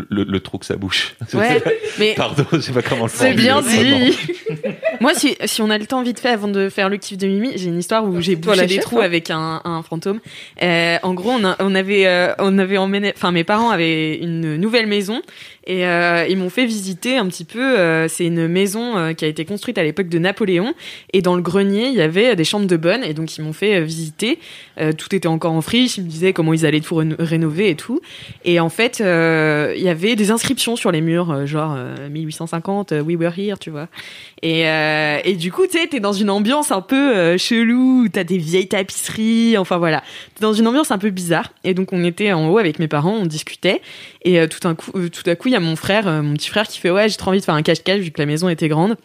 [0.09, 1.15] le, le trou que ça bouche.
[1.33, 1.61] Ouais,
[1.99, 4.17] mais Pardon, je sais pas comment le C'est bien dit.
[5.01, 7.27] moi, si, si on a le temps vite fait avant de faire le kiff de
[7.27, 9.03] Mimi, j'ai une histoire où j'ai bouché des chef, trous hein.
[9.05, 10.19] avec un, un fantôme.
[10.61, 14.15] Euh, en gros, on, a- on avait, euh, on avait emmené, enfin, mes parents avaient
[14.17, 15.21] une nouvelle maison
[15.67, 17.59] et euh, ils m'ont fait visiter un petit peu.
[17.79, 20.73] euh, c'est une maison euh, qui a été construite à l'époque de Napoléon
[21.13, 23.53] et dans le grenier, il y avait des chambres de bonne et donc ils m'ont
[23.53, 24.39] fait euh, visiter.
[24.79, 25.97] Euh, tout était encore en friche.
[25.97, 28.01] Ils me disaient comment ils allaient tout réno- rénover et tout.
[28.45, 32.91] Et en fait, euh, il y avait des inscriptions sur les murs, genre euh, 1850,
[32.93, 33.87] euh, we were here, tu vois.
[34.41, 38.07] Et, euh, et du coup, tu sais, t'es dans une ambiance un peu euh, chelou,
[38.11, 40.03] t'as des vieilles tapisseries, enfin voilà.
[40.35, 41.51] T'es dans une ambiance un peu bizarre.
[41.63, 43.81] Et donc, on était en haut avec mes parents, on discutait.
[44.23, 46.49] Et euh, tout, coup, euh, tout à coup, il y a mon frère, mon petit
[46.49, 48.49] frère, qui fait Ouais, j'ai trop envie de faire un cache-cache vu que la maison
[48.49, 48.97] était grande.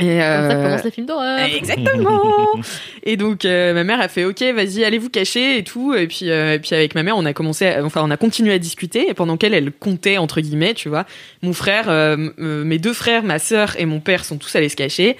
[0.00, 1.40] Et, Comme ça euh, commence les films d'horreur.
[1.40, 2.54] Exactement.
[3.02, 5.92] et donc euh, ma mère a fait OK, vas-y, allez vous cacher et tout.
[5.92, 8.16] Et puis euh, et puis avec ma mère, on a commencé, à- enfin on a
[8.16, 9.10] continué à discuter.
[9.10, 11.04] Et pendant qu'elle elle comptait entre guillemets, tu vois,
[11.42, 14.68] mon frère, euh, euh, mes deux frères, ma sœur et mon père sont tous allés
[14.68, 15.16] se cacher.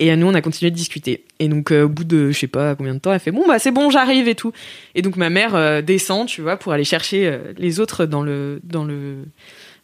[0.00, 1.24] Et euh, nous on a continué de discuter.
[1.38, 3.44] Et donc euh, au bout de je sais pas combien de temps, elle fait bon
[3.48, 4.52] bah c'est bon, j'arrive et tout.
[4.94, 8.22] Et donc ma mère euh, descend, tu vois, pour aller chercher euh, les autres dans
[8.22, 9.24] le dans le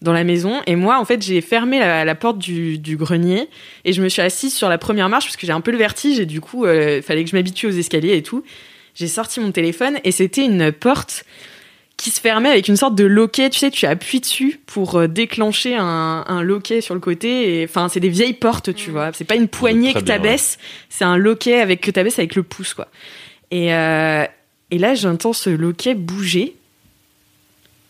[0.04, 0.60] dans la maison.
[0.66, 3.48] Et moi en fait j'ai fermé la, la porte du, du grenier
[3.84, 5.78] et je me suis assise sur la première marche parce que j'ai un peu le
[5.78, 8.44] vertige et du coup il fallait que je m'habitue aux escaliers et tout.
[8.94, 11.24] J'ai sorti mon téléphone et c'était une porte
[11.96, 13.50] qui se fermait avec une sorte de loquet.
[13.50, 17.64] Tu sais tu appuies dessus pour euh, déclencher un, un loquet sur le côté et
[17.64, 19.10] enfin c'est des vieilles portes tu vois.
[19.12, 20.58] C'est pas une poignée que t'abaisses.
[20.88, 22.88] c'est un loquet avec que t'abaisses avec le pouce quoi.
[23.50, 24.24] Et euh,
[24.70, 26.56] et là j'entends ce loquet bouger.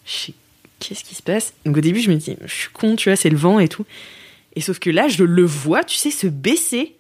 [0.07, 0.33] Je sais
[0.79, 1.55] qu'est-ce qui se passe?
[1.65, 3.69] Donc au début, je me dis, je suis con, tu vois, c'est le vent et
[3.69, 3.87] tout.
[4.57, 6.95] Et sauf que là, je le vois, tu sais, se baisser.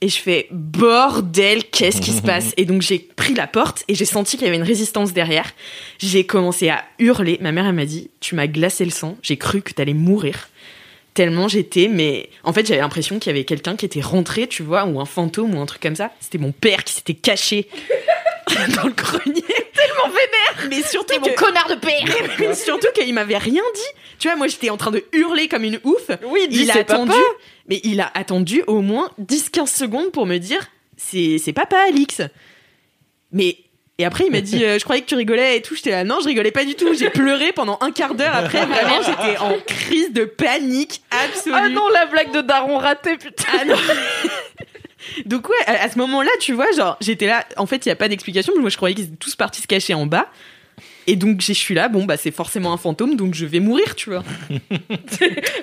[0.00, 2.52] Et je fais, bordel, qu'est-ce qui se passe?
[2.56, 5.52] Et donc j'ai pris la porte et j'ai senti qu'il y avait une résistance derrière.
[6.00, 7.38] J'ai commencé à hurler.
[7.40, 9.16] Ma mère, elle m'a dit, tu m'as glacé le sang.
[9.22, 10.48] J'ai cru que t'allais mourir.
[11.14, 14.64] Tellement j'étais, mais en fait, j'avais l'impression qu'il y avait quelqu'un qui était rentré, tu
[14.64, 16.10] vois, ou un fantôme ou un truc comme ça.
[16.18, 17.68] C'était mon père qui s'était caché
[18.76, 19.42] dans le grenier.
[19.74, 21.34] Tellement vénère Mais surtout que...
[21.34, 22.04] connard de père.
[22.38, 24.00] Mais surtout qu'il m'avait rien dit.
[24.18, 26.10] Tu vois, moi j'étais en train de hurler comme une ouf.
[26.24, 26.94] Oui, il a papa.
[26.94, 27.18] attendu,
[27.68, 30.60] mais il a attendu au moins 10-15 secondes pour me dire
[30.96, 32.22] c'est c'est papa Alix.
[33.32, 33.58] Mais
[33.98, 35.74] et après il m'a dit euh, je croyais que tu rigolais et tout.
[35.74, 36.94] J'étais là non, je rigolais pas du tout.
[36.94, 38.64] J'ai pleuré pendant un quart d'heure après.
[38.64, 41.54] Vraiment, j'étais en crise de panique absolue.
[41.56, 43.44] Ah non, la blague de Daron ratée, putain.
[43.60, 43.76] Ah non.
[45.26, 47.92] Donc ouais, à, à ce moment-là, tu vois, genre, j'étais là, en fait, il y
[47.92, 50.26] a pas d'explication, moi je croyais qu'ils étaient tous partis se cacher en bas.
[51.08, 53.96] Et donc je suis là, bon bah c'est forcément un fantôme, donc je vais mourir,
[53.96, 54.22] tu vois.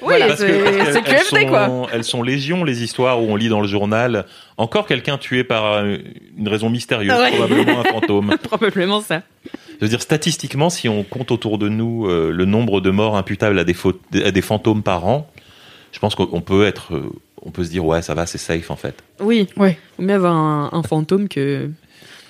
[0.01, 1.87] Oui, c'est QFD, quoi.
[1.93, 4.25] Elles sont légion, les histoires où on lit dans le journal
[4.57, 5.97] encore quelqu'un tué par euh,
[6.37, 7.31] une raison mystérieuse, ouais.
[7.31, 8.35] probablement un fantôme.
[8.43, 9.21] Probablement ça.
[9.45, 13.15] Je veux dire, statistiquement, si on compte autour de nous euh, le nombre de morts
[13.15, 15.29] imputables à des, fautes- à des fantômes par an,
[15.93, 17.09] je pense qu'on peut être, euh,
[17.41, 18.95] on peut se dire ouais, ça va, c'est safe en fait.
[19.19, 19.47] Oui.
[19.57, 19.77] Ouais.
[19.95, 21.69] Faut mieux avoir un, un fantôme que,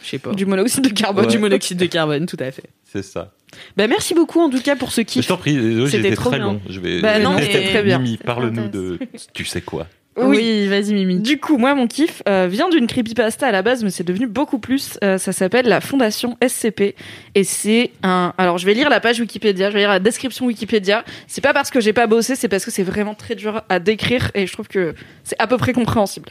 [0.04, 1.28] je sais pas, Du monoxyde de carbone.
[1.28, 2.64] du monoxyde de carbone, tout à fait.
[2.92, 3.32] C'est ça.
[3.78, 5.28] Bah merci beaucoup en tout cas pour ce Je kiff.
[5.28, 5.56] t'en prie,
[5.90, 6.40] C'était très bien.
[6.40, 6.62] long.
[6.70, 7.02] Je vais.
[7.02, 7.98] Bah non, mais- très bien.
[8.00, 9.00] Mimi, parle-nous de.
[9.34, 9.88] Tu sais quoi
[10.18, 10.68] Oui.
[10.68, 11.20] vas-y Mimi.
[11.20, 14.28] Du coup, moi, mon kiff euh, vient d'une creepypasta à la base, mais c'est devenu
[14.28, 14.98] beaucoup plus.
[15.04, 16.96] Euh, ça s'appelle la Fondation SCP.
[17.36, 18.34] Et c'est un.
[18.38, 21.04] Alors, je vais lire la page Wikipédia, je vais lire la description Wikipédia.
[21.28, 23.80] C'est pas parce que j'ai pas bossé, c'est parce que c'est vraiment très dur à
[23.80, 24.94] décrire et je trouve que
[25.24, 26.30] c'est à peu près compréhensible.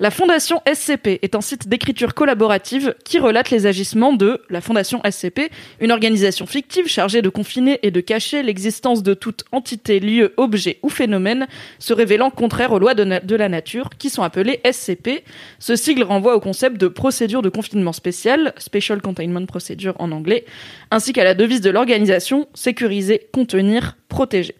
[0.00, 5.02] La Fondation SCP est un site d'écriture collaborative qui relate les agissements de la Fondation
[5.08, 10.32] SCP, une organisation fictive chargée de confiner et de cacher l'existence de toute entité, lieu,
[10.38, 11.46] objet ou phénomène
[11.78, 15.24] se révélant contraire aux lois de, la nature, qui sont appelées SCP.
[15.58, 20.46] Ce sigle renvoie au concept de procédure de confinement spécial, Special Containment Procedure en anglais,
[20.90, 24.54] ainsi qu'à la devise de l'organisation, sécuriser, contenir, protéger.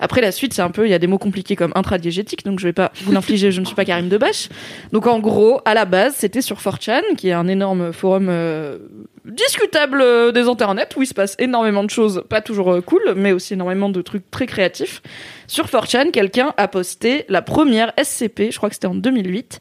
[0.00, 2.58] Après la suite, c'est un peu, il y a des mots compliqués comme intradiégétique, donc
[2.58, 4.48] je vais pas vous l'infliger, je ne suis pas Karim Debache.
[4.92, 8.78] Donc en gros, à la base, c'était sur 4chan, qui est un énorme forum euh,
[9.24, 13.02] discutable euh, des internets, où il se passe énormément de choses, pas toujours euh, cool,
[13.14, 15.02] mais aussi énormément de trucs très créatifs.
[15.46, 19.60] Sur 4chan, quelqu'un a posté la première SCP, je crois que c'était en 2008.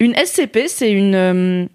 [0.00, 1.66] Une SCP, c'est une euh,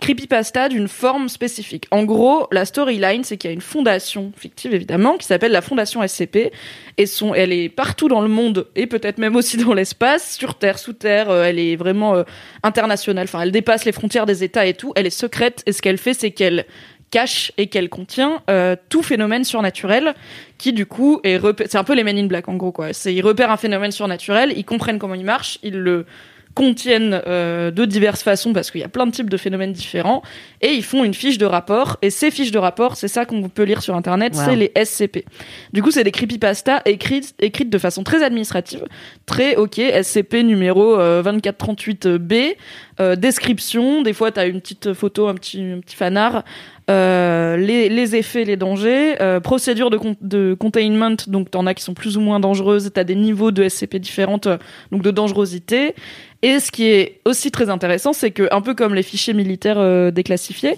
[0.00, 1.86] creepypasta d'une forme spécifique.
[1.90, 5.60] En gros, la storyline, c'est qu'il y a une fondation fictive, évidemment, qui s'appelle la
[5.60, 6.52] Fondation SCP,
[6.98, 10.54] et son, elle est partout dans le monde, et peut-être même aussi dans l'espace, sur
[10.54, 12.22] Terre, sous Terre, euh, elle est vraiment euh,
[12.62, 15.82] internationale, enfin, elle dépasse les frontières des États et tout, elle est secrète, et ce
[15.82, 16.64] qu'elle fait, c'est qu'elle
[17.10, 20.14] cache et qu'elle contient euh, tout phénomène surnaturel
[20.58, 21.38] qui du coup est
[21.68, 22.94] c'est un peu les Men in Black en gros quoi.
[22.94, 26.06] C'est ils repèrent un phénomène surnaturel ils comprennent comment il marche ils le
[26.54, 30.22] contiennent euh, de diverses façons parce qu'il y a plein de types de phénomènes différents
[30.60, 33.48] et ils font une fiche de rapport et ces fiches de rapport c'est ça qu'on
[33.48, 34.42] peut lire sur internet Wow.
[34.44, 35.24] c'est les SCP
[35.72, 38.84] du coup c'est des creepypasta écrites écrites de façon très administrative
[39.26, 42.54] très ok SCP numéro euh, 2438B
[43.00, 46.44] euh, description des fois t'as une petite photo un petit un petit fanart
[46.90, 51.82] euh, les, les effets, les dangers, euh, procédure de, de containment, donc t'en as qui
[51.84, 54.58] sont plus ou moins dangereuses, t'as des niveaux de SCP différentes, euh,
[54.90, 55.94] donc de dangerosité.
[56.42, 59.78] Et ce qui est aussi très intéressant, c'est que un peu comme les fichiers militaires
[59.78, 60.74] euh, déclassifiés,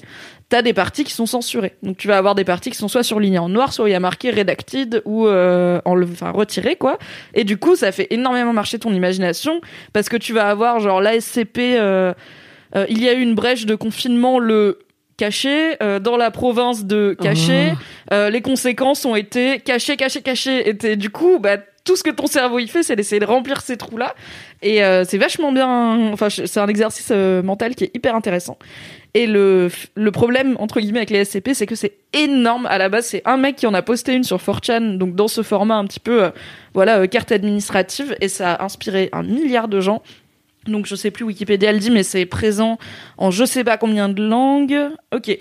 [0.51, 1.73] t'as des parties qui sont censurées.
[1.83, 3.95] Donc tu vas avoir des parties qui sont soit surlignées en noir, soit il y
[3.95, 6.99] a marqué redacted ou euh, enlevé- enfin retiré quoi.
[7.33, 9.63] Et du coup, ça fait énormément marcher ton imagination
[9.95, 11.59] parce que tu vas avoir genre l'ASCP.
[11.59, 12.13] Euh,
[12.77, 14.81] euh, il y a eu une brèche de confinement le
[15.17, 17.73] caché euh, dans la province de caché
[18.13, 22.11] Euh, les conséquences ont été cachées cachées cachées et du coup bah tout ce que
[22.11, 24.15] ton cerveau il fait c'est d'essayer de remplir ces trous là
[24.61, 28.59] et euh, c'est vachement bien enfin c'est un exercice mental qui est hyper intéressant.
[29.17, 32.67] Et le, le problème, entre guillemets, avec les SCP, c'est que c'est énorme.
[32.67, 35.29] À la base, c'est un mec qui en a posté une sur 4chan, donc dans
[35.29, 36.33] ce format un petit peu,
[36.75, 40.03] voilà, carte administrative, et ça a inspiré un milliard de gens.
[40.67, 42.79] Donc je sais plus, Wikipédia le dit, mais c'est présent
[43.19, 44.79] en je sais pas combien de langues.
[45.15, 45.37] Ok.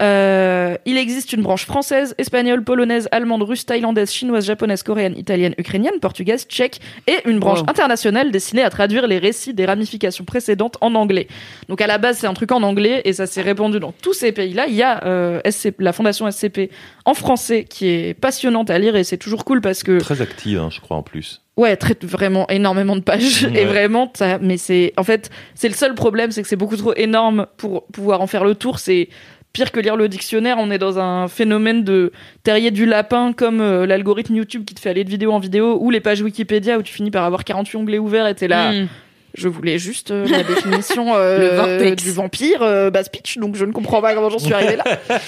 [0.00, 5.54] Euh, il existe une branche française, espagnole, polonaise, allemande, russe, thaïlandaise, chinoise, japonaise, coréenne, italienne,
[5.58, 7.66] ukrainienne, portugaise, tchèque et une branche Wow.
[7.70, 11.28] internationale destinée à traduire les récits des ramifications précédentes en anglais.
[11.68, 14.14] Donc à la base c'est un truc en anglais et ça s'est répandu dans tous
[14.14, 14.66] ces pays-là.
[14.66, 16.70] Il y a euh, SCP la fondation SCP
[17.04, 20.58] en français qui est passionnante à lire et c'est toujours cool parce que Très active,
[20.58, 21.41] hein, je crois, en plus.
[21.56, 23.62] Ouais, traite vraiment énormément de pages Ouais.
[23.62, 26.76] et vraiment ça mais c'est en fait, c'est le seul problème, c'est que c'est beaucoup
[26.78, 29.08] trop énorme pour pouvoir en faire le tour, c'est
[29.52, 32.10] pire que lire le dictionnaire, on est dans un phénomène de
[32.42, 35.76] terrier du lapin comme euh, l'algorithme YouTube qui te fait aller de vidéo en vidéo
[35.78, 38.72] ou les pages Wikipédia où tu finis par avoir 48 onglets ouverts et t'es là
[38.72, 38.88] Mm.
[39.34, 42.02] je voulais juste euh, la définition euh, Le vortex.
[42.02, 44.84] du vampire euh, basse pitch donc je ne comprends pas comment j'en suis arrivée là.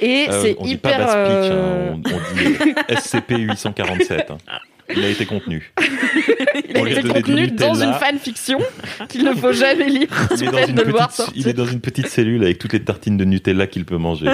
[0.00, 4.32] Et Euh, c'est on dit hyper pas pitch, euh, hein, on, on dit euh, SCP-847.
[4.32, 4.38] hein.
[4.96, 5.72] Il a été contenu.
[6.68, 8.58] il a été contenu dans une fanfiction
[9.08, 11.34] qu'il ne faut jamais lire Il sous est, dans peine une de le voir sortir.
[11.36, 14.26] il est dans une petite cellule avec toutes les tartines de Nutella qu'il peut manger.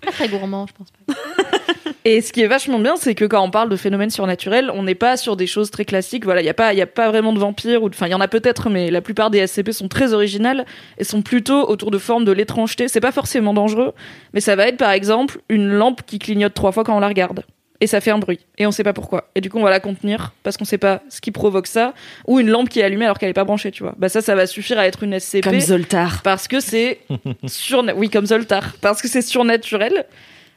[0.00, 1.14] Pas très gourmand, je pense pas.
[2.04, 4.82] Et ce qui est vachement bien, c'est que quand on parle de phénomènes surnaturels, on
[4.82, 6.24] n'est pas sur des choses très classiques.
[6.24, 8.08] Voilà, il y a pas, il y a pas vraiment de vampires ou, de- enfin,
[8.08, 10.64] il y en a peut-être, mais la plupart des SCP sont très originales
[10.98, 12.88] et sont plutôt autour de formes de l'étrangeté.
[12.88, 13.92] C'est pas forcément dangereux,
[14.34, 17.06] mais ça va être par exemple une lampe qui clignote trois fois quand on la
[17.06, 17.44] regarde.
[17.82, 18.38] Et ça fait un bruit.
[18.58, 19.28] Et on sait pas pourquoi.
[19.34, 21.94] Et du coup, on va la contenir parce qu'on sait pas ce qui provoque ça.
[22.28, 23.92] Ou une lampe qui est allumée alors qu'elle est pas branchée, tu vois.
[23.98, 25.42] Bah, ça, ça va suffire à être une SCP.
[25.42, 26.22] Comme Zoltar.
[26.22, 27.00] Parce que c'est
[27.46, 30.06] sur oui comme Zoltar parce que c'est surnaturel.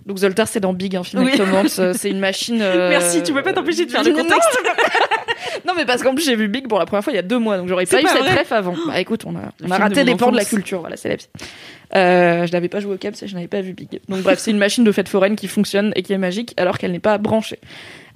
[0.05, 1.31] Donc Zoltar c'est dans Big un film Oui.
[1.79, 2.61] euh, c'est une machine.
[2.61, 4.59] euh, Merci, tu peux pas t'empêcher de faire le contexte.
[5.65, 7.23] Non mais parce qu'en plus j'ai vu Big pour la première fois il y a
[7.23, 8.75] deux mois donc j'aurais C'est pas eu pas cette ref avant.
[8.87, 11.15] Bah écoute on a on raté de des pans de la culture voilà c'est la
[11.15, 11.27] vie.
[11.95, 13.99] Euh, je n'avais pas joué au Caps et je n'avais pas vu Big.
[14.09, 16.77] Donc bref c'est une machine de fête foraine qui fonctionne et qui est magique alors
[16.77, 17.59] qu'elle n'est pas branchée.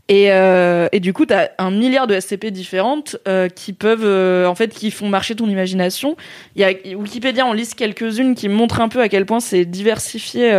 [0.09, 4.03] Et, euh, et du coup, tu as un milliard de SCP différentes euh, qui peuvent,
[4.03, 6.17] euh, en fait, qui font marcher ton imagination.
[6.55, 9.65] Il y a Wikipédia, on liste quelques-unes qui montrent un peu à quel point c'est
[9.65, 10.51] diversifié.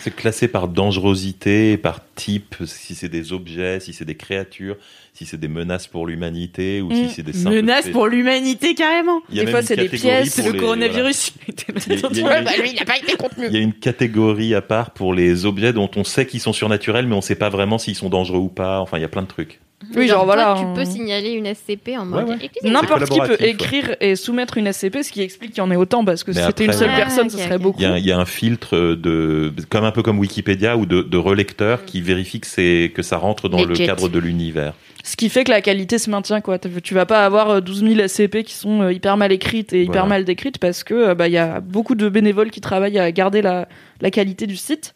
[0.00, 4.76] C'est classé par dangerosité, par type, si c'est des objets, si c'est des créatures,
[5.14, 7.92] si c'est des menaces pour l'humanité ou si c'est des simples Menace faits.
[7.92, 9.20] pour l'humanité, carrément.
[9.30, 11.32] Il y a Des fois, c'est des pièces, le les- coronavirus.
[11.48, 13.46] Il y a- il y a- Ouais, lui, il n'a pas été contenu.
[13.48, 16.52] Il y a une catégorie à part pour les objets dont on sait qu'ils sont
[16.52, 18.80] surnaturels, mais on sait pas vraiment s'ils sont dangereux ou pas.
[18.80, 19.60] Enfin, il y a plein de trucs.
[19.94, 22.36] Oui, genre, voilà, tu on- peux signaler une SCP en mode Ouais, ouais.
[22.42, 22.80] excusez-moi.
[22.82, 23.50] N'importe qui peut ouais.
[23.50, 26.32] écrire et soumettre une SCP, ce qui explique qu'il y en ait autant, parce que
[26.32, 27.60] si c'était une seule Ah, personne, ce serait ok.
[27.62, 27.80] beaucoup.
[27.80, 30.86] Il y, a, il y a un filtre de, comme un peu comme Wikipédia ou
[30.86, 34.74] de, de relecteur qui vérifie que c'est que ça rentre dans le cadre de l'univers.
[35.04, 36.58] Ce qui fait que la qualité se maintient, quoi.
[36.58, 39.82] Tu vas pas avoir euh, 12 000 SCP qui sont euh, hyper mal écrites et
[39.82, 40.08] hyper Voilà.
[40.08, 43.12] mal décrites parce que euh, bah il y a beaucoup de bénévoles qui travaillent à
[43.12, 43.68] garder la,
[44.00, 44.94] la qualité du site.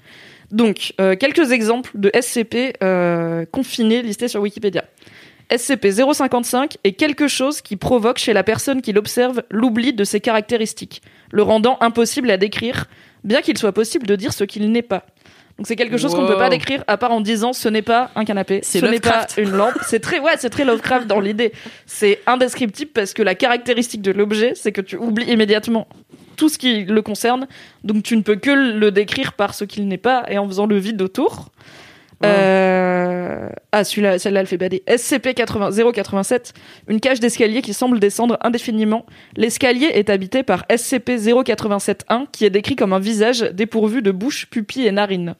[0.50, 4.84] Donc, euh, quelques exemples de SCP euh, confinés listés sur Wikipédia.
[5.50, 11.02] SCP-055 est quelque chose qui provoque chez la personne qui l'observe l'oubli de ses caractéristiques,
[11.32, 12.86] le rendant impossible à décrire,
[13.24, 15.06] bien qu'il soit possible de dire ce qu'il n'est pas.
[15.58, 17.82] Donc c'est quelque chose qu'on ne peut pas décrire à part en disant ce n'est
[17.82, 19.74] pas un canapé, ce n'est pas une lampe.
[19.86, 21.52] C'est très ouais, c'est très Lovecraft dans l'idée.
[21.84, 25.86] C'est indescriptible parce que la caractéristique de l'objet, c'est que tu oublies immédiatement
[26.40, 27.46] tout ce qui le concerne,
[27.84, 30.64] donc tu ne peux que le décrire par ce qu'il n'est pas et en faisant
[30.64, 31.50] le vide autour.
[32.24, 33.50] Euh...
[33.72, 34.82] Ah, celui-là, celle-là, elle fait bader.
[34.88, 36.52] SCP-087,
[36.88, 39.04] une cage d'escalier qui semble descendre indéfiniment.
[39.36, 44.86] L'escalier est habité par SCP-087-1, qui est décrit comme un visage dépourvu de bouche, pupille
[44.86, 45.34] et narines.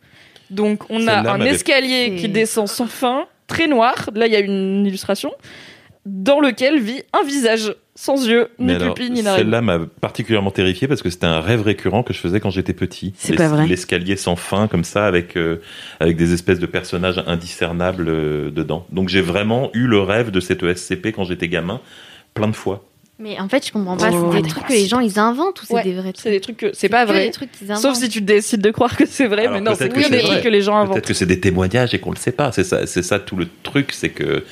[0.51, 4.11] Donc, on a un escalier qui descend sans fin, très noir.
[4.15, 5.33] Là, il y a une illustration
[6.11, 9.43] dans lequel vit un visage sans yeux, ni pupille, ni narines.
[9.43, 12.73] celle-là m'a particulièrement terrifié parce que c'était un rêve récurrent que je faisais quand j'étais
[12.73, 13.13] petit.
[13.17, 13.67] C'est pas vrai.
[13.67, 15.61] L'escalier sans fin, comme ça, avec, euh,
[16.01, 18.87] avec des espèces de personnages indiscernables euh, dedans.
[18.91, 21.81] Donc j'ai vraiment eu le rêve de cette ESCP quand j'étais gamin,
[22.35, 22.90] plein de fois.
[23.21, 24.11] Mais en fait, je comprends pas.
[24.11, 26.31] Oh, c'est des trucs que les gens ils inventent ou c'est Ouais, des vrais C'est
[26.31, 26.57] trucs des trucs?
[26.57, 27.27] que c'est pas vrai.
[27.27, 27.83] des trucs qu'ils inventent.
[27.83, 30.11] Sauf si tu décides de croire que c'est vrai, Alors mais non, c'est que que
[30.11, 30.95] des c'est trucs que les gens inventent.
[30.95, 32.51] Peut-être que c'est des témoignages et qu'on le sait pas.
[32.53, 34.45] C'est ça, c'est ça tout le truc, c'est que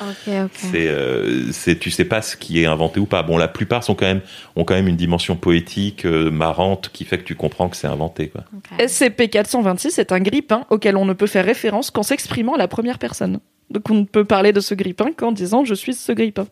[0.54, 3.22] c'est, euh, c'est, tu sais pas ce qui est inventé ou pas.
[3.22, 4.20] Bon, la plupart sont quand même
[4.54, 7.86] ont quand même une dimension poétique, euh, marrante, qui fait que tu comprends que c'est
[7.86, 8.28] inventé.
[8.28, 8.44] Quoi.
[8.54, 8.78] ok.
[8.86, 12.98] SCP-426 est un grippin auquel on ne peut faire référence qu'en s'exprimant à la première
[12.98, 13.40] personne.
[13.70, 16.46] Donc on ne peut parler de ce grippin qu'en disant je suis ce grippin.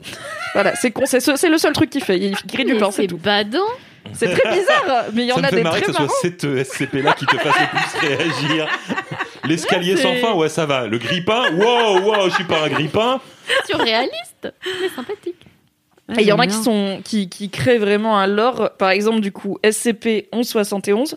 [0.55, 2.19] voilà, c'est con, c'est, ce- c'est le seul truc qu'il fait.
[2.19, 3.17] Il grille du pain, c'est tout.
[3.17, 3.59] badant.
[4.13, 5.99] C'est très bizarre, mais il y en ça me a fait des marrer très que
[5.99, 7.67] ce soit cette euh, SCP là qui te fasse le
[8.07, 8.69] plus réagir.
[9.45, 10.87] L'escalier sans fin, ouais, ça va.
[10.87, 13.21] Le grippin, wow, wow, je suis pas un grippin.
[13.67, 15.35] Surréaliste, mais sympathique.
[16.17, 18.71] Et il y en a qui sont qui, qui créent vraiment un lore.
[18.79, 21.15] Par exemple, du coup, SCP-1171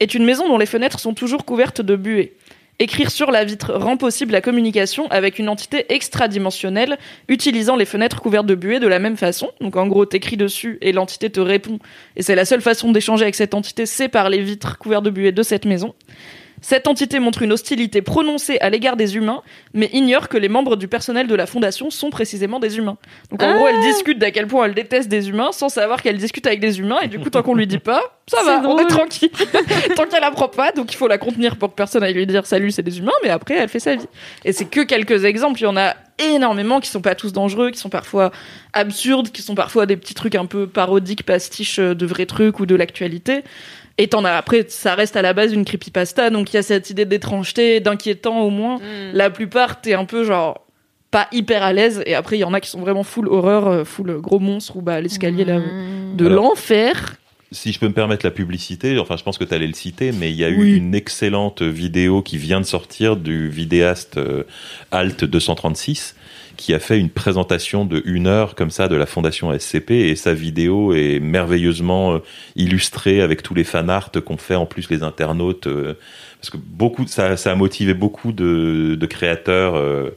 [0.00, 2.34] est une maison dont les fenêtres sont toujours couvertes de buée.
[2.78, 6.98] Écrire sur la vitre rend possible la communication avec une entité extradimensionnelle
[7.28, 9.50] utilisant les fenêtres couvertes de buée de la même façon.
[9.62, 11.78] Donc en gros, t'écris dessus et l'entité te répond.
[12.16, 15.10] Et c'est la seule façon d'échanger avec cette entité, c'est par les vitres couvertes de
[15.10, 15.94] buée de cette maison.
[16.68, 20.74] Cette entité montre une hostilité prononcée à l'égard des humains, mais ignore que les membres
[20.74, 22.96] du personnel de la fondation sont précisément des humains.
[23.30, 26.18] Donc en gros, elle discute d'à quel point elle déteste des humains sans savoir qu'elle
[26.18, 28.80] discute avec des humains, et du coup, tant qu'on lui dit pas, ça va, on
[28.80, 29.30] est tranquille.
[29.94, 32.44] tant qu'elle apprend pas, donc il faut la contenir pour que personne aille lui dire
[32.46, 34.08] salut, c'est des humains, mais après, elle fait sa vie.
[34.44, 37.70] Et c'est que quelques exemples, il y en a énormément qui sont pas tous dangereux,
[37.70, 38.32] qui sont parfois
[38.72, 42.58] absurdes, qui sont parfois des petits trucs un peu parodiques, pastiches euh, de vrais trucs
[42.58, 43.44] ou de l'actualité.
[43.98, 46.62] Et t'en as après, ça reste à la base une creepypasta, donc il y a
[46.62, 48.78] cette idée d'étrangeté, d'inquiétant au moins.
[49.12, 50.66] La plupart, t'es un peu genre
[51.10, 53.68] pas hyper à l'aise, et après il y en a qui sont vraiment full horreur,
[53.68, 56.16] euh, full gros monstre ou bah l'escalier là Mmh.
[56.16, 57.16] de l'enfer.
[57.52, 60.10] Si je peux me permettre la publicité, enfin je pense que tu allais le citer,
[60.10, 64.42] mais il y a eu une excellente vidéo qui vient de sortir du vidéaste euh,
[64.90, 66.15] Alt 236
[66.56, 70.16] qui a fait une présentation de une heure comme ça de la fondation SCP et
[70.16, 72.18] sa vidéo est merveilleusement euh,
[72.56, 75.94] illustrée avec tous les fanarts qu'ont fait en plus les internautes euh,
[76.40, 80.10] parce que beaucoup ça, ça a motivé beaucoup de, créateurs euh,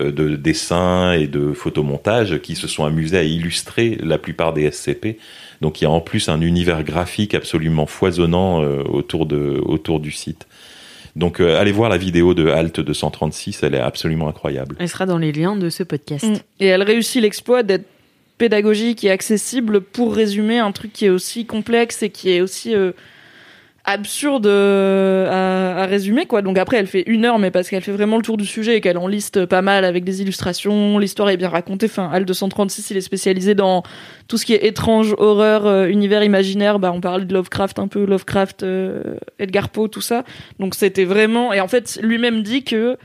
[0.00, 5.18] de dessins et de photomontages qui se sont amusés à illustrer la plupart des SCP.
[5.60, 10.10] Donc il y a en plus un univers graphique absolument foisonnant autour, de, autour du
[10.10, 10.46] site.
[11.14, 14.76] Donc euh, allez voir la vidéo de Alt 236, elle est absolument incroyable.
[14.78, 16.24] Elle sera dans les liens de ce podcast.
[16.24, 16.36] Mm.
[16.60, 17.86] Et elle réussit l'exploit d'être
[18.38, 22.74] pédagogique et accessible pour résumer un truc qui est aussi complexe et qui est aussi
[22.74, 22.92] euh,
[23.84, 26.42] absurde euh, à, résumer quoi.
[26.42, 28.76] Donc après elle fait une heure mais parce qu'elle fait vraiment le tour du sujet
[28.76, 31.86] et qu'elle en liste pas mal avec des illustrations, l'histoire est bien racontée.
[31.86, 33.82] Enfin Al 236 il est spécialisé dans
[34.28, 36.78] tout ce qui est étrange, horreur, euh, univers imaginaire.
[36.78, 40.24] Bah on parlait de Lovecraft un peu, Lovecraft, euh, Edgar Poe tout ça.
[40.60, 42.96] Donc c'était vraiment et en fait lui-même dit que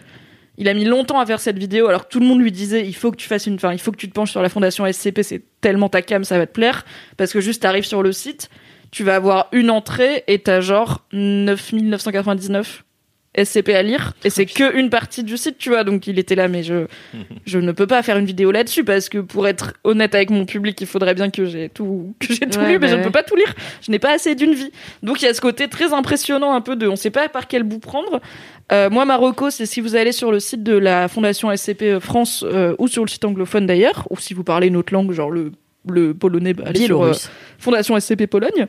[0.60, 2.86] il a mis longtemps à faire cette vidéo alors que tout le monde lui disait
[2.86, 4.50] il faut que tu fasses une enfin il faut que tu te penches sur la
[4.50, 6.84] fondation SCP c'est tellement ta cam ça va te plaire
[7.16, 8.50] parce que juste t'arrives sur le site
[8.92, 12.84] tu vas avoir une entrée et t'as genre 9999
[13.44, 15.84] SCP à lire et c'est que une partie du site, tu vois.
[15.84, 16.88] Donc il était là, mais je
[17.46, 20.46] je ne peux pas faire une vidéo là-dessus parce que pour être honnête avec mon
[20.46, 22.94] public, il faudrait bien que j'ai tout que j'ai tout Ouais, lu, mais bah je
[22.94, 23.06] ne ouais.
[23.06, 23.54] peux pas tout lire.
[23.82, 24.72] Je n'ai pas assez d'une vie.
[25.04, 27.48] Donc il y a ce côté très impressionnant un peu de, on sait pas par
[27.48, 28.22] quel bout prendre.
[28.72, 32.44] Euh, moi, Marocco, c'est si vous allez sur le site de la Fondation SCP France
[32.46, 35.32] euh, ou sur le site anglophone d'ailleurs, ou si vous parlez une autre langue, genre
[35.32, 35.52] le
[35.92, 37.14] le polonais, bah, allez sur, euh.
[37.60, 38.68] Fondation SCP Pologne.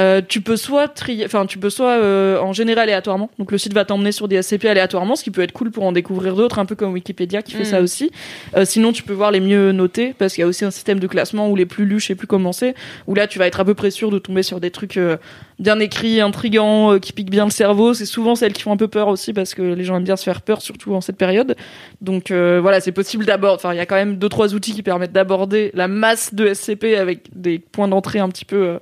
[0.00, 3.30] Euh, tu peux soit trier, enfin tu peux soit euh, en général aléatoirement.
[3.38, 5.84] Donc le site va t'emmener sur des SCP aléatoirement, ce qui peut être cool pour
[5.84, 7.64] en découvrir d'autres, un peu comme Wikipédia qui fait Mm.
[7.64, 8.10] ça aussi.
[8.56, 10.98] Euh, sinon tu peux voir les mieux notés parce qu'il y a aussi un système
[11.00, 12.74] de classement où les plus lus, je sais plus comment c'est,
[13.06, 15.16] où là tu vas être à peu près sûr de tomber sur des trucs euh,
[15.58, 17.94] bien écrits, intrigants, euh, qui piquent bien le cerveau.
[17.94, 20.16] C'est souvent celles qui font un peu peur aussi parce que les gens aiment bien
[20.16, 21.56] se faire peur, surtout en cette période.
[22.00, 23.56] Donc euh, voilà, c'est possible d'aborder.
[23.56, 26.52] Enfin, il y a quand même deux trois outils qui permettent d'aborder la masse de
[26.52, 28.78] SCP avec des points d'entrée un petit peu, euh,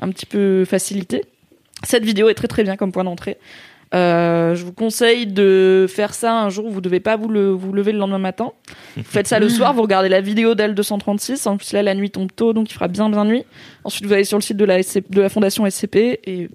[0.00, 1.24] un petit peu facilités.
[1.82, 3.38] Cette vidéo est très très bien comme point d'entrée.
[3.94, 7.50] Euh, je vous conseille de faire ça un jour où vous devez pas vous, le,
[7.50, 8.52] vous lever le lendemain matin.
[8.96, 11.48] Vous faites ça le soir, vous regardez la vidéo d'L236.
[11.48, 13.44] En plus là, la nuit tombe tôt, donc il fera bien bien nuit.
[13.84, 16.48] Ensuite, vous allez sur le site de la, SCP de la fondation SCP et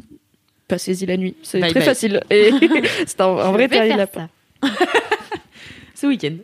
[0.67, 1.35] passez-y la nuit.
[1.41, 1.83] C'est très bye.
[1.83, 2.21] facile.
[2.29, 2.51] Et
[3.05, 4.29] c'est un, un vrai faire lapin.
[5.95, 6.35] Ce week-end.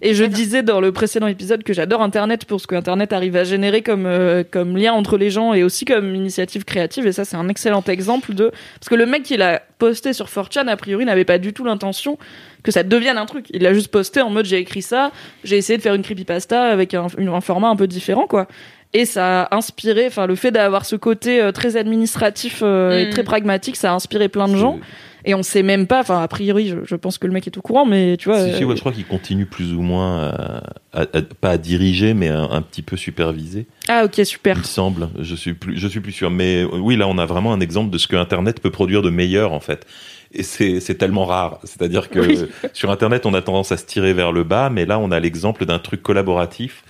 [0.00, 3.34] Et je disais dans le précédent épisode que j'adore Internet pour ce que Internet arrive
[3.36, 7.06] à générer comme euh, comme lien entre les gens et aussi comme initiative créative.
[7.06, 10.26] Et ça, c'est un excellent exemple de parce que le mec qui l'a posté sur
[10.26, 12.16] 4chan a priori n'avait pas du tout l'intention
[12.62, 13.46] que ça devienne un truc.
[13.50, 15.10] Il l'a juste posté en mode j'ai écrit ça,
[15.42, 17.08] j'ai essayé de faire une creepypasta avec un
[17.40, 18.46] format un peu différent quoi.
[18.94, 23.06] Et ça a inspiré, enfin le fait d'avoir ce côté euh, très administratif euh, et
[23.06, 23.10] Mm.
[23.10, 24.78] très pragmatique, ça a inspiré plein de gens.
[25.28, 27.58] Et on sait même pas, enfin a priori, je, je pense que le mec est
[27.58, 28.42] au courant, mais tu vois.
[28.48, 30.62] Si, si, euh, ouais, je crois qu'il continue plus ou moins à,
[30.94, 33.66] à- à- pas à diriger, mais un, un petit peu superviser.
[33.88, 34.56] Ah ok super.
[34.56, 35.10] Il semble.
[35.20, 36.30] Je suis plus, je suis plus sûr.
[36.30, 39.02] Mais euh, oui, là, on a vraiment un exemple de ce que Internet peut produire
[39.02, 39.86] de meilleur, en fait.
[40.32, 41.58] Et c'est c'est tellement rare.
[41.64, 42.38] C'est-à-dire que Oui.
[42.72, 45.20] sur Internet, on a tendance à se tirer vers le bas, mais là, on a
[45.20, 46.84] l'exemple d'un truc collaboratif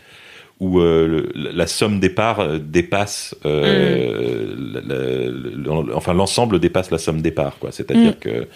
[0.61, 4.83] où euh, le- la somme des parts euh, dépasse, euh, Mm.
[4.89, 7.71] le- le- le- enfin l'ensemble dépasse la somme des parts, quoi.
[7.73, 8.21] C'est-à-dire Mm.
[8.21, 8.47] que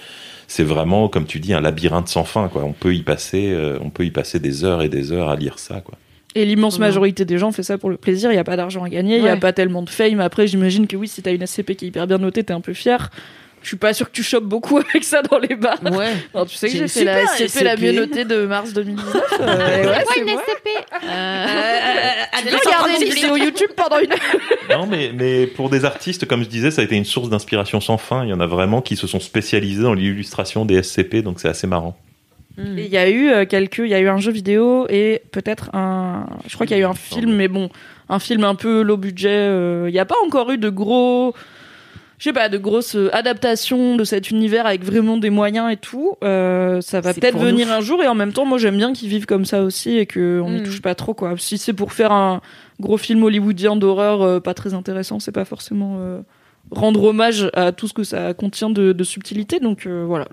[0.48, 2.64] c'est vraiment, comme tu dis, un labyrinthe sans fin, quoi.
[2.64, 5.36] On peut y passer, euh, on peut y passer des heures et des heures à
[5.36, 5.94] lire ça, quoi.
[6.34, 8.30] Et l'immense majorité des gens fait ça pour le plaisir.
[8.30, 10.18] Il n'y a pas d'argent à gagner, il n'y a pas tellement de fame.
[10.20, 12.62] Après, j'imagine que oui, si t'as une SCP qui est hyper bien notée, t'es un
[12.62, 13.10] peu fier.
[13.62, 15.78] Je suis pas sûr que tu chopes beaucoup avec ça dans les bars.
[15.82, 16.14] Ouais.
[16.34, 19.14] Non, tu sais que J'ai fait la SCP la mieux notée de mars 2019.
[19.40, 20.28] euh, ouais, C'est c'est une.
[20.28, 20.68] SCP
[21.04, 21.46] Euh,
[22.38, 24.18] Tu peux regarder une vidéo YouTube pendant une heure.
[24.70, 27.80] Non, mais, mais pour des artistes, comme je disais, ça a été une source d'inspiration
[27.80, 28.24] sans fin.
[28.24, 31.48] Il y en a vraiment qui se sont spécialisés dans l'illustration des SCP, donc c'est
[31.48, 31.96] assez marrant.
[32.56, 32.78] Mm.
[32.78, 35.22] Et Il y a eu euh, quelques, il y a eu un jeu vidéo et
[35.32, 37.68] peut-être un, je crois qu'il y a eu un film, mais bon,
[38.08, 39.28] un film un peu low budget.
[39.30, 41.34] euh, Il n'y a pas encore eu de gros,
[42.22, 45.76] je sais pas, de grosses euh, adaptations de cet univers avec vraiment des moyens et
[45.76, 46.14] tout.
[46.22, 47.72] Euh, ça va peut-être venir nous.
[47.72, 50.06] un jour et en même temps, moi j'aime bien qu'ils vivent comme ça aussi et
[50.06, 50.62] qu'on n'y Mm.
[50.62, 51.34] touche pas trop quoi.
[51.36, 52.40] Si c'est pour faire un
[52.78, 56.20] gros film hollywoodien d'horreur euh, pas très intéressant, c'est pas forcément euh,
[56.70, 59.58] rendre hommage à tout ce que ça contient de, de subtilité.
[59.58, 60.28] Donc euh, voilà,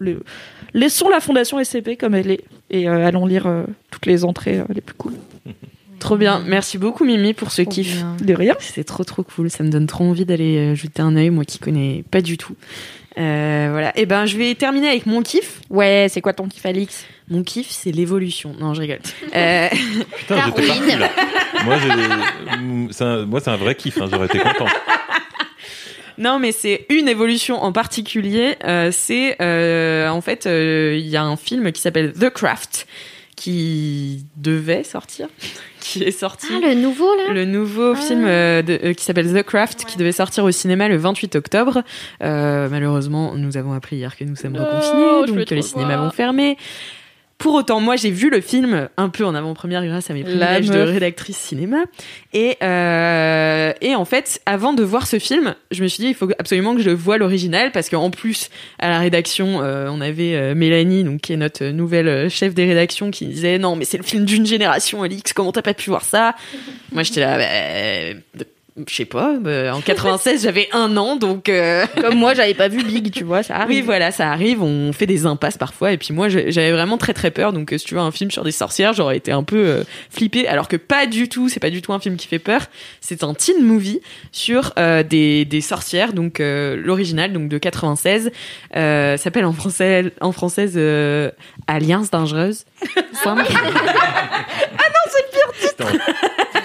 [0.75, 4.59] laissons la fondation SCP comme elle est et euh, allons lire euh, toutes les entrées
[4.59, 5.13] euh, les plus cool.
[5.99, 6.41] Trop bien.
[6.45, 7.95] Merci beaucoup Mimi pour ce trop kiff.
[7.95, 8.15] bien.
[8.21, 8.55] De rien.
[8.59, 9.49] C'est trop trop cool.
[9.49, 12.37] Ça me donne trop envie d'aller euh, jeter un œil, moi qui connais pas du
[12.37, 12.55] tout.
[13.17, 13.91] Euh, voilà.
[13.97, 15.59] Et ben, je vais terminer avec mon kiff.
[15.69, 17.05] Ouais, c'est quoi ton kiff, Alix?
[17.29, 18.55] Mon kiff, c'est l'évolution.
[18.59, 18.99] Non, je rigole.
[19.35, 19.67] Euh,
[20.17, 20.85] Putain, j'étais Darwin.
[20.87, 21.09] parti là.
[21.65, 21.77] Moi,
[22.57, 23.99] mm, c'est un, moi, c'est un vrai kiff.
[24.01, 24.65] hein, J'aurais été content.
[26.17, 28.55] non, mais c'est une évolution en particulier.
[28.63, 32.87] Euh, c'est euh, en fait, euh, il y a un film qui s'appelle The Craft
[33.39, 35.27] qui devait sortir,
[35.79, 36.47] qui est sorti.
[36.51, 37.33] Ah, le nouveau là?
[37.33, 37.95] Le nouveau Ah.
[37.95, 41.35] film euh, de- euh, qui s'appelle The Craft, qui devait sortir au cinéma le 28
[41.37, 41.83] octobre.
[42.21, 45.95] Euh, malheureusement, nous avons appris hier que nous sommes Oh, reconfinés, donc que les cinémas
[45.95, 46.03] voir.
[46.05, 46.57] vont fermer.
[47.39, 50.69] Pour autant, moi, j'ai vu le film un peu en avant-première grâce à mes privilèges
[50.69, 51.77] de rédactrice cinéma.
[52.33, 56.15] Et, euh, et en fait, avant de voir ce film, je me suis dit, il
[56.15, 60.35] faut absolument que je voie l'original parce qu'en plus, à la rédaction, euh, on avait
[60.35, 63.97] euh, Mélanie, donc qui est notre nouvelle chef des rédactions, qui disait non, mais c'est
[63.97, 66.35] le film d'une génération, Alix, comment t'as pas pu voir ça?
[66.91, 67.37] Moi, j'étais là,
[68.35, 68.43] bah,
[68.87, 71.49] je sais pas, bah, en 96, j'avais un an, donc.
[71.49, 73.77] euh, Comme moi, j'avais pas vu Big, tu vois, ça arrive.
[73.79, 74.61] oui, voilà, ça arrive.
[74.63, 75.91] On fait des impasses parfois.
[75.91, 77.51] Et puis moi, j'avais vraiment très très peur.
[77.53, 79.83] Donc, euh, si tu veux un film sur des sorcières, j'aurais été un peu euh,
[80.09, 80.47] flippée.
[80.47, 81.49] Alors que pas du tout.
[81.49, 82.61] C'est pas du tout un film qui fait peur.
[83.01, 83.99] C'est un teen movie
[84.31, 86.13] sur euh, des, des sorcières.
[86.13, 88.31] Donc euh, l'original, donc de 96,
[88.75, 91.31] euh, s'appelle en français en française euh,
[91.67, 92.65] Alliance dangereuse.
[93.23, 93.45] Simple.
[95.61, 95.85] Putain.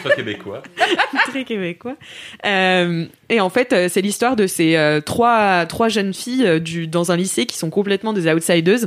[0.05, 0.63] Très québécois.
[1.29, 1.97] très québécois.
[2.45, 6.61] Euh, et en fait, euh, c'est l'histoire de ces euh, trois, trois jeunes filles euh,
[6.61, 8.87] du, dans un lycée qui sont complètement des outsiders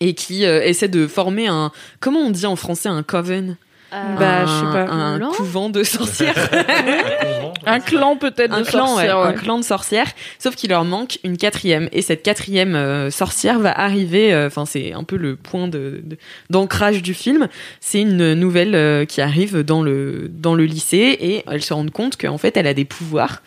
[0.00, 3.56] et qui euh, essaient de former un, comment on dit en français, un coven?
[3.90, 4.92] Bah, un, je sais pas.
[4.92, 6.34] Un couvent de sorcières.
[7.68, 9.26] Un clan peut-être de clan, ouais, sorcières, ouais.
[9.26, 10.08] un clan de sorcières.
[10.38, 11.88] Sauf qu'il leur manque une quatrième.
[11.92, 14.32] Et cette quatrième euh, sorcière va arriver.
[14.32, 16.02] euh, Enfin, c'est un peu le point de
[16.50, 17.48] d'ancrage du film.
[17.80, 21.86] C'est une nouvelle euh, qui arrive dans le dans le lycée et elle se rend
[21.88, 23.42] compte qu'en fait, elle a des pouvoirs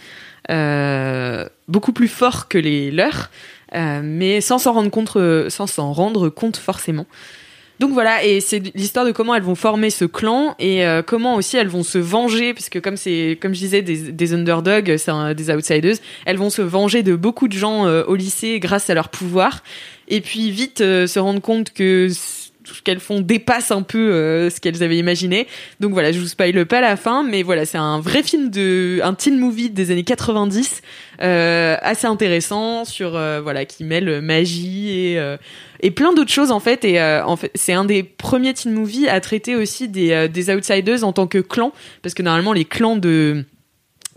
[1.67, 3.29] beaucoup plus forts que les leurs,
[3.73, 5.17] mais sans s'en rendre compte,
[5.49, 7.05] sans s'en rendre compte forcément.
[7.81, 11.33] Donc voilà, et c'est l'histoire de comment elles vont former ce clan et euh, comment
[11.33, 15.33] aussi elles vont se venger, parce que comme c'est, comme je disais, des, underdogs, c'est
[15.33, 15.95] des outsiders,
[16.27, 19.63] elles vont se venger de beaucoup de gens euh, au lycée grâce à leur pouvoir,
[20.09, 22.09] et puis vite euh, se rendre compte que
[22.63, 25.47] tout ce qu'elles font dépasse un peu euh, ce qu'elles avaient imaginé.
[25.79, 28.99] Donc voilà, je vous spoile pas la fin, mais voilà, c'est un vrai film de,
[29.03, 30.81] un teen movie des années 90,
[31.21, 35.19] euh, assez intéressant sur euh, voilà qui mêle magie et
[35.83, 39.07] et plein d'autres choses en fait et en fait c'est un des premiers teen movies
[39.07, 42.97] à traiter aussi des des outsiders en tant que clan parce que normalement les clans
[42.97, 43.45] de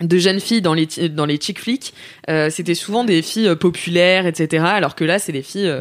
[0.01, 1.95] de jeunes filles dans les dans les chick flicks
[2.51, 5.73] c'était souvent des filles populaires etc alors que là c'est des filles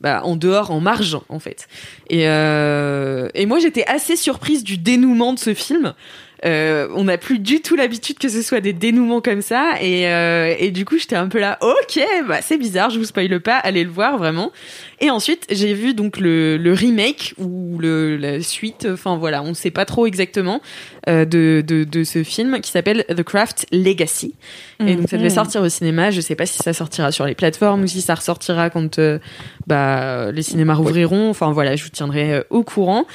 [0.00, 1.68] bah, en dehors en marge en fait.
[2.10, 5.94] Et euh, et moi j'étais assez surprise du dénouement de ce film
[6.44, 9.74] euh, on n'a plus du tout l'habitude que ce soit des dénouements comme ça.
[9.80, 13.04] Et, euh, et du coup j'étais un peu là ok bah c'est bizarre je vous
[13.06, 14.52] spoile pas allez le voir vraiment.
[15.00, 19.48] Et ensuite j'ai vu donc le, le remake ou le la suite enfin voilà on
[19.50, 20.60] ne sait pas trop exactement
[21.08, 24.34] euh, de, de de ce film qui s'appelle The Craft Legacy.
[24.86, 25.34] Et donc ça devait Mhm.
[25.34, 26.10] sortir au cinéma.
[26.10, 29.18] Je sais pas si ça sortira sur les plateformes ou si ça ressortira quand euh,
[29.66, 31.30] bah les cinémas rouvriront.
[31.30, 33.06] Enfin voilà je vous tiendrai euh, au courant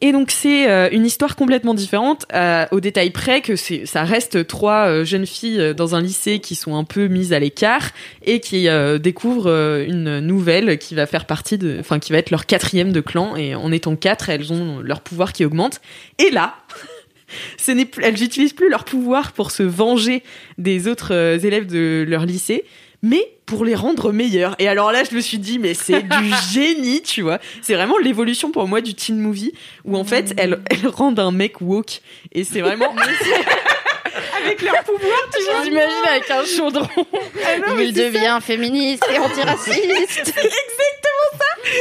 [0.00, 4.46] et donc c'est euh, une histoire complètement différente, euh, au détail près que ça reste
[4.46, 7.90] trois euh, jeunes filles dans un lycée qui sont un peu mises à l'écart
[8.24, 8.68] et qui
[9.00, 13.00] découvrent une nouvelle qui va faire partie de, enfin qui va être leur quatrième de
[13.00, 15.80] clan et en étant quatre, elles ont leur pouvoir qui augmente.
[16.18, 16.54] Et là,
[17.68, 20.22] elles n'utilisent plus leur pouvoir pour se venger
[20.58, 21.12] des autres
[21.44, 22.64] élèves de leur lycée,
[23.02, 24.54] mais pour les rendre meilleurs.
[24.58, 27.38] Et alors là, je me suis dit, mais c'est du génie, tu vois.
[27.62, 29.52] C'est vraiment l'évolution pour moi du teen movie,
[29.84, 32.00] où en fait, elles, elles rendent un mec woke.
[32.32, 32.94] Et c'est vraiment...
[34.44, 35.64] Avec leur pouvoir, tu vois.
[35.64, 36.86] Je m'imagine avec un chaudron.
[36.96, 38.10] Ah non, Il c'est ça.
[38.10, 40.34] devient féministe et antiraciste.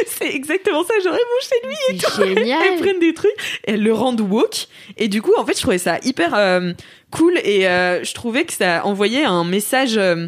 [0.07, 1.99] C'est exactement ça, j'aurais mon chez lui.
[1.99, 2.75] C'est Elles génial.
[2.79, 3.31] prennent des trucs,
[3.65, 4.67] et elles le rendent woke.
[4.97, 6.73] Et du coup, en fait, je trouvais ça hyper euh,
[7.11, 10.27] cool et euh, je trouvais que ça envoyait un message euh,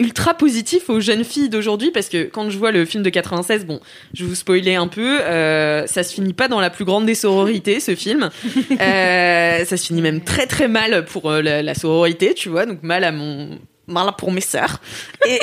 [0.00, 3.64] ultra positif aux jeunes filles d'aujourd'hui parce que quand je vois le film de 96,
[3.64, 3.80] bon,
[4.12, 7.14] je vous spoiler un peu, euh, ça se finit pas dans la plus grande des
[7.14, 8.30] sororités, ce film.
[8.80, 12.66] Euh, ça se finit même très très mal pour euh, la, la sororité, tu vois,
[12.66, 14.80] donc mal à mon mal pour mes sœurs.
[15.28, 15.38] Et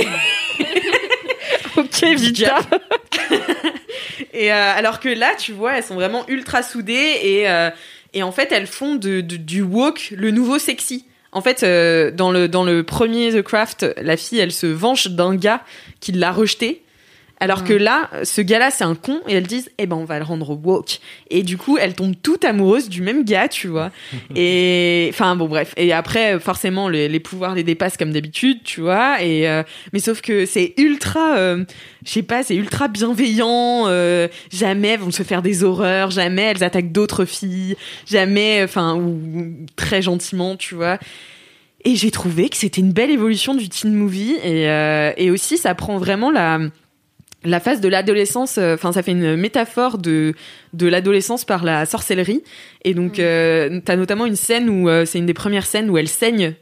[1.77, 2.59] ok, Vita.
[4.33, 7.45] Et alors que là, tu vois, elles sont vraiment ultra soudées et,
[8.13, 11.05] et en fait, elles font de, de- du woke le nouveau sexy.
[11.31, 15.07] En fait, euh, dans, le, dans le premier The Craft, la fille, elle se venge
[15.07, 15.63] d'un gars
[15.99, 16.83] qui l'a rejeté.
[17.41, 20.19] Alors que là, ce gars-là, c'est un con, et elles disent, eh ben, on va
[20.19, 20.99] le rendre woke.
[21.31, 23.89] Et du coup, elles tombent toutes amoureuses du même gars, tu vois.
[24.35, 25.73] Et, enfin, bon, bref.
[25.75, 29.23] Et après, forcément, les, les pouvoirs les dépassent comme d'habitude, tu vois.
[29.23, 31.65] Et, euh, mais sauf que c'est ultra, euh,
[32.05, 33.87] je sais pas, c'est ultra bienveillant.
[33.87, 38.93] euh, jamais elles vont se faire des horreurs, jamais elles attaquent d'autres filles, jamais, enfin,
[38.93, 40.99] ou, ou très gentiment, tu vois.
[41.83, 45.57] Et j'ai trouvé que c'était une belle évolution du teen movie et, euh, et aussi
[45.57, 46.59] ça prend vraiment la
[47.43, 48.57] la phase de l'adolescence.
[48.57, 50.33] euh, Enfin, ça fait une métaphore de
[50.73, 52.43] de l'adolescence par la sorcellerie.
[52.83, 55.97] Et donc, euh, t'as notamment une scène où euh, c'est une des premières scènes où
[55.97, 56.53] elle saigne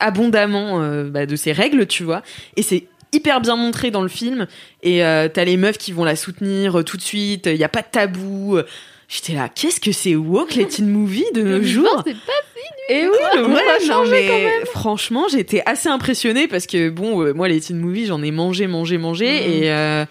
[0.00, 2.22] abondamment bah, de ses règles, tu vois.
[2.56, 4.46] Et c'est hyper bien montré dans le film.
[4.82, 7.46] Et t'as les meufs qui vont la soutenir tout de suite.
[7.46, 8.58] Il y a pas de tabou.
[9.08, 12.32] J'étais là, qu'est-ce que c'est woke les teen movies de nos jours C'est pas
[12.90, 14.66] Et oui, le Ouais, a non, mais quand même.
[14.66, 18.66] franchement, j'étais assez impressionnée parce que bon, euh, moi les teen movies, j'en ai mangé,
[18.66, 20.04] mangé, mangé et euh,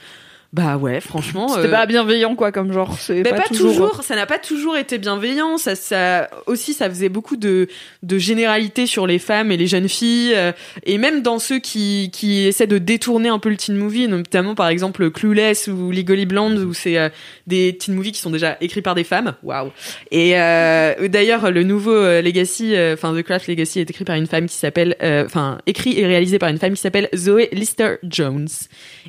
[0.54, 1.50] bah ouais, franchement.
[1.50, 2.98] C'était euh, pas bienveillant, quoi, comme genre.
[3.00, 5.58] C'est mais pas, pas, toujours, ça n'a pas toujours été bienveillant.
[5.58, 7.68] Ça, ça aussi, ça faisait beaucoup de,
[8.04, 10.52] de généralités sur les femmes et les jeunes filles, euh,
[10.86, 14.56] et même dans ceux qui, qui essaient de détourner un peu le teen movie, notamment
[14.56, 17.10] par exemple Clueless ou Legally Blonde, où c'est euh,
[17.46, 19.36] des teen movies qui sont déjà écrits par des femmes.
[19.44, 19.72] Waouh
[20.12, 24.16] Et euh, d'ailleurs, le nouveau euh, Legacy, euh, enfin The Craft Legacy, est écrit par
[24.16, 27.50] une femme qui s'appelle, euh, enfin écrit et réalisé par une femme qui s'appelle Zoé
[27.52, 28.48] Lister Jones.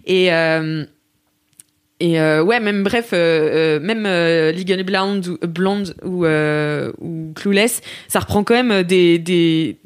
[0.05, 0.85] Et euh,
[2.01, 6.93] et euh, ouais, même bref, euh, euh, même euh, Legally Blonde ou, Blonde ou, euh,
[7.01, 9.77] ou Clueless, ça reprend quand même des, des,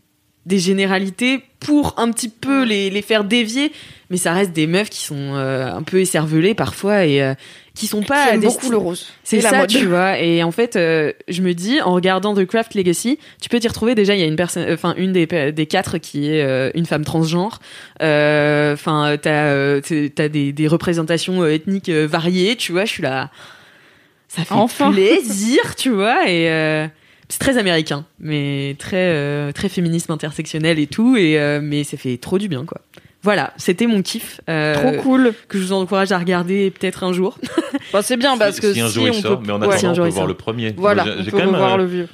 [0.45, 3.73] des généralités pour un petit peu les, les faire dévier,
[4.13, 7.33] mais ça reste des meufs qui sont euh, un peu écervelées parfois et euh,
[7.75, 9.07] qui sont pas des beaucoup le rose.
[9.25, 9.71] c'est ça, mode.
[9.71, 10.19] tu vois.
[10.19, 13.69] Et en fait, euh, je me dis, en regardant The Craft Legacy, tu peux t'y
[13.69, 13.95] retrouver.
[13.95, 16.85] Déjà, il y a une personne, enfin, une des, des quatre qui est euh, une
[16.85, 17.61] femme transgenre.
[18.01, 19.81] Enfin, t'as euh,
[20.15, 22.85] t'as des, des représentations ethniques variées, tu vois.
[22.85, 23.31] Je suis là,
[24.29, 24.93] ça fait Enfin.
[24.93, 26.29] plaisir, tu vois.
[26.29, 26.45] Et
[27.31, 31.17] c'est très américain, mais très très féminisme intersectionnel et tout.
[31.17, 32.83] Et mais ça fait trop du bien, quoi.
[33.23, 34.41] Voilà, c'était mon kiff.
[34.49, 35.33] euh, Trop cool.
[35.49, 37.39] Que je vous encourage à regarder peut-être un jour.
[37.93, 39.45] Bah, c'est bien parce si, que si un si jour il on sort, peut.
[39.47, 39.79] mais en ouais.
[39.79, 40.29] si attendant, jour on peut voir sort.
[40.29, 40.75] le premier.
[40.77, 42.09] Voilà, Moi, j'ai- on j'ai peut quand même, euh, le vieux.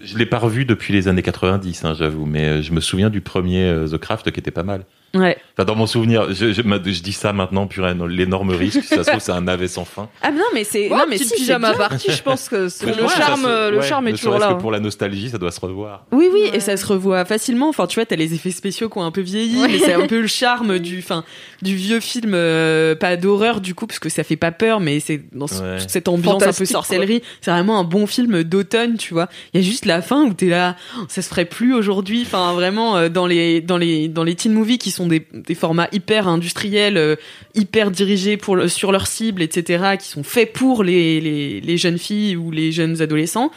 [0.00, 3.10] Je l'ai pas revu depuis les années 90, hein, j'avoue, mais euh, je me souviens
[3.10, 4.84] du premier euh, The Craft qui était pas mal.
[5.14, 5.38] Ouais.
[5.56, 9.02] Enfin, dans mon souvenir, je, je, je dis ça maintenant, purée, l'énorme risque, si ça
[9.04, 10.08] se trouve, c'est un navet sans fin.
[10.22, 12.92] Ah non, mais c'est Ouais, non mais si, c'est pyjama party, je pense que Mais
[12.94, 14.52] le charme, se- le ouais, charme est toujours là.
[14.54, 16.04] que pour la nostalgie, ça doit se revoir.
[16.12, 16.56] Oui, oui, Ouais.
[16.56, 17.68] et ça se revoit facilement.
[17.70, 20.06] Enfin, tu vois, t'as les effets spéciaux qui ont un peu vieilli, mais c'est un
[20.06, 21.24] peu le charme du, enfin,
[21.62, 25.00] du vieux film, euh, pas d'horreur du coup, parce que ça fait pas peur, mais
[25.00, 25.78] c'est dans ce- Ouais.
[25.78, 27.22] toute cette ambiance un peu sorcellerie.
[27.40, 29.28] C'est vraiment un bon film d'automne, tu vois.
[29.54, 32.22] Il y a juste la fin où t'es là, oh, ça se ferait plus aujourd'hui.
[32.26, 35.54] Enfin, vraiment euh, dans les dans les dans les teen movies qui sont des, des
[35.54, 37.16] formats hyper industriels, euh,
[37.54, 41.76] hyper dirigés pour le- sur leur cible, etc., qui sont faits pour les les, les
[41.76, 43.50] jeunes filles ou les jeunes adolescents.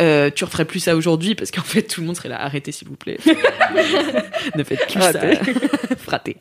[0.00, 2.72] Euh, tu referais plus ça aujourd'hui parce qu'en fait tout le monde serait là arrêtez
[2.72, 3.16] s'il vous plaît
[4.56, 5.20] ne faites plus ça
[5.98, 6.36] fraté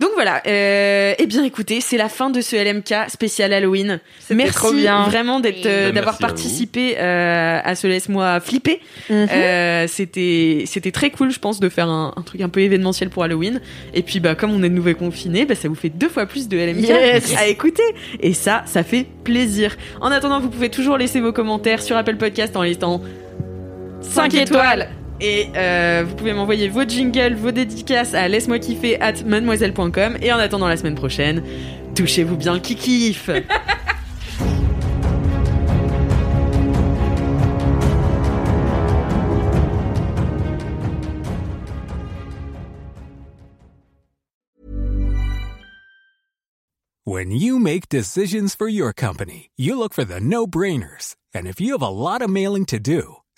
[0.00, 4.00] donc voilà euh, eh bien écoutez c'est la fin de ce LMK spécial Halloween.
[4.30, 5.04] Merci trop bien.
[5.04, 8.80] vraiment d'être euh, Merci d'avoir à participé euh, à ce laisse-moi flipper.
[9.10, 9.28] Mhm.
[9.30, 13.10] euh, c'était c'était très cool je pense de faire un, un truc un peu événementiel
[13.10, 13.60] pour Halloween.
[13.94, 16.26] Et puis bah comme on est de nouveau confiné bah ça vous fait deux fois
[16.26, 17.36] plus de LMK Yes.
[17.36, 17.82] à écouter.
[18.20, 19.76] Et ça ça fait plaisir.
[20.00, 23.02] En attendant vous pouvez toujours laisser vos commentaires sur Apple Podcast en listant
[24.02, 24.88] 5 étoiles
[25.20, 30.32] et euh, vous pouvez m'envoyer vos jingles, vos dédicaces à laisse-moi kiffer at mademoiselle.com et
[30.32, 31.42] en attendant la semaine prochaine,
[31.94, 33.30] touchez-vous bien le kikif
[47.10, 51.16] When you make decisions for your company, you look for the no brainers.
[51.34, 53.16] And if you have a lot of mailing to do,